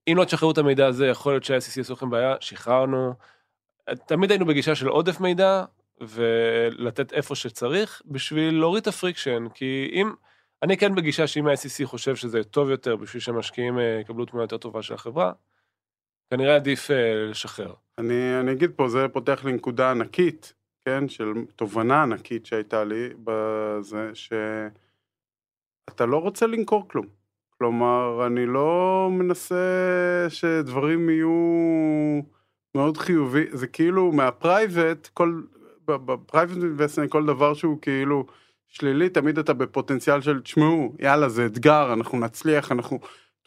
אם 0.08 0.16
לא 0.16 0.24
תשחררו 0.24 0.52
את 0.52 0.58
המידע 0.58 0.86
הזה, 0.86 1.06
יכול 1.06 1.32
להיות 1.32 1.44
שה 1.44 1.61
SEC 1.61 1.78
יעשו 1.78 1.92
לכם 1.92 2.10
בעיה, 2.10 2.34
שחררנו. 2.40 3.14
תמיד 3.94 4.30
היינו 4.30 4.46
בגישה 4.46 4.74
של 4.74 4.88
עודף 4.88 5.20
מידע, 5.20 5.64
ולתת 6.00 7.12
איפה 7.12 7.34
שצריך, 7.34 8.02
בשביל 8.06 8.54
להוריד 8.54 8.82
את 8.82 8.86
ה 8.86 8.92
friction, 8.92 9.48
כי 9.54 9.90
אם, 9.92 10.12
אני 10.62 10.76
כן 10.76 10.94
בגישה 10.94 11.26
שאם 11.26 11.46
ה 11.46 11.56
SEC 11.56 11.86
חושב 11.86 12.16
שזה 12.16 12.44
טוב 12.44 12.70
יותר, 12.70 12.96
בשביל 12.96 13.20
שהמשקיעים 13.20 13.78
אה, 13.78 13.98
יקבלו 14.00 14.24
תמונה 14.24 14.44
יותר 14.44 14.58
טובה 14.58 14.82
של 14.82 14.94
החברה, 14.94 15.32
כנראה 16.30 16.56
עדיף 16.56 16.90
אה, 16.90 17.26
לשחרר. 17.30 17.74
אני, 17.98 18.40
אני 18.40 18.52
אגיד 18.52 18.70
פה, 18.76 18.88
זה 18.88 19.08
פותח 19.12 19.44
לי 19.44 19.52
נקודה 19.52 19.90
ענקית, 19.90 20.54
כן, 20.84 21.08
של 21.08 21.26
תובנה 21.56 22.02
ענקית 22.02 22.46
שהייתה 22.46 22.84
לי 22.84 23.08
בזה, 23.24 24.10
שאתה 24.14 26.06
לא 26.06 26.16
רוצה 26.16 26.46
למכור 26.46 26.88
כלום. 26.88 27.06
כלומר, 27.58 28.26
אני 28.26 28.46
לא 28.46 29.08
מנסה 29.12 30.26
שדברים 30.28 31.10
יהיו 31.10 32.20
מאוד 32.74 32.96
חיובי, 32.96 33.44
זה 33.52 33.66
כאילו 33.66 34.12
מה 34.12 34.31
private, 34.31 35.08
כל, 35.14 35.42
ב 35.84 35.93
private 35.93 36.56
investment, 36.56 37.10
כל 37.10 37.26
דבר 37.26 37.54
שהוא 37.54 37.78
כאילו 37.82 38.26
שלילי, 38.68 39.08
תמיד 39.08 39.38
אתה 39.38 39.52
בפוטנציאל 39.52 40.20
של, 40.20 40.40
תשמעו, 40.40 40.94
יאללה, 40.98 41.28
זה 41.28 41.46
אתגר, 41.46 41.92
אנחנו 41.92 42.18
נצליח, 42.18 42.72
אנחנו... 42.72 42.98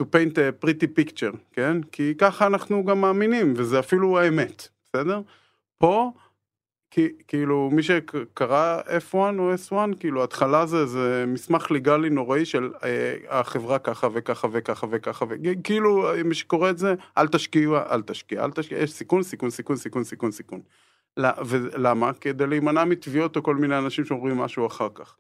to 0.01 0.05
paint 0.05 0.37
a 0.37 0.65
pretty 0.65 0.87
picture, 0.99 1.37
כן? 1.51 1.83
כי 1.83 2.15
ככה 2.17 2.47
אנחנו 2.47 2.85
גם 2.85 3.01
מאמינים, 3.01 3.53
וזה 3.57 3.79
אפילו 3.79 4.19
האמת, 4.19 4.67
בסדר? 4.85 5.21
פה, 5.77 6.11
כאילו, 7.27 7.69
מי 7.71 7.83
שקרא 7.83 8.81
F1 9.11 9.15
או 9.15 9.53
S1, 9.53 9.75
כאילו, 9.99 10.23
התחלה 10.23 10.65
זה, 10.65 10.85
זה 10.85 11.25
מסמך 11.27 11.71
legal 11.71 12.03
י 12.03 12.09
נוראי 12.09 12.45
של 12.45 12.71
אה, 12.83 13.15
החברה 13.29 13.79
ככה 13.79 14.07
וככה 14.13 14.47
וככה 14.51 14.87
וככה, 14.91 15.25
וכאילו, 15.29 16.07
מי 16.25 16.35
שקורא 16.35 16.69
את 16.69 16.77
זה, 16.77 16.95
אל 17.17 17.27
תשקיעו, 17.27 17.77
אל 17.77 18.01
תשקיע, 18.01 18.43
אל 18.43 18.51
תשקיע, 18.51 18.77
יש 18.77 18.91
סיכון, 18.91 19.23
סיכון, 19.23 19.49
סיכון, 19.49 19.75
סיכון, 19.75 20.03
סיכון, 20.03 20.31
סיכון. 20.31 20.61
ולמה? 21.45 22.13
כדי 22.13 22.47
להימנע 22.47 22.85
מתביעות 22.85 23.35
או 23.35 23.43
כל 23.43 23.55
מיני 23.55 23.77
אנשים 23.77 24.05
שאומרים 24.05 24.37
משהו 24.37 24.67
אחר 24.67 24.87
כך. 24.95 25.15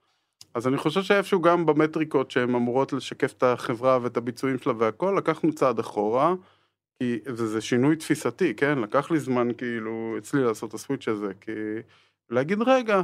אז 0.53 0.67
אני 0.67 0.77
חושב 0.77 1.01
שאיפשהו 1.01 1.41
גם 1.41 1.65
במטריקות 1.65 2.31
שהן 2.31 2.55
אמורות 2.55 2.93
לשקף 2.93 3.33
את 3.37 3.43
החברה 3.43 3.99
ואת 4.01 4.17
הביצועים 4.17 4.57
שלה 4.57 4.73
והכל, 4.77 5.15
לקחנו 5.17 5.53
צעד 5.53 5.79
אחורה, 5.79 6.33
כי, 6.99 7.19
וזה 7.27 7.61
שינוי 7.61 7.95
תפיסתי, 7.95 8.53
כן? 8.55 8.79
לקח 8.79 9.11
לי 9.11 9.19
זמן 9.19 9.53
כאילו 9.57 10.15
אצלי 10.17 10.43
לעשות 10.43 10.69
את 10.69 10.73
הסוויץ' 10.73 11.07
הזה, 11.07 11.31
כי 11.41 11.51
להגיד 12.29 12.61
רגע, 12.61 13.01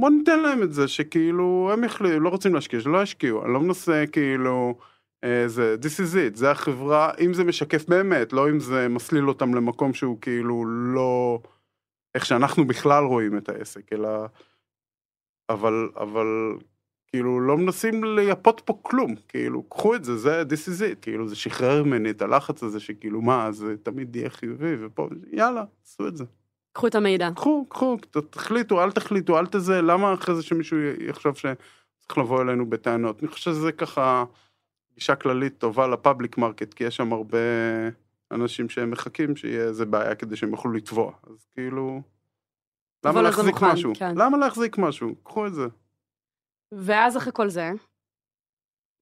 בוא 0.00 0.10
ניתן 0.10 0.40
להם 0.40 0.62
את 0.62 0.72
זה, 0.72 0.88
שכאילו 0.88 1.70
הם 1.72 1.84
יחליטו, 1.84 2.20
לא 2.20 2.28
רוצים 2.28 2.54
להשקיע, 2.54 2.80
שלא 2.80 3.02
ישקיעו, 3.02 3.44
אני 3.44 3.52
לא 3.52 3.60
מנסה 3.60 4.04
כאילו, 4.12 4.78
אה, 5.24 5.48
זה, 5.48 5.76
this 5.80 6.00
is 6.00 6.14
it, 6.14 6.36
זה 6.36 6.50
החברה, 6.50 7.12
אם 7.24 7.34
זה 7.34 7.44
משקף 7.44 7.88
באמת, 7.88 8.32
לא 8.32 8.50
אם 8.50 8.60
זה 8.60 8.88
מסליל 8.88 9.28
אותם 9.28 9.54
למקום 9.54 9.94
שהוא 9.94 10.20
כאילו 10.20 10.64
לא, 10.66 11.40
איך 12.14 12.26
שאנחנו 12.26 12.66
בכלל 12.66 13.04
רואים 13.04 13.38
את 13.38 13.48
העסק, 13.48 13.92
אלא, 13.92 14.26
אבל, 15.50 15.90
אבל 15.96 16.26
כאילו 17.06 17.40
לא 17.40 17.56
מנסים 17.56 18.04
לייפות 18.04 18.62
פה 18.64 18.78
כלום, 18.82 19.14
כאילו 19.28 19.62
קחו 19.62 19.94
את 19.94 20.04
זה, 20.04 20.16
זה 20.16 20.42
this 20.42 20.68
is 20.68 20.80
it, 20.80 20.96
כאילו 21.02 21.28
זה 21.28 21.36
שחרר 21.36 21.82
ממני 21.82 22.10
את 22.10 22.22
הלחץ 22.22 22.62
הזה 22.62 22.80
שכאילו 22.80 23.22
מה, 23.22 23.52
זה 23.52 23.76
תמיד 23.82 24.16
יהיה 24.16 24.30
חיובי 24.30 24.74
ופה, 24.80 25.08
יאללה, 25.32 25.64
עשו 25.84 26.08
את 26.08 26.16
זה. 26.16 26.24
קחו 26.72 26.86
את 26.86 26.94
המידע. 26.94 27.30
קחו, 27.36 27.66
קחו, 27.68 27.96
תחליטו, 28.30 28.82
אל 28.82 28.90
תחליטו, 28.90 29.38
אל 29.38 29.46
תזה, 29.46 29.82
למה 29.82 30.14
אחרי 30.14 30.34
זה 30.34 30.42
שמישהו 30.42 30.78
יחשוב 31.00 31.36
שצריך 31.36 32.18
לבוא 32.18 32.42
אלינו 32.42 32.70
בטענות? 32.70 33.20
אני 33.20 33.28
חושב 33.28 33.50
שזה 33.50 33.72
ככה 33.72 34.24
גישה 34.94 35.14
כללית 35.14 35.58
טובה 35.58 35.86
ל 35.86 35.93
public 35.93 36.38
market, 36.38 36.74
כי 36.74 36.84
יש 36.84 36.96
שם 36.96 37.12
הרבה 37.12 37.38
אנשים 38.32 38.68
שהם 38.68 38.90
מחכים 38.90 39.36
שיהיה 39.36 39.64
איזה 39.64 39.86
בעיה 39.86 40.14
כדי 40.14 40.36
שהם 40.36 40.50
יוכלו 40.50 40.72
לתבוע, 40.72 41.12
אז 41.30 41.46
כאילו, 41.54 42.02
למה 43.04 43.22
להחזיק 43.22 43.54
משהו? 43.62 43.92
כן. 43.94 44.18
למה 44.18 44.38
להחזיק 44.38 44.78
משהו? 44.78 45.14
קחו 45.22 45.46
את 45.46 45.54
זה. 45.54 45.66
ואז 46.72 47.16
אחרי 47.16 47.32
כל 47.32 47.48
זה, 47.48 47.70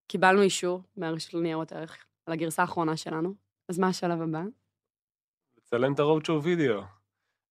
קיבלנו 0.08 0.42
אישור 0.42 0.82
מהרשות 0.96 1.34
לניירות 1.34 1.72
ערך 1.72 2.06
על 2.26 2.32
הגרסה 2.32 2.62
האחרונה 2.62 2.96
שלנו, 2.96 3.34
אז 3.68 3.78
מה 3.78 3.88
השלב 3.88 4.22
הבא? 4.22 4.42
לצלם 5.58 5.94
את 5.94 5.98
ה 5.98 6.03
roadshow 6.03 6.42
video. 6.42 6.82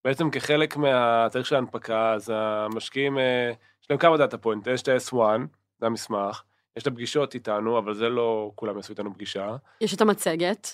בעצם 0.06 0.30
כחלק 0.30 0.78
מהתאריך 0.78 1.48
של 1.48 1.56
ההנפקה, 1.56 2.14
אז 2.14 2.30
המשקיעים, 2.36 3.18
אה, 3.18 3.52
יש 3.82 3.90
להם 3.90 4.00
כמה 4.00 4.18
data 4.18 4.38
point, 4.38 4.68
יש 4.68 4.82
את 4.82 4.88
ה 4.88 4.95
S1, 4.95 5.18
זה 5.80 5.86
המסמך, 5.86 6.44
יש 6.78 6.84
את 6.84 6.88
הפגישות 6.88 7.34
איתנו, 7.34 7.78
אבל 7.78 7.94
זה 7.94 8.10
לא 8.10 8.52
כולם 8.56 8.78
יעשו 8.78 8.92
איתנו 8.92 9.14
פגישה. 9.14 9.56
יש 9.82 9.94
את 9.94 10.02
המצגת. 10.02 10.68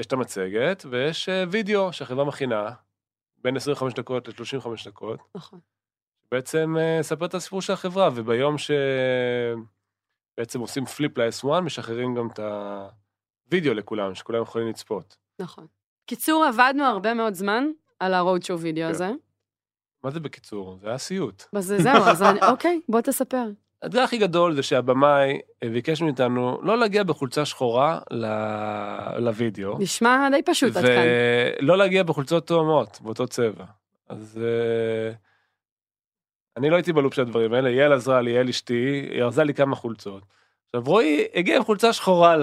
יש 0.00 0.06
את 0.06 0.12
המצגת, 0.12 0.82
ויש 0.90 1.28
אה, 1.28 1.44
וידאו 1.50 1.92
שהחברה 1.92 2.24
מכינה, 2.24 2.70
בין 3.38 3.56
25 3.56 3.94
דקות 3.94 4.28
ל-35 4.28 4.68
דקות. 4.86 5.20
נכון. 5.34 5.60
בעצם 6.32 6.76
אה, 6.78 7.00
את 7.24 7.34
הסיפור 7.34 7.62
של 7.62 7.72
החברה, 7.72 8.10
וביום 8.14 8.56
שבעצם 10.38 10.60
עושים 10.60 10.86
פליפ 10.86 11.18
ל-S1, 11.18 11.60
משחררים 11.60 12.14
גם 12.14 12.28
את 12.32 12.40
הוידאו 13.50 13.74
לכולם, 13.74 14.14
שכולם 14.14 14.42
יכולים 14.42 14.68
לצפות. 14.68 15.16
נכון. 15.38 15.66
קיצור, 16.06 16.44
עבדנו 16.44 16.84
הרבה 16.84 17.14
מאוד 17.14 17.34
זמן 17.34 17.64
על 18.00 18.14
ה-road 18.14 18.42
show 18.42 18.56
וידאו 18.58 18.84
כן. 18.84 18.90
הזה. 18.90 19.10
מה 20.04 20.10
זה 20.10 20.20
בקיצור? 20.20 20.78
זה 20.80 20.88
היה 20.88 20.98
סיוט. 20.98 21.44
אז 21.52 21.74
זהו, 21.78 22.02
אז 22.02 22.22
אני, 22.22 22.40
אוקיי, 22.52 22.80
בוא 22.88 23.00
תספר. 23.00 23.44
הדבר 23.82 24.00
הכי 24.00 24.18
גדול 24.18 24.54
זה 24.54 24.62
שהבמאי 24.62 25.40
ביקש 25.72 26.02
מאיתנו 26.02 26.58
לא 26.62 26.78
להגיע 26.78 27.02
בחולצה 27.02 27.44
שחורה 27.44 28.00
לוידאו. 29.18 29.78
נשמע 29.78 30.28
די 30.30 30.42
פשוט 30.42 30.76
עד 30.76 30.84
כאן. 30.84 31.04
ולא 31.62 31.78
להגיע 31.78 32.02
בחולצות 32.02 32.46
תואמות, 32.46 32.98
באותו 33.02 33.26
צבע. 33.26 33.64
אז 34.08 34.40
uh, 34.42 35.16
אני 36.56 36.70
לא 36.70 36.76
הייתי 36.76 36.92
בלופ 36.92 37.14
של 37.14 37.22
הדברים 37.22 37.52
האלה, 37.52 37.70
יעל 37.70 37.92
עזרה 37.92 38.20
לי, 38.20 38.30
יעל 38.30 38.48
אשתי, 38.48 39.08
היא 39.10 39.22
ארזה 39.22 39.44
לי 39.44 39.54
כמה 39.54 39.76
חולצות. 39.76 40.22
עכשיו 40.66 40.82
רועי 40.92 41.24
הגיע 41.34 41.56
עם 41.56 41.64
חולצה 41.64 41.92
שחורה 41.92 42.36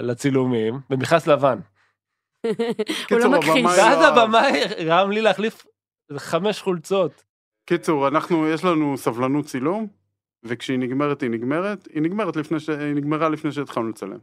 לצילומים, 0.00 0.80
במכנס 0.90 1.26
לבן. 1.26 1.58
הוא 3.10 3.18
לא 3.18 3.30
מכחיש. 3.30 3.64
ואז 3.64 3.98
לא 3.98 4.06
הבמאי 4.06 4.60
רם 4.86 5.10
לי 5.10 5.22
להחליף 5.22 5.66
חמש 6.16 6.60
חולצות. 6.60 7.24
קיצור, 7.66 8.08
אנחנו, 8.08 8.48
יש 8.48 8.64
לנו 8.64 8.96
סבלנות 8.96 9.44
צילום, 9.44 9.86
וכשהיא 10.44 10.78
נגמרת 10.78 11.20
היא 11.20 11.30
נגמרת, 11.30 11.88
היא 11.92 12.02
נגמרת 12.02 12.36
לפני 12.36 12.60
ש... 12.60 12.68
היא 12.68 12.94
נגמרה 12.94 13.28
לפני 13.28 13.52
שהתחלנו 13.52 13.88
לצלם. 13.88 14.18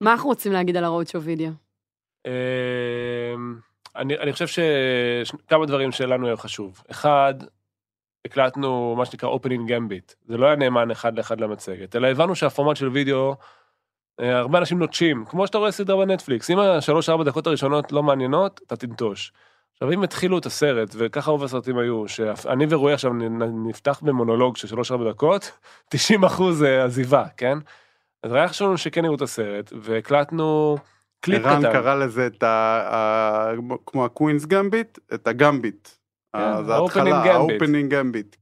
מה 0.00 0.12
אנחנו 0.12 0.28
רוצים 0.28 0.52
להגיד 0.52 0.76
על 0.76 0.84
הרודשו 0.84 1.22
וידאו? 1.22 1.50
אני, 3.96 4.18
אני 4.18 4.32
חושב 4.32 4.46
שכמה 4.46 5.66
דברים 5.66 5.92
שלנו 5.92 6.26
היה 6.26 6.36
חשוב. 6.36 6.82
אחד, 6.90 7.34
הקלטנו 8.24 8.94
מה 8.98 9.06
שנקרא 9.06 9.30
opening 9.34 9.68
gambit, 9.68 10.14
זה 10.28 10.36
לא 10.36 10.46
היה 10.46 10.56
נאמן 10.56 10.90
אחד 10.90 11.18
לאחד 11.18 11.40
למצגת, 11.40 11.96
אלא 11.96 12.06
הבנו 12.06 12.34
שהפורמט 12.34 12.76
של 12.76 12.88
וידאו, 12.88 13.34
אה, 14.20 14.38
הרבה 14.38 14.58
אנשים 14.58 14.78
נוטשים, 14.78 15.24
כמו 15.28 15.46
שאתה 15.46 15.58
רואה 15.58 15.70
סדרה 15.70 16.06
בנטפליקס, 16.06 16.50
אם 16.50 16.58
השלוש 16.58 17.08
ארבע 17.08 17.24
דקות 17.24 17.46
הראשונות 17.46 17.92
לא 17.92 18.02
מעניינות, 18.02 18.60
אתה 18.66 18.76
תנטוש. 18.76 19.32
עכשיו 19.72 19.92
אם 19.92 20.02
התחילו 20.02 20.38
את 20.38 20.46
הסרט, 20.46 20.94
וככה 20.98 21.30
רוב 21.30 21.44
הסרטים 21.44 21.78
היו, 21.78 22.08
שאני 22.08 22.66
ורועי 22.68 22.94
עכשיו 22.94 23.12
נפתח 23.68 24.00
במונולוג 24.02 24.56
של 24.56 24.68
שלוש 24.68 24.92
ארבע 24.92 25.10
דקות, 25.10 25.58
90 25.90 26.24
אחוז 26.24 26.62
אה, 26.62 26.84
עזיבה, 26.84 27.24
כן? 27.36 27.58
אז 28.22 28.32
היה 28.32 28.48
חשוב 28.48 28.68
לנו 28.68 28.78
שכן 28.78 29.04
יראו 29.04 29.14
את 29.14 29.22
הסרט, 29.22 29.72
והקלטנו 29.80 30.76
קליפ 31.20 31.40
קטן. 31.40 31.48
ערן 31.48 31.72
קרא 31.72 31.94
לזה 31.94 32.26
את 32.26 32.42
ה... 32.42 33.50
כמו 33.86 34.04
ה 34.04 34.09
Queen's 34.09 34.46
Gambit, 34.46 34.98
את 35.14 35.26
ה 35.26 35.34
Gambit. 35.34 35.88
כן, 36.36 36.64
זה 36.64 36.74
ההתחלה, 36.74 37.34
ה 37.34 37.41
opening 37.41 37.94
gambit. 37.94 38.36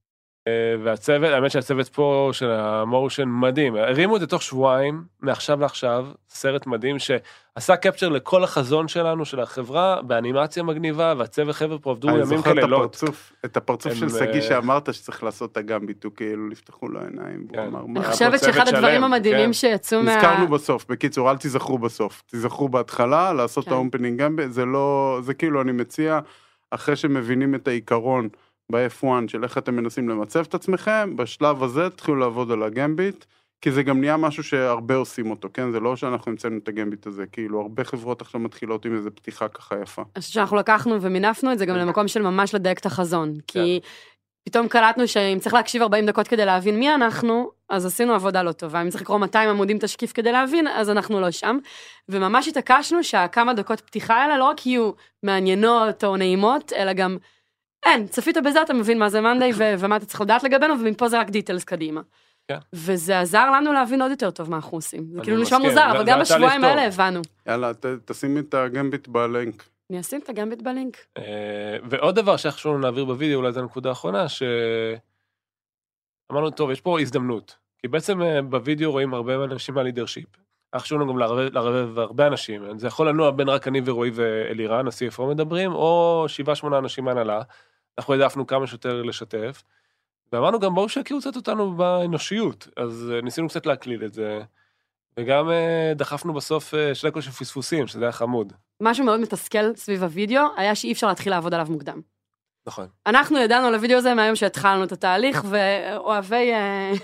אה, 0.49 0.75
והצוות, 0.85 1.31
האמת 1.31 1.51
שהצוות 1.51 1.89
פה 1.89 2.31
של 2.33 2.51
ה 2.51 2.62
motion 2.62 3.29
מדהים, 3.29 3.77
הרימו 3.77 4.17
את 4.17 4.21
זה 4.21 4.27
תוך 4.27 4.43
שבועיים, 4.43 5.03
מעכשיו 5.21 5.61
לעכשיו, 5.61 6.07
סרט 6.29 6.67
מדהים 6.67 6.97
שעשה 6.99 7.77
capture 7.77 8.09
לכל 8.09 8.45
החזון 8.45 8.89
שלנו, 8.89 9.25
של 9.25 9.41
החברה, 9.41 10.03
באנימציה 10.03 10.63
מגניבה, 10.63 11.15
והצוות 11.19 11.55
חבר'ה 11.55 11.79
פה 11.79 11.91
עבדו 11.91 12.09
ימים 12.09 12.43
כלילות. 12.43 13.03
אני 13.03 13.11
זוכר 13.13 13.13
את 13.45 13.57
הפרצוף 13.57 13.95
של 13.95 14.09
שגיא 14.09 14.35
אה, 14.35 14.43
שאמרת 14.43 14.95
שצריך 14.95 15.23
לעשות 15.23 15.53
את 15.53 15.57
הגמביט, 15.57 16.05
הוא 16.05 16.13
כאילו 16.17 16.49
נפתחו 16.49 16.89
לו 16.89 17.01
עיניים, 17.01 17.47
כן. 17.53 17.71
אני 17.97 18.05
חושבת 18.05 18.41
שאחד 18.41 18.69
הדברים 18.69 19.05
המדהימים 19.05 19.47
כן. 19.47 19.53
שיצאו 19.53 20.03
מה... 20.03 20.17
נזכרנו 20.17 20.49
בסוף, 20.49 20.87
בקיצור, 20.89 21.31
אל 21.31 21.37
תיזכרו 21.37 21.79
בסוף, 21.79 22.23
תיזכרו 22.27 22.69
בהתחלה, 22.69 23.33
לעשות 23.33 23.67
את. 23.67 23.73
ה 23.73 23.79
opening 23.79 24.19
gambit, 24.19 24.51
זה 24.51 24.65
לא, 24.65 25.19
זה 25.23 25.35
כאילו 25.35 25.63
אני 25.63 25.73
מציע, 25.73 26.21
אחרי 26.71 26.97
שמבינים 26.97 27.55
את 27.55 27.69
העיקרון. 27.69 28.29
ב-F1 28.73 29.07
של 29.27 29.45
איך 29.45 29.59
אתם 29.59 29.77
מנסים 29.77 30.09
למצב 30.09 30.45
את 30.49 30.55
עצמכם, 30.55 31.17
בשלב 31.17 31.63
הזה 31.63 31.91
תתחילו 31.91 32.17
לעבוד 32.17 32.51
על 32.51 32.63
ה 32.63 32.71
gambit, 32.71 33.25
כי 33.61 33.73
זה 33.73 33.83
גם 33.83 34.01
נהיה 34.01 34.17
משהו 34.17 34.43
שהרבה 34.43 34.95
עושים 34.95 35.31
אותו, 35.31 35.49
כן? 35.55 35.71
זה 35.71 35.81
לא 35.81 35.97
שאנחנו 35.97 36.31
המצאנו 36.31 36.59
את 36.59 36.69
ה 36.69 36.74
gambit 36.74 37.07
הזה, 37.07 37.27
כאילו 37.27 37.61
הרבה 37.61 37.85
חברות 37.85 38.21
עכשיו 38.21 38.41
מתחילות 38.41 38.85
עם 38.85 38.95
איזה 38.95 39.11
פתיחה 39.11 39.49
ככה 39.49 39.77
יפה. 39.83 40.03
אני 40.03 40.21
חושבת 40.21 40.35
שאנחנו 40.35 40.57
לקחנו 40.57 41.03
ומינפנו 41.03 41.53
את 41.53 41.59
זה 41.59 41.67
גם 41.67 41.77
למקום 41.77 42.09
של 42.09 42.23
ממש 42.23 42.55
לדייק 42.55 42.79
את 42.79 42.87
החזון, 42.87 43.35
כי... 43.47 43.81
פתאום 44.45 44.69
קלטנו 44.69 45.09
שאם 45.09 45.39
צריך 45.41 45.55
להקשיב 45.55 45.83
40 45.83 46.07
דקות 46.07 46.29
כדי 46.29 46.45
להבין 46.45 46.79
מי 46.79 46.95
אנחנו, 46.95 47.51
אז 47.69 47.87
עשינו 47.87 48.15
עבודה 48.15 48.43
לא 48.43 48.53
טובה. 48.53 48.83
אם 48.83 48.91
צריך 48.91 49.03
לקרוא 49.03 49.19
200 49.19 49.49
עמודים 49.51 49.79
תשקיף 49.79 50.13
כדי 50.13 50.33
להבין, 50.33 50.69
אז 50.69 50.91
אנחנו 50.91 51.21
לא 51.21 51.31
שם. 51.31 51.59
וממש 52.09 52.49
התעקשנו 52.49 53.05
שהכמה 53.05 53.55
דקות 53.55 53.81
פתיחה 53.81 54.15
האלה 54.15 54.39
לא 54.39 54.45
רק 54.45 54.67
יהיו 54.67 54.91
מעניינות 55.23 56.05
או 56.05 56.17
נעימות, 56.17 56.73
אלא 56.73 56.93
גם, 56.93 57.17
אין, 57.87 58.07
צפית 58.07 58.37
בזה, 58.45 58.63
אתה 58.63 58.75
מבין 58.75 58.99
מה 58.99 59.09
זה 59.09 59.21
מאנדיי 59.21 59.53
ומה 59.57 59.97
אתה 59.97 60.07
צריך 60.07 60.21
לדעת 60.21 60.43
לגבינו, 60.43 60.75
ומפה 60.81 61.09
זה 61.09 61.21
רק 61.21 61.31
דיטלס 61.31 61.65
קדימה. 61.65 62.01
כן. 62.49 62.59
וזה 62.73 63.21
עזר 63.21 63.51
לנו 63.51 63.73
להבין 63.73 64.03
עוד 64.03 64.11
יותר 64.11 64.31
טוב 64.31 64.51
מה 64.51 64.57
אנחנו 64.57 64.79
עושים. 64.79 65.07
זה 65.13 65.21
כאילו 65.23 65.43
נשמע 65.43 65.59
מוזר, 65.59 65.91
אבל 65.91 66.05
גם 66.07 66.21
בשבועיים. 66.21 66.65
האלה 66.65 66.87
הבנו. 66.87 67.21
יאללה, 67.47 67.75
ת- 67.75 67.87
תשימי 68.05 68.41
את 68.41 68.55
הגמביט 68.55 69.09
בלינק. 69.09 69.65
אני 69.91 70.01
אשים 70.01 70.21
את 70.21 70.29
הגמבט 70.29 70.63
בלינק. 70.63 70.97
אה, 71.19 71.77
ועוד 71.91 72.15
דבר 72.15 72.37
שחשוב 72.37 72.73
לנו 72.73 72.83
להעביר 72.83 73.05
בווידאו, 73.05 73.39
אולי 73.39 73.53
זו 73.53 73.61
הנקודה 73.61 73.89
האחרונה, 73.89 74.29
ש... 74.29 74.43
אמרנו, 76.33 76.51
טוב, 76.51 76.71
יש 76.71 76.81
פה 76.81 77.01
הזדמנות. 77.01 77.57
כי 77.79 77.89
בעצם 77.89 78.23
אה, 78.23 78.43
בווידאו 78.43 78.91
רואים 78.93 79.15
הרבה 79.15 79.45
אנשים 79.45 79.75
מהלידרשיפ. 79.75 80.29
חשוב 80.77 81.01
לנו 81.01 81.13
גם 81.13 81.19
לערבב 81.53 81.99
הרבה 81.99 82.27
אנשים. 82.27 82.79
זה 82.79 82.87
יכול 82.87 83.09
לנוע 83.09 83.31
בין 83.31 83.49
רק 83.49 83.69
אני 83.69 83.81
ורועי 83.85 84.11
ואלירן, 84.15 84.87
ה-CFO 84.87 85.23
מדברים, 85.23 85.73
או 85.73 86.25
שבעה 86.29 86.55
שמונה 86.55 86.79
אנשים 86.79 87.05
מהנהלה. 87.05 87.43
אנחנו 87.99 88.15
העדפנו 88.15 88.47
כמה 88.47 88.67
שיותר 88.67 89.03
לשתף. 89.03 89.63
ואמרנו 90.33 90.61
גם 90.61 90.75
בואו 90.75 90.89
שיכירו 90.89 91.21
קצת 91.21 91.37
אותנו 91.37 91.77
באנושיות. 91.77 92.69
אז 92.77 93.13
אה, 93.15 93.21
ניסינו 93.21 93.49
קצת 93.49 93.67
להקליל 93.67 94.05
את 94.05 94.13
זה. 94.13 94.41
וגם 95.17 95.51
אה, 95.51 95.93
דחפנו 95.97 96.33
בסוף 96.33 96.75
אה, 96.75 96.95
שלקו 96.95 97.23
של 97.23 97.31
פספוסים, 97.31 97.87
שזה 97.87 98.05
היה 98.05 98.13
חמוד. 98.13 98.53
משהו 98.83 99.05
מאוד 99.05 99.21
מתסכל 99.21 99.75
סביב 99.77 100.03
הוידאו, 100.03 100.43
היה 100.57 100.75
שאי 100.75 100.93
אפשר 100.93 101.07
להתחיל 101.07 101.33
לעבוד 101.33 101.55
עליו 101.55 101.67
מוקדם. 101.71 102.01
נכון. 102.67 102.87
אנחנו 103.07 103.39
ידענו 103.39 103.67
על 103.67 103.75
הוידאו 103.75 103.99
הזה 103.99 104.15
מהיום 104.15 104.37
שהתחלנו 104.37 104.85
את 104.85 104.93
התהליך, 104.93 105.45
ואוהבי 105.49 106.51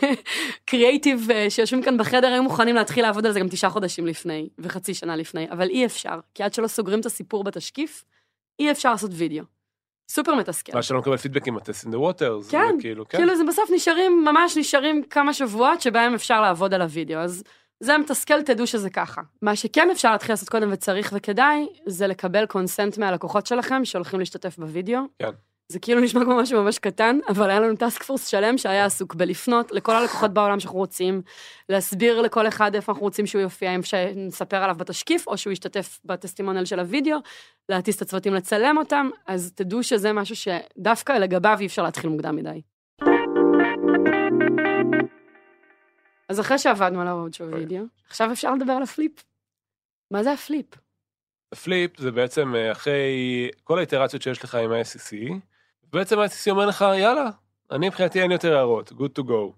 קריאייטיב 0.69 1.29
שיושבים 1.49 1.83
כאן 1.83 1.99
בחדר 1.99 2.27
היו 2.27 2.43
מוכנים 2.43 2.75
להתחיל 2.75 3.05
לעבוד 3.05 3.27
על 3.27 3.33
זה 3.33 3.41
גם 3.41 3.49
תשעה 3.49 3.71
חודשים 3.71 4.07
לפני, 4.07 4.49
וחצי 4.59 4.95
שנה 4.95 5.17
לפני, 5.17 5.51
אבל 5.51 5.69
אי 5.69 5.87
אפשר, 5.87 6.21
כי 6.35 6.43
עד 6.43 6.55
שלא 6.55 6.67
סוגרים 6.67 7.01
את 7.01 7.07
הסיפור 7.07 7.45
בתשקיף, 7.45 8.05
אי 8.59 8.71
אפשר 8.71 8.91
לעשות 8.91 9.11
וידאו. 9.15 9.45
סופר 10.09 10.35
מתסכל. 10.35 10.73
מה 10.75 10.83
שלא 10.83 10.99
מקבל 10.99 11.17
פידבקים 11.17 11.55
בטסט 11.55 11.87
in 11.87 11.89
the 11.89 11.97
waters. 11.97 12.51
כן, 12.51 12.75
וכאילו, 12.79 13.09
כן. 13.09 13.19
כאילו 13.19 13.37
זה 13.37 13.45
בסוף 13.45 13.71
נשארים, 13.75 14.25
ממש 14.25 14.57
נשארים 14.57 15.03
כמה 15.03 15.33
שבועות 15.33 15.81
שבהם 15.81 16.15
אפשר 16.15 16.41
לעבוד 16.41 16.75
על 16.75 16.83
הוידאו, 16.83 17.19
אז 17.19 17.43
זה 17.81 17.99
מתסכל, 17.99 18.43
תדעו 18.43 18.67
שזה 18.67 18.91
ככה. 18.91 19.23
מה 19.43 19.57
שכן 19.57 19.89
אפשר 19.93 20.13
להתחיל 20.13 20.33
לעשות 20.33 20.49
קודם 20.49 20.69
וצריך 20.73 21.13
וכדאי, 21.17 21.67
זה 21.87 22.07
לקבל 22.07 22.47
קונסנט 22.47 22.99
מהלקוחות 22.99 23.47
שלכם 23.47 23.85
שהולכים 23.85 24.19
להשתתף 24.19 24.59
בוידאו. 24.59 25.01
כן. 25.19 25.31
זה 25.73 25.79
כאילו 25.79 26.01
נשמע 26.01 26.25
כמו 26.25 26.37
משהו 26.37 26.63
ממש 26.63 26.79
קטן, 26.79 27.19
אבל 27.29 27.51
היה 27.51 27.61
לנו 27.61 27.77
טאסק 27.77 28.03
פורס 28.03 28.27
שלם 28.27 28.59
שהיה 28.59 28.85
עסוק 28.85 29.15
בלפנות 29.15 29.73
לכל 29.73 29.93
הלקוחות 29.93 30.35
בעולם 30.35 30.61
שאנחנו 30.61 30.79
רוצים, 30.79 31.23
להסביר 31.69 32.21
לכל 32.21 32.49
אחד 32.49 32.75
איפה 32.75 32.93
אנחנו 32.93 33.05
רוצים 33.05 33.27
שהוא 33.27 33.43
יופיע, 33.43 33.75
אם 33.75 33.83
שנספר 33.83 34.57
עליו 34.57 34.77
בתשקיף, 34.79 35.27
או 35.27 35.39
שהוא 35.39 35.53
ישתתף 35.53 35.99
בטסטימונל 36.05 36.65
של 36.65 36.81
הוידאו, 36.81 37.19
להטיס 37.69 37.97
את 37.97 38.03
הצוותים 38.03 38.35
לצלם 38.35 38.79
אותם, 38.79 39.11
אז 39.27 39.53
תדעו 39.55 39.83
שזה 39.83 40.13
משהו 40.13 40.37
שדווקא 40.37 41.13
לגביו 41.13 41.57
אי 41.61 41.67
אפשר 41.67 41.83
להתחיל 41.83 42.11
מוקדם 42.11 42.37
מדי. 42.37 42.61
אז 46.29 46.41
אחרי 46.41 46.59
שעבדנו 46.59 47.01
על 47.01 47.09
ה 47.09 47.14
road 47.14 47.35
show 47.35 47.51
video, 47.51 47.85
עכשיו 48.09 48.33
אפשר 48.33 48.55
לדבר 48.55 48.73
על 48.73 48.83
ה 48.83 48.88
flip. 48.88 49.13
מה 50.11 50.23
זה 50.23 50.33
ה 50.33 50.39
flip? 50.39 50.67
flip 51.65 51.99
זה 52.01 52.11
בעצם 52.11 52.55
אה, 52.55 52.73
אחרי 52.73 53.51
כל 53.65 53.79
האיטרציות 53.79 54.23
שיש 54.23 54.45
לך 54.45 54.55
עם 54.55 54.73
ה-SEC, 54.73 55.33
בעצם 55.93 56.19
ה-SEC 56.19 56.51
אומר 56.51 56.67
לך, 56.67 56.85
יאללה, 56.99 57.31
אני 57.71 57.89
מבחינתי 57.89 58.23
אין 58.23 58.31
יותר 58.31 58.57
הערות, 58.57 58.93
good 58.93 59.21
to 59.21 59.23
go. 59.23 59.53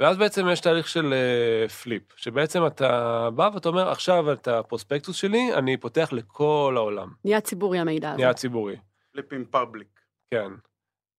ואז 0.00 0.16
בעצם 0.16 0.48
יש 0.48 0.60
תהליך 0.60 0.88
של 0.88 1.12
אה, 1.12 1.68
flip, 1.68 2.02
שבעצם 2.16 2.66
אתה 2.66 3.28
בא 3.34 3.50
ואתה 3.54 3.68
אומר, 3.68 3.88
עכשיו 3.88 4.32
את 4.32 4.48
ה 4.48 4.54
prospectus 4.54 5.16
שלי, 5.16 5.54
אני 5.54 5.76
פותח 5.76 6.08
לכל 6.12 6.74
העולם, 6.76 7.08
נהיה 7.24 7.40
ציבורי 7.40 7.78
המידע 7.78 8.08
הזה. 8.08 8.18
נהיה 8.18 8.34
ציבורי. 8.34 8.76
flip 9.12 9.44
public. 9.44 10.00
כן. 10.30 10.50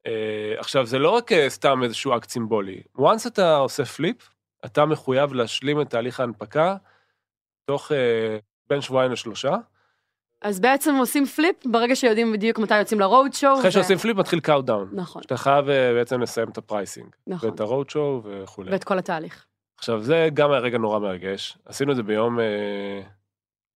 אה, 0.07 0.53
עכשיו, 0.57 0.85
זה 0.85 0.99
לא 0.99 1.09
רק 1.09 1.31
אה, 1.31 1.49
סתם 1.49 1.83
איזשהו 1.83 2.17
אקט 2.17 2.29
סימבולי. 2.29 2.81
once 2.97 3.27
אתה 3.27 3.55
עושה 3.55 3.85
flip, 3.85 4.29
אתה 4.65 4.85
מחויב 4.85 5.33
להשלים 5.33 5.81
את 5.81 5.89
תהליך 5.89 6.19
ההנפקה 6.19 6.75
תוך 7.65 7.91
אה, 7.91 8.37
בין 8.69 8.81
שבועיים 8.81 9.11
לשלושה. 9.11 9.55
אז 10.41 10.59
בעצם 10.59 10.95
עושים 10.95 11.25
flip 11.25 11.55
ברגע 11.65 11.95
שיודעים 11.95 12.33
בדיוק 12.33 12.59
מתי 12.59 12.79
יוצאים 12.79 12.99
ל 12.99 13.06
road 13.06 13.33
show. 13.33 13.59
אחרי 13.59 13.71
שעושים 13.71 13.97
flip 13.97 14.17
מתחיל 14.17 14.39
countdown. 14.39 14.89
נכון, 14.93 15.23
שאתה 15.23 15.37
חייב 15.37 15.69
אה, 15.69 15.93
בעצם 15.93 16.21
לסיים 16.21 16.49
את 16.49 16.57
ה 16.57 16.64
pricing. 16.64 17.15
נכון. 17.27 17.49
ואת 17.49 17.59
ה 17.59 17.65
road 17.65 17.89
show 17.89 18.23
וכולי. 18.23 18.71
ואת 18.71 18.83
כל 18.83 18.97
התהליך. 18.97 19.45
עכשיו, 19.77 20.01
זה 20.03 20.29
גם 20.33 20.51
היה 20.51 20.59
רגע 20.59 20.77
נורא 20.77 20.99
מרגש. 20.99 21.57
עשינו 21.65 21.91
את 21.91 21.95
זה 21.95 22.03
ביום 22.03 22.39
אה, 22.39 23.01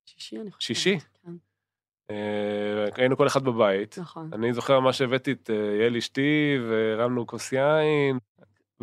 שישי, 0.05 0.35
אני 0.35 0.51
חושבת. 0.51 0.61
שישי? 0.61 0.99
כן, 0.99 1.31
אה, 2.09 2.85
היינו 2.95 3.17
כל 3.17 3.27
אחד 3.27 3.43
בבית. 3.43 3.97
נכון. 3.97 4.29
אני 4.33 4.53
זוכר 4.53 4.79
ממש 4.79 4.97
שהבאתי 4.97 5.31
את 5.31 5.49
יעל 5.79 5.97
אשתי 5.97 6.57
והרמנו 6.69 7.27
כוס 7.27 7.53
יין, 7.53 8.17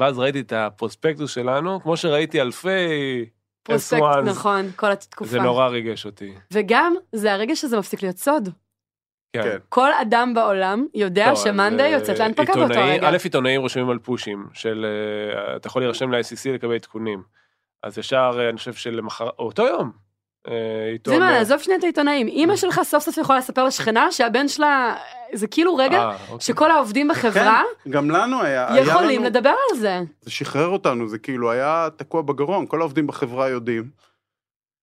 ואז 0.00 0.18
ראיתי 0.18 0.40
את 0.40 0.52
הפרוספקטוס 0.52 1.30
שלנו, 1.30 1.80
כמו 1.82 1.96
שראיתי 1.96 2.40
אלפי 2.40 2.68
פרוספקט, 3.62 4.00
S1s. 4.00 4.22
נכון, 4.22 4.70
כל 4.76 4.92
התקופה. 4.92 5.30
זה 5.30 5.40
נורא 5.40 5.66
ריגש 5.66 6.06
אותי. 6.06 6.32
וגם, 6.52 6.94
זה 7.12 7.32
הרגע 7.32 7.56
שזה 7.56 7.78
מפסיק 7.78 8.02
להיות 8.02 8.16
סוד. 8.16 8.48
כן. 9.32 9.42
כן. 9.42 9.58
כל 9.68 9.92
אדם 9.92 10.34
בעולם 10.34 10.86
יודע 10.94 11.30
לא, 11.30 11.36
שמאנדיי 11.36 11.94
אז, 11.94 12.00
יוצאת 12.00 12.20
אה, 12.20 12.24
להנפקה 12.24 12.52
באותו 12.52 12.80
רגע. 12.84 13.08
א', 13.08 13.16
עיתונאים 13.24 13.60
רושמים 13.60 13.90
על 13.90 13.98
פושים, 13.98 14.46
של 14.52 14.86
אה, 14.86 15.56
אתה 15.56 15.66
יכול 15.66 15.82
להירשם 15.82 16.10
ל-ICC 16.12 16.50
לקבל 16.54 16.74
עדכונים. 16.74 17.22
אז 17.82 17.98
ישר, 17.98 18.30
אה, 18.38 18.48
אני 18.48 18.56
חושב 18.56 18.72
שלמחר, 18.72 19.28
אותו 19.38 19.66
יום, 19.66 19.92
אה, 20.48 20.88
עיתון... 20.92 21.14
זה 21.14 21.20
מה, 21.20 21.30
אה, 21.30 21.40
עזוב 21.40 21.58
שנייה 21.58 21.78
את 21.78 21.84
העיתונאים. 21.84 22.28
אימא 22.28 22.56
שלך 22.56 22.80
סוף 22.82 23.02
סוף 23.02 23.18
יכולה 23.18 23.38
לספר 23.38 23.64
לשכנה 23.64 24.12
שהבן 24.12 24.48
שלה, 24.48 24.96
זה 25.32 25.46
כאילו 25.46 25.76
רגע 25.76 25.98
אה, 25.98 26.16
אוקיי. 26.22 26.40
שכל 26.40 26.70
העובדים 26.70 27.08
בחברה 27.08 27.62
כן, 27.84 27.90
גם 27.90 28.10
לנו 28.10 28.42
היה, 28.42 28.72
היה 28.74 28.82
יכולים 28.86 29.20
לנו, 29.20 29.30
לדבר 29.30 29.54
על 29.70 29.78
זה. 29.78 30.00
זה 30.20 30.30
שחרר 30.30 30.68
אותנו, 30.68 31.08
זה 31.08 31.18
כאילו 31.18 31.50
היה 31.50 31.88
תקוע 31.96 32.22
בגרון, 32.22 32.66
כל 32.66 32.80
העובדים 32.80 33.06
בחברה 33.06 33.48
יודעים. 33.48 33.90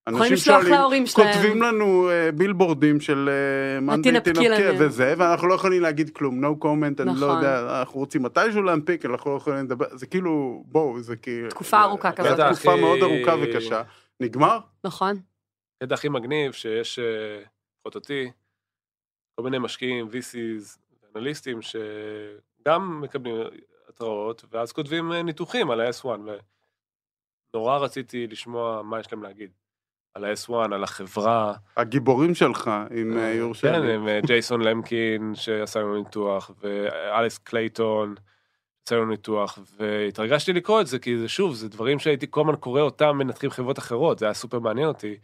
יכולים 0.10 0.22
אנשים 0.24 0.34
לשלוח 0.34 0.58
שואלים, 0.62 0.74
להורים 0.74 1.06
שלהם. 1.08 1.34
כותבים 1.34 1.62
לנו 1.62 2.10
אה, 2.10 2.32
בילבורדים 2.32 3.00
של 3.00 3.30
אה, 3.30 3.80
מאנדיי 3.82 4.22
תנפקי. 4.22 4.48
וזה, 4.80 5.14
ואנחנו 5.18 5.48
לא 5.48 5.54
יכולים 5.54 5.82
להגיד 5.82 6.10
כלום, 6.10 6.45
no 6.45 6.64
comment, 6.64 7.02
אני 7.02 7.08
לא 7.08 7.14
נכון. 7.14 7.30
יודע, 7.30 7.80
אנחנו 7.80 8.00
רוצים 8.00 8.24
מתישהו 8.24 8.62
להנפיק, 8.62 9.06
אנחנו 9.06 9.32
לא 9.32 9.38
יכולים 9.38 9.66
לדבר, 9.66 9.86
זה 9.91 10.06
כאילו, 10.06 10.64
בואו, 10.66 11.00
זה 11.02 11.16
כאילו... 11.16 11.50
תקופה 11.50 11.82
ארוכה 11.82 12.12
כזאת. 12.12 12.39
תקופה 12.39 12.72
הכי- 12.72 12.82
מאוד 12.82 13.00
ארוכה 13.02 13.36
וקשה. 13.41 13.82
נגמר? 14.20 14.60
נכון. 14.84 15.16
הקטע 15.82 15.95
הכי 15.95 16.10
מגניב 16.10 16.52
שיש, 16.52 17.00
לפחות 17.80 17.95
אותי, 17.95 18.32
כל 19.39 19.43
מיני 19.43 19.59
משקיעים, 19.59 20.07
VCs, 20.07 20.77
אנליסטים, 21.15 21.59
שגם 21.61 23.01
מקבלים 23.01 23.35
התראות, 23.89 24.45
ואז 24.51 24.71
כותבים 24.71 25.11
אה, 25.11 25.23
ניתוחים 25.23 25.71
על 25.71 25.81
ה-S1, 25.81 26.07
ונורא 27.53 27.77
רציתי 27.77 28.27
לשמוע 28.27 28.81
מה 28.81 28.99
יש 28.99 29.11
להם 29.13 29.23
להגיד. 29.23 29.51
על 30.13 30.25
ה-S1, 30.25 30.53
על 30.53 30.83
החברה. 30.83 31.53
הגיבורים 31.77 32.35
שלך, 32.35 32.71
אם 33.01 33.17
אה, 33.17 33.33
יורשה 33.33 33.71
כן, 33.73 33.81
לי. 33.81 33.95
עם 33.95 34.07
אה, 34.07 34.19
ג'ייסון 34.25 34.61
למקין, 34.61 35.35
שעשה 35.35 35.79
לנו 35.79 35.97
ניתוח, 35.97 36.51
ואליס 36.59 37.38
קלייטון, 37.38 38.15
עשה 38.88 38.95
לנו 38.95 39.05
ניתוח, 39.05 39.59
והתרגשתי 39.77 40.53
לקרוא 40.53 40.81
את 40.81 40.88
זה, 40.88 40.99
כי 40.99 41.17
זה 41.17 41.27
שוב, 41.27 41.55
זה 41.55 41.69
דברים 41.69 41.99
שהייתי 41.99 42.27
כל 42.29 42.41
הזמן 42.41 42.55
קורא 42.55 42.81
אותם 42.81 43.17
מנתחים 43.17 43.49
חברות 43.49 43.79
אחרות, 43.79 44.19
זה 44.19 44.25
היה 44.25 44.33
סופר 44.33 44.59
מעניין 44.59 44.88
אותי. 44.88 45.15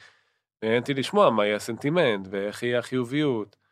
ועניינתי 0.62 0.94
לשמוע 0.94 1.30
מה 1.30 1.46
יהיה 1.46 1.56
הסנטימנט, 1.56 2.28
ואיך 2.32 2.64
יהיה 2.64 2.80
החיוביות. 2.80 3.63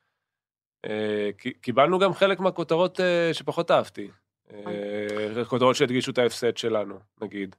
אה, 0.86 1.30
קיבלנו 1.62 2.00
גם 2.00 2.14
חלק 2.14 2.40
מהכותרות 2.40 3.00
אה, 3.00 3.34
שפחות 3.34 3.72
אהבתי. 3.72 4.08
אה, 4.54 5.46
כותרות 5.50 5.76
שהדגישו 5.76 6.12
את 6.12 6.18
ההפסד 6.18 6.58
שלנו, 6.58 7.00
נגיד. 7.22 7.56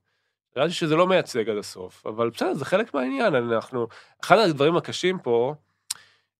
נראה 0.56 0.70
שזה 0.70 0.96
לא 0.96 1.06
מייצג 1.06 1.48
עד 1.48 1.56
הסוף, 1.56 2.06
אבל 2.06 2.30
בסדר, 2.30 2.54
זה 2.54 2.64
חלק 2.64 2.94
מהעניין, 2.94 3.34
אנחנו... 3.34 3.86
אחד 4.24 4.38
הדברים 4.38 4.76
הקשים 4.76 5.18
פה, 5.18 5.54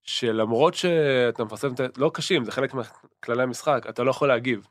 שלמרות 0.02 0.74
שאתה 0.74 1.44
מפרסם 1.44 1.74
את 1.74 1.80
ה... 1.80 1.86
לא 1.96 2.10
קשים, 2.14 2.44
זה 2.44 2.52
חלק 2.52 2.74
מכללי 2.74 3.42
המשחק, 3.42 3.86
אתה 3.88 4.02
לא 4.02 4.10
יכול 4.10 4.28
להגיב. 4.28 4.66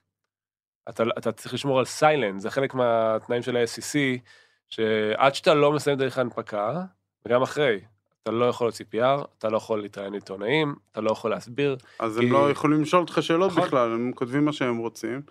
אתה, 0.89 1.03
אתה 1.17 1.31
צריך 1.31 1.53
לשמור 1.53 1.79
על 1.79 1.85
סיילנט, 1.85 2.39
זה 2.41 2.51
חלק 2.51 2.73
מהתנאים 2.73 3.41
של 3.41 3.57
ה-SEC, 3.57 4.19
שעד 4.69 5.35
שאתה 5.35 5.53
לא 5.53 5.71
מסיים 5.71 5.97
דרך 5.97 6.17
ההנפקה, 6.17 6.81
וגם 7.25 7.41
אחרי, 7.41 7.79
אתה 8.23 8.31
לא 8.31 8.45
יכול 8.45 8.67
להוציא 8.67 8.85
PR, 8.95 9.25
אתה 9.37 9.49
לא 9.49 9.57
יכול 9.57 9.81
להתראיין 9.81 10.13
עיתונאים, 10.13 10.75
אתה 10.91 11.01
לא 11.01 11.11
יכול 11.11 11.31
להסביר. 11.31 11.75
אז 11.99 12.17
כי- 12.19 12.25
הם 12.25 12.31
לא 12.33 12.51
יכולים 12.51 12.81
לשאול 12.81 13.01
אותך 13.01 13.17
שאלות 13.21 13.51
נכון. 13.51 13.63
בכלל, 13.63 13.91
הם 13.91 14.11
כותבים 14.15 14.45
מה 14.45 14.53
שהם 14.53 14.77
רוצים. 14.77 15.21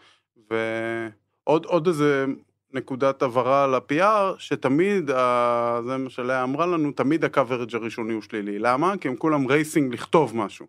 ועוד 0.50 1.64
עוד 1.66 1.86
איזה 1.86 2.26
נקודת 2.72 3.22
הבהרה 3.22 3.64
על 3.64 3.74
ה-PR, 3.74 4.34
שתמיד, 4.38 5.10
ה- 5.10 5.80
זה 5.86 5.96
מה 5.96 6.10
שלאה 6.10 6.42
אמרה 6.42 6.66
לנו, 6.66 6.92
תמיד 6.92 7.24
ה-coverage 7.24 7.74
הראשוני 7.76 8.12
הוא 8.12 8.22
שלילי. 8.22 8.58
למה? 8.58 8.96
כי 8.96 9.08
הם 9.08 9.16
כולם 9.16 9.46
רייסינג 9.46 9.92
לכתוב 9.94 10.36
משהו. 10.36 10.66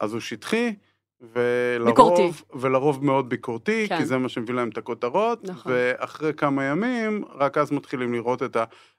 אז 0.00 0.12
הוא 0.12 0.20
שטחי, 0.20 0.74
ולרוב, 1.20 1.88
ביקורתי. 1.90 2.30
ולרוב 2.54 3.04
מאוד 3.04 3.28
ביקורתי, 3.28 3.86
כן. 3.88 3.98
כי 3.98 4.04
זה 4.06 4.18
מה 4.18 4.28
שמביא 4.28 4.54
להם 4.54 4.68
את 4.68 4.78
הכותרות, 4.78 5.44
נכון. 5.44 5.72
ואחרי 5.74 6.34
כמה 6.34 6.64
ימים, 6.64 7.24
רק 7.34 7.58
אז 7.58 7.72
מתחילים 7.72 8.12
לראות 8.14 8.42
את 8.42 8.56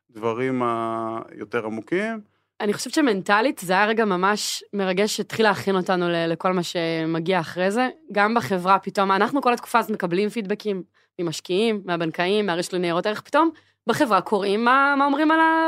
הדברים 0.09 0.61
היותר 0.63 1.65
עמוקים. 1.65 2.19
אני 2.61 2.73
חושבת 2.73 2.93
שמנטלית 2.93 3.59
זה 3.59 3.73
היה 3.73 3.85
רגע 3.85 4.05
ממש 4.05 4.63
מרגש 4.73 5.17
שהתחיל 5.17 5.45
להכין 5.45 5.75
אותנו 5.75 6.05
לכל 6.09 6.53
מה 6.53 6.63
שמגיע 6.63 7.39
אחרי 7.39 7.71
זה. 7.71 7.89
גם 8.11 8.33
בחברה 8.33 8.79
פתאום, 8.79 9.11
אנחנו 9.11 9.41
כל 9.41 9.53
התקופה 9.53 9.79
הזאת 9.79 9.91
מקבלים 9.91 10.29
פידבקים 10.29 10.83
ממשקיעים, 11.19 11.81
מהבנקאים, 11.85 12.45
מהרשת 12.45 12.73
לניירות 12.73 13.05
ערך, 13.05 13.21
פתאום 13.21 13.49
בחברה 13.87 14.21
קוראים 14.21 14.65
מה, 14.65 14.95
מה 14.97 15.05
אומרים 15.05 15.31
על 15.31 15.39
ה... 15.39 15.67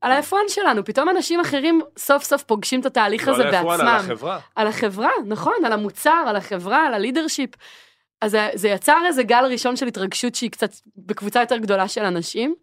על 0.00 0.12
ה-F1 0.12 0.34
שלנו, 0.48 0.84
פתאום 0.84 1.08
אנשים 1.08 1.40
אחרים 1.40 1.80
סוף 1.98 2.24
סוף 2.24 2.42
פוגשים 2.42 2.80
את 2.80 2.86
התהליך 2.86 3.28
הזה 3.28 3.44
לא 3.44 3.48
על 3.48 3.54
F1, 3.54 3.68
בעצמם. 3.68 3.86
על 3.86 3.96
החברה. 3.96 4.38
על 4.56 4.66
החברה, 4.66 5.10
נכון, 5.26 5.54
על 5.64 5.72
המוצר, 5.72 6.24
על 6.26 6.36
החברה, 6.36 6.86
על 6.86 6.94
הלידרשיפ. 6.94 7.50
אז 8.20 8.30
זה, 8.30 8.48
זה 8.54 8.68
יצר 8.68 8.98
איזה 9.06 9.22
גל 9.22 9.44
ראשון 9.50 9.76
של 9.76 9.86
התרגשות 9.86 10.34
שהיא 10.34 10.50
קצת 10.50 10.70
בקבוצה 10.96 11.40
יותר 11.40 11.56
גדולה 11.56 11.88
של 11.88 12.04
אנשים. 12.04 12.54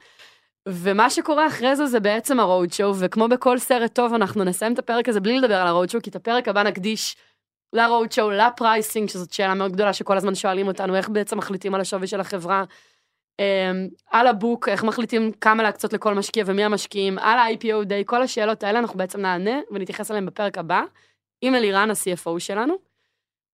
ומה 0.70 1.10
שקורה 1.10 1.48
אחרי 1.48 1.76
זה 1.76 1.86
זה 1.86 2.00
בעצם 2.00 2.40
הרואוד 2.40 2.74
שואו, 2.74 2.96
וכמו 3.00 3.28
בכל 3.28 3.58
סרט 3.58 3.96
טוב 3.96 4.14
אנחנו 4.14 4.44
נסיים 4.44 4.74
את 4.74 4.80
הפרק 4.80 5.10
הזה 5.10 5.20
בלי 5.20 5.40
לדבר 5.40 5.56
על 5.56 5.68
הרואוד 5.68 5.90
שואו, 5.90 6.04
כי 6.04 6.10
את 6.10 6.16
הפרק 6.16 6.48
הבא 6.48 6.64
נקדיש 6.64 7.16
לרואוד 7.74 8.12
שואו, 8.12 8.32
לפרייסינג, 8.32 9.10
שזאת 9.10 9.34
שאלה 9.34 9.54
מאוד 9.54 9.72
גדולה 9.72 9.94
שכל 9.94 10.18
הזמן 10.18 10.36
שואלים 10.36 10.68
אותנו, 10.68 10.96
איך 10.96 11.10
בעצם 11.10 11.38
מחליטים 11.38 11.76
על 11.76 11.82
השווי 11.82 12.08
של 12.08 12.20
החברה. 12.20 12.64
אמ, 13.40 13.88
על 14.12 14.28
ה 14.28 14.35
book, 14.35 14.70
איך 14.70 14.84
מחליטים 14.84 15.32
כמה 15.32 15.64
להקצות 15.64 15.94
לכל 15.94 16.14
משקיע 16.14 16.44
ומי 16.48 16.64
המשקיעים, 16.64 17.20
על 17.20 17.40
ה-IPO 17.40 17.86
day, 17.88 18.06
כל 18.06 18.22
השאלות 18.22 18.64
האלה 18.64 18.80
אנחנו 18.80 18.98
בעצם 18.98 19.22
נענה 19.22 19.60
ונתייחס 19.72 20.12
אליהן 20.12 20.26
בפרק 20.26 20.58
הבא, 20.58 20.82
עם 21.42 21.56
אלירן, 21.56 21.92
ה-CFO 21.92 22.40
שלנו. 22.40 22.76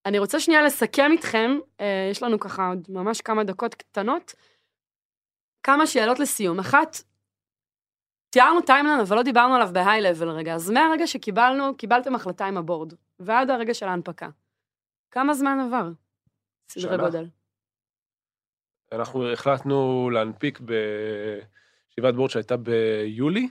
אני 0.05 0.19
רוצה 0.19 0.39
שנייה 0.39 0.61
לסכם 0.61 1.11
איתכם, 1.11 1.57
אה, 1.81 2.07
יש 2.11 2.23
לנו 2.23 2.39
ככה 2.39 2.67
עוד 2.67 2.87
ממש 2.89 3.21
כמה 3.21 3.43
דקות 3.43 3.75
קטנות, 3.75 4.33
כמה 5.63 5.87
שאלות 5.87 6.19
לסיום. 6.19 6.59
אחת, 6.59 6.97
תיארנו 8.29 8.61
timeline, 8.61 8.99
אבל 8.99 9.15
לא 9.15 9.23
דיברנו 9.23 9.55
עליו 9.55 9.69
ב 9.73 9.79
high 9.79 10.01
level 10.01 10.29
רגע, 10.29 10.55
אז 10.55 10.69
מהרגע 10.69 11.07
שקיבלנו, 11.07 11.77
קיבלתם 11.77 12.15
החלטה 12.15 12.45
עם 12.45 12.57
ה 12.57 12.62
board, 12.62 12.93
ועד 13.19 13.49
הרגע 13.49 13.73
של 13.73 13.85
ההנפקה. 13.85 14.29
כמה 15.11 15.33
זמן 15.33 15.57
עבר? 15.67 15.89
סדרי. 16.69 16.97
גודל. 16.97 17.29
אנחנו 18.91 19.31
החלטנו 19.31 20.09
להנפיק 20.09 20.59
בישיבת 20.59 22.13
בורד 22.15 22.29
שהייתה 22.29 22.57
ביולי, 22.57 23.49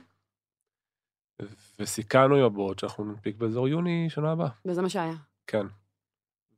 וסיכמנו 1.79 2.35
עם 2.35 2.43
הבורד 2.43 2.79
שאנחנו 2.79 3.05
ננפיק 3.05 3.35
באזור 3.35 3.67
יוני 3.67 4.09
שנה 4.09 4.31
הבאה. 4.31 4.49
וזה 4.65 4.81
מה 4.81 4.89
שהיה. 4.89 5.15
כן. 5.47 5.65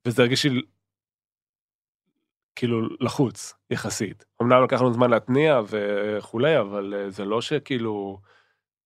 וזה 0.07 0.21
הרגיש 0.21 0.45
לי 0.45 0.61
כאילו 2.55 2.81
לחוץ 2.99 3.53
יחסית. 3.69 4.25
אמנם 4.41 4.63
לקח 4.63 4.81
לנו 4.81 4.93
זמן 4.93 5.09
להתניע 5.09 5.61
וכולי, 5.67 6.59
אבל 6.59 6.93
אה, 6.97 7.09
זה 7.09 7.25
לא 7.25 7.41
שכאילו, 7.41 8.19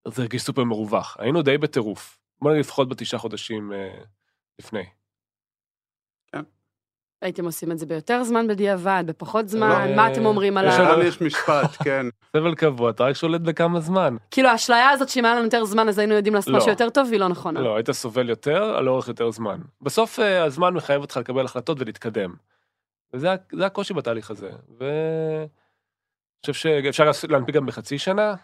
זה 0.08 0.22
הרגיש 0.22 0.42
סופר 0.42 0.64
מרווח. 0.64 1.18
היינו 1.20 1.42
די 1.42 1.58
בטירוף. 1.58 2.18
בוא 2.42 2.52
נגיד 2.52 2.66
לפחות 2.66 2.90
בתשעה 2.90 3.20
חודשים 3.20 3.74
אה, 3.74 3.98
לפני. 4.60 4.84
הייתם 7.22 7.46
עושים 7.46 7.72
את 7.72 7.80
זה 7.80 7.86
ביותר 7.86 8.24
זמן 8.24 8.48
בדיעבד, 8.48 9.04
בפחות 9.08 9.44
לא, 9.46 9.50
זמן, 9.52 9.96
מה 9.96 10.12
אתם 10.12 10.26
אומרים 10.26 10.58
על 10.58 10.68
יש 10.68 10.74
ה... 10.74 10.80
לנו- 10.84 10.92
לנו 10.94 11.04
יש 11.04 11.22
משפט, 11.22 11.76
כן. 11.84 12.06
סבל 12.38 12.56
קבוע, 12.56 12.90
אתה 12.90 13.04
רק 13.04 13.16
שולט 13.16 13.42
בכמה 13.42 13.80
זמן. 13.80 14.16
כאילו, 14.32 14.50
האשליה 14.50 14.90
הזאת 14.90 15.10
שאם 15.10 15.26
היה 15.26 15.36
לנו 15.36 15.44
יותר 15.44 15.66
זמן, 15.66 15.90
אז 15.90 16.00
היינו 16.00 16.14
יודעים 16.14 16.34
לעשות 16.36 16.54
לא. 16.54 16.58
משהו 16.58 16.70
יותר 16.70 16.90
טוב, 16.90 17.12
היא 17.12 17.20
לא 17.20 17.28
נכונה. 17.28 17.62
לא, 17.62 17.76
היית 17.76 17.92
סובל 17.92 18.30
יותר 18.30 18.64
על 18.64 18.90
אורך 18.90 19.08
יותר 19.08 19.32
זמן. 19.32 19.60
בסוף 19.82 20.20
אה, 20.20 20.44
הזמן 20.44 20.74
מחייב 20.74 21.02
אותך 21.02 21.18
לקבל 21.18 21.46
החלטות 21.46 21.80
ולהתקדם. 21.80 22.34
וזה 23.14 23.28
זה 23.52 23.66
הקושי 23.66 23.94
בתהליך 23.94 24.32
הזה. 24.32 24.52
ואני 24.78 25.48
חושב 26.46 26.54
שאפשר 26.54 27.12
להנפיק 27.30 27.56
גם 27.56 27.66
בחצי 27.66 27.98
שנה, 27.98 28.36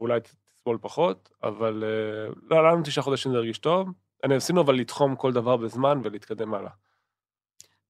אולי 0.00 0.20
תסבול 0.20 0.78
פחות, 0.80 1.30
אבל 1.42 1.84
אה, 1.84 2.32
לא, 2.50 2.70
לנו 2.70 2.82
תשעה 2.82 3.04
חודשים 3.04 3.32
זה 3.32 3.38
הרגיש 3.38 3.58
טוב. 3.58 3.88
אני 4.24 4.34
עשינו 4.34 4.60
אבל 4.60 4.74
לתחום 4.74 5.16
כל 5.16 5.32
דבר 5.32 5.56
בזמן 5.56 6.00
ולהתקדם 6.04 6.54
הלאה. 6.54 6.70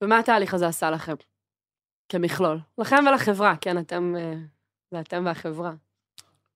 ומה 0.03 0.19
התהליך 0.19 0.55
הזה 0.55 0.67
עשה 0.67 0.91
לכם? 0.91 1.15
כמכלול. 2.09 2.59
לכם 2.79 3.05
ולחברה, 3.09 3.57
כן, 3.61 3.79
אתם... 3.79 4.15
אה, 4.19 4.35
זה 4.91 5.01
אתם 5.01 5.23
והחברה. 5.27 5.73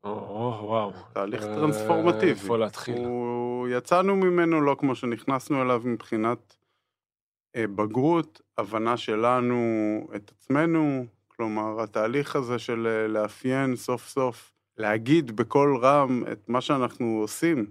או, 0.04 0.10
או, 0.10 0.66
וואו. 0.68 0.92
תהליך 1.12 1.42
אה, 1.42 1.54
טרנספורמטיבי. 1.54 2.30
איפה 2.30 2.58
להתחיל? 2.58 3.08
יצאנו 3.70 4.16
ממנו 4.16 4.60
לא 4.60 4.76
כמו 4.78 4.94
שנכנסנו 4.94 5.62
אליו 5.62 5.82
מבחינת 5.84 6.56
בגרות, 7.56 8.40
הבנה 8.58 8.96
שלנו 8.96 9.56
את 10.16 10.30
עצמנו, 10.30 11.06
כלומר, 11.28 11.82
התהליך 11.82 12.36
הזה 12.36 12.58
של 12.58 12.86
אה, 12.86 13.08
לאפיין 13.08 13.76
סוף 13.76 14.08
סוף, 14.08 14.52
להגיד 14.76 15.36
בקול 15.36 15.76
רם 15.76 16.24
את 16.32 16.48
מה 16.48 16.60
שאנחנו 16.60 17.18
עושים, 17.20 17.66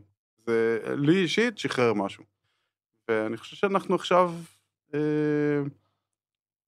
זה 0.45 0.79
לי 0.97 1.21
אישית 1.21 1.57
שחרר 1.57 1.93
משהו. 1.93 2.23
ואני 3.07 3.37
חושב 3.37 3.55
שאנחנו 3.55 3.95
עכשיו, 3.95 4.33
אה, 4.93 4.99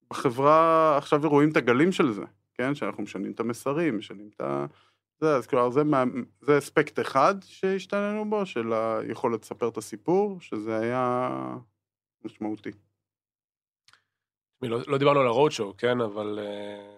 בחברה, 0.10 0.98
עכשיו 0.98 1.22
רואים 1.24 1.50
את 1.52 1.58
הגלים 1.58 1.92
של 1.92 2.12
זה, 2.12 2.26
כן? 2.54 2.76
שאנחנו 2.76 3.04
משנים 3.04 3.32
את 3.32 3.40
המסרים, 3.40 3.98
משנים 3.98 4.30
את 4.36 4.42
ה... 4.42 4.66
זה, 5.22 5.36
אז 5.36 5.48
כלומר, 5.48 5.70
זה, 5.70 5.84
מה, 5.84 6.04
זה 6.42 6.58
אספקט 6.58 7.00
אחד 7.00 7.36
שהשתננו 7.44 8.30
בו, 8.30 8.46
של 8.46 8.74
היכולת 8.74 9.42
לספר 9.42 9.68
את 9.68 9.78
הסיפור, 9.78 10.40
שזה 10.42 10.80
היה 10.80 11.30
משמעותי. 12.26 12.72
לא, 14.70 14.80
לא 14.88 14.98
דיברנו 14.98 15.20
על 15.20 15.28
הרוד 15.28 15.52
שואו, 15.52 15.78
כן, 15.78 16.02
אבל... 16.02 16.40
אה, 16.42 16.94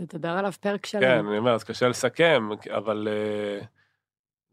נדבר 0.00 0.28
עליו 0.28 0.52
פרק 0.60 0.86
שלם. 0.86 1.00
כן, 1.00 1.26
אני 1.26 1.38
אומר, 1.38 1.54
אז 1.54 1.64
קשה 1.64 1.88
לסכם, 1.88 2.48
אבל 2.76 3.08
אה, 3.10 3.66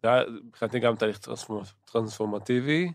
זה 0.02 0.08
היה 0.08 0.24
מבחינתי 0.44 0.80
גם 0.80 0.96
תהליך 0.96 1.18
טרנספורמ- 1.18 1.92
טרנספורמטיבי. 1.92 2.92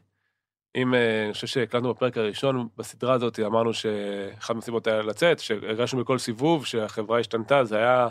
אם, 0.77 0.95
אה, 0.95 1.25
אני 1.25 1.33
חושב 1.33 1.47
שהקלטנו 1.47 1.95
בפרק 1.95 2.17
הראשון 2.19 2.69
בסדרה 2.77 3.15
הזאת, 3.15 3.41
אמרנו 3.41 3.75
שאחת 3.75 4.55
מהסיבות 4.55 4.87
היה 4.87 5.03
לצאת, 5.03 5.39
שהרגשנו 5.39 6.01
בכל 6.01 6.19
סיבוב 6.19 6.67
שהחברה 6.67 7.19
השתנתה, 7.19 7.65
זה 7.65 7.77
היה 7.77 8.09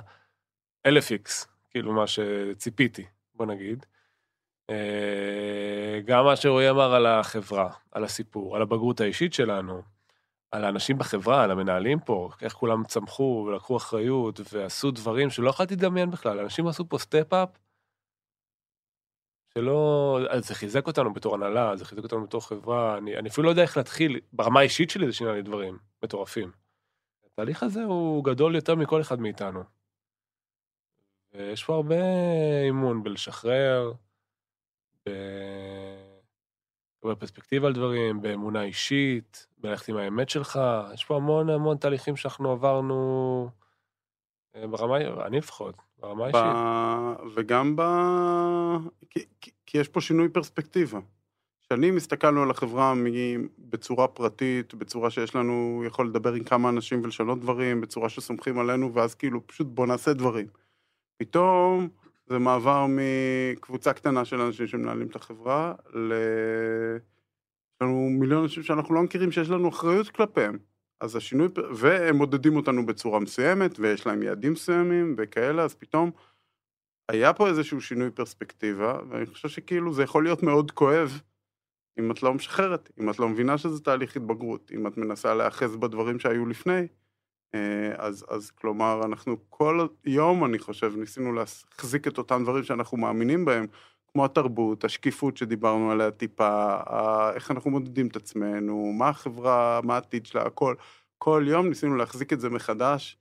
אלף 0.85 1.11
X, 1.11 1.47
כאילו 1.69 1.93
מה 1.93 2.07
שציפיתי, 2.07 3.05
בוא 3.35 3.45
נגיד. 3.45 3.85
אה, 4.69 5.99
גם 6.05 6.25
מה 6.25 6.35
שרועי 6.35 6.69
אמר 6.69 6.93
על 6.93 7.05
החברה, 7.05 7.69
על 7.91 8.03
הסיפור, 8.03 8.55
על 8.55 8.61
הבגרות 8.61 9.01
האישית 9.01 9.33
שלנו, 9.33 9.81
על 10.51 10.65
האנשים 10.65 10.97
בחברה, 10.97 11.43
על 11.43 11.51
המנהלים 11.51 11.99
פה, 11.99 12.29
איך 12.41 12.53
כולם 12.53 12.83
צמחו 12.83 13.45
ולקחו 13.47 13.77
אחריות 13.77 14.39
ועשו 14.53 14.91
דברים 14.91 15.29
שלא 15.29 15.49
יכולתי 15.49 15.75
לדמיין 15.75 16.11
בכלל. 16.11 16.39
אנשים 16.39 16.67
עשו 16.67 16.89
פה 16.89 16.97
step 16.97 17.27
up, 17.27 17.49
שלא... 19.53 20.19
אז 20.29 20.47
זה 20.47 20.55
חיזק 20.55 20.87
אותנו 20.87 21.13
בתור 21.13 21.35
הנהלה, 21.35 21.75
זה 21.75 21.85
חיזק 21.85 22.03
אותנו 22.03 22.23
בתור 22.23 22.47
חברה, 22.47 22.97
אני, 22.97 23.17
אני 23.17 23.29
אפילו 23.29 23.45
לא 23.45 23.49
יודע 23.49 23.61
איך 23.61 23.77
להתחיל, 23.77 24.19
ברמה 24.33 24.59
האישית 24.59 24.89
שלי 24.89 25.05
זה 25.05 25.13
שינה 25.13 25.33
לי 25.33 25.41
דברים 25.41 25.77
מטורפים. 26.03 26.51
התהליך 27.25 27.63
הזה 27.63 27.83
הוא 27.83 28.23
גדול 28.23 28.55
יותר 28.55 28.75
מכל 28.75 29.01
אחד 29.01 29.19
מאיתנו. 29.19 29.63
ויש 31.33 31.63
פה 31.63 31.75
הרבה 31.75 31.95
אימון 32.65 33.03
בלשחרר, 33.03 33.93
לקבל 34.95 35.13
פרספקטיבה 37.01 37.67
על 37.67 37.73
דברים, 37.73 38.21
באמונה 38.21 38.63
אישית, 38.63 39.47
בלכת 39.57 39.89
עם 39.89 39.97
האמת 39.97 40.29
שלך, 40.29 40.59
יש 40.93 41.05
פה 41.05 41.15
המון 41.15 41.49
המון 41.49 41.77
תהליכים 41.77 42.15
שאנחנו 42.15 42.51
עברנו 42.51 43.49
אה, 44.55 44.67
ברמה, 44.67 44.97
אני 45.25 45.37
לפחות, 45.37 45.75
ברמה 45.99 46.29
ב... 46.31 46.35
אישית. 46.35 47.35
וגם 47.35 47.75
ב... 47.75 47.81
כי, 49.09 49.19
כי, 49.65 49.77
יש 49.77 49.87
פה 49.87 50.01
שינוי 50.01 50.29
פרספקטיבה. 50.29 50.99
שנים 51.73 51.97
הסתכלנו 51.97 52.43
על 52.43 52.51
החברה 52.51 52.93
בצורה 53.59 54.07
פרטית, 54.07 54.73
בצורה 54.73 55.09
שיש 55.09 55.35
לנו, 55.35 55.83
יכול 55.87 56.07
לדבר 56.07 56.33
עם 56.33 56.43
כמה 56.43 56.69
אנשים 56.69 57.01
ולשנות 57.03 57.39
דברים, 57.39 57.81
בצורה 57.81 58.09
שסומכים 58.09 58.59
עלינו, 58.59 58.93
ואז 58.93 59.15
כאילו 59.15 59.47
פשוט 59.47 59.67
בוא 59.67 59.87
נעשה 59.87 60.13
דברים. 60.13 60.47
פתאום 61.17 61.89
זה 62.31 62.39
מעבר 62.39 62.85
מקבוצה 62.89 63.93
קטנה 63.93 64.25
של 64.25 64.41
אנשים 64.41 64.67
שמנהלים 64.67 65.07
את 65.07 65.15
החברה, 65.15 65.73
ל... 65.93 66.13
יש 67.71 67.81
לנו 67.81 68.09
מיליון 68.19 68.43
אנשים 68.43 68.63
שאנחנו 68.63 68.95
לא 68.95 69.03
מכירים 69.03 69.31
שיש 69.31 69.49
לנו 69.49 69.69
אחריות 69.69 70.09
כלפיהם. 70.09 70.57
אז 70.99 71.15
השינוי, 71.15 71.47
והם 71.75 72.15
מודדים 72.15 72.55
אותנו 72.55 72.85
בצורה 72.85 73.19
מסוימת, 73.19 73.79
ויש 73.79 74.07
להם 74.07 74.23
יעדים 74.23 74.51
מסוימים 74.51 75.15
וכאלה, 75.17 75.63
אז 75.63 75.75
פתאום 75.75 76.11
היה 77.09 77.33
פה 77.33 77.47
איזשהו 77.47 77.81
שינוי 77.81 78.11
פרספקטיבה, 78.11 78.99
ואני 79.09 79.25
חושב 79.25 79.49
שכאילו 79.49 79.93
זה 79.93 80.03
יכול 80.03 80.23
להיות 80.23 80.43
מאוד 80.43 80.71
כואב 80.71 81.21
אם 81.99 82.11
את 82.11 82.23
לא 82.23 82.33
משחררת, 82.33 82.89
אם 82.99 83.09
את 83.09 83.19
לא 83.19 83.29
מבינה 83.29 83.57
שזה 83.57 83.83
תהליך 83.83 84.15
התבגרות, 84.15 84.71
אם 84.75 84.87
את 84.87 84.97
מנסה 84.97 85.33
להיאחז 85.33 85.75
בדברים 85.75 86.19
שהיו 86.19 86.45
לפני, 86.45 86.87
אז, 87.97 88.25
אז 88.29 88.51
כלומר, 88.51 89.01
אנחנו 89.05 89.37
כל 89.49 89.87
יום, 90.05 90.45
אני 90.45 90.59
חושב, 90.59 90.93
ניסינו 90.97 91.33
להחזיק 91.33 92.07
את 92.07 92.17
אותם 92.17 92.43
דברים 92.43 92.63
שאנחנו 92.63 92.97
מאמינים 92.97 93.45
בהם, 93.45 93.67
כמו 94.11 94.25
התרבות, 94.25 94.83
השקיפות 94.83 95.37
שדיברנו 95.37 95.91
עליה 95.91 96.11
טיפה, 96.11 96.79
איך 97.35 97.51
אנחנו 97.51 97.71
מודדים 97.71 98.07
את 98.07 98.15
עצמנו, 98.15 98.93
מה 98.97 99.09
החברה, 99.09 99.79
מה 99.83 99.93
העתיד 99.93 100.25
שלה, 100.25 100.41
הכל. 100.41 100.75
כל 101.17 101.43
יום 101.47 101.69
ניסינו 101.69 101.95
להחזיק 101.95 102.33
את 102.33 102.39
זה 102.39 102.49
מחדש 102.49 103.17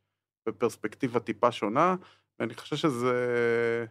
בפרספקטיבה 0.47 1.21
טיפה 1.21 1.53
שונה, 1.53 1.97
ואני 2.39 2.55
חושב 2.55 2.77
שזה... 2.77 3.87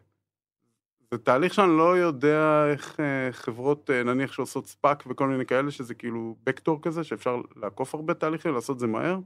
זה 1.12 1.18
תהליך 1.18 1.54
שאני 1.54 1.78
לא 1.78 1.98
יודע 1.98 2.66
איך 2.72 3.00
אה, 3.00 3.32
חברות, 3.32 3.90
אה, 3.90 4.04
נניח 4.04 4.32
שעושות 4.32 4.68
SPAC 4.68 5.04
וכל 5.08 5.28
מיני 5.28 5.46
כאלה, 5.46 5.72
שזה 5.72 5.94
כאילו 5.94 6.36
back 6.44 6.63
door 6.63 6.82
כזה, 6.82 7.04
שאפשר 7.04 7.42
לעקוף 7.56 7.96
הרבה 7.96 8.14
תהליכים, 8.14 8.54
לעשות 8.54 8.76
את 8.76 8.80
זה 8.80 8.88
מהר. 8.88 9.20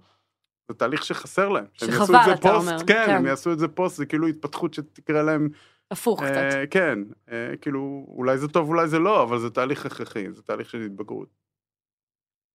זה 0.74 0.80
תהליך 0.80 1.06
שחסר 1.06 1.50
להם. 1.50 1.66
שחבל, 1.74 2.16
אתה 2.16 2.42
פוסט, 2.42 2.46
אומר. 2.46 2.78
כן, 2.80 3.06
כן, 3.06 3.16
הם 3.16 3.26
יעשו 3.26 3.54
את 3.54 3.60
זה 3.60 3.68
פוסט, 3.68 3.98
זה 3.98 4.06
כאילו 4.06 4.28
התפתחות 4.28 4.74
שתקרה 4.74 5.24
להם. 5.24 5.50
הפוך 5.92 6.24
אה, 6.24 6.30
קצת. 6.30 6.58
כן, 6.72 7.00
אה, 7.32 7.58
כאילו, 7.62 8.06
אולי 8.08 8.38
זה 8.38 8.48
טוב, 8.48 8.70
אולי 8.70 8.88
זה 8.88 9.00
לא, 9.00 9.24
אבל 9.24 9.40
זה 9.40 9.50
תהליך 9.50 9.86
הכרחי, 9.86 10.32
זה 10.32 10.42
תהליך 10.42 10.70
של 10.70 10.82
התבגרות. 10.82 11.30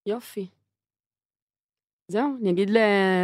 יופי. 0.05 0.47
זהו, 2.11 2.37
אני 2.41 2.51
אגיד 2.51 2.69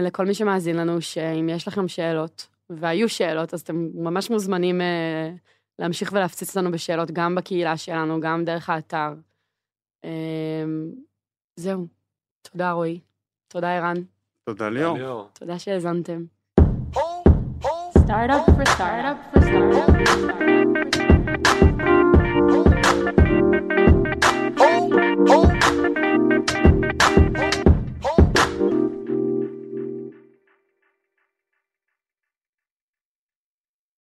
לכל 0.01 0.25
מי 0.25 0.33
שמאזין 0.33 0.77
לנו, 0.77 1.01
שאם 1.01 1.49
יש 1.49 1.67
לכם 1.67 1.87
שאלות, 1.87 2.47
והיו 2.69 3.09
שאלות, 3.09 3.53
אז 3.53 3.61
אתם 3.61 3.89
ממש 3.93 4.29
מוזמנים 4.29 4.81
אה, 4.81 5.31
להמשיך 5.79 6.11
ולהפציץ 6.13 6.57
לנו 6.57 6.71
בשאלות, 6.71 7.11
גם 7.11 7.35
בקהילה 7.35 7.77
שלנו, 7.77 8.19
גם 8.19 8.45
דרך 8.45 8.69
האתר. 8.69 9.13
אה, 10.05 10.63
זהו. 11.55 11.87
תודה, 12.51 12.71
רועי. 12.71 12.99
תודה, 13.47 13.77
ערן. 13.77 14.14
תודה, 14.45 14.69
ליאור. 14.69 15.27
תודה 15.33 15.59
שהאזנתם. 15.59 16.23
Startup 18.05 18.45
for 18.55 18.65
startup 18.75 19.17
for 19.31 19.31
startup 19.31 19.31
for 19.31 19.41
startup 19.41 19.95
for 19.95 20.87
startup. 20.93 21.64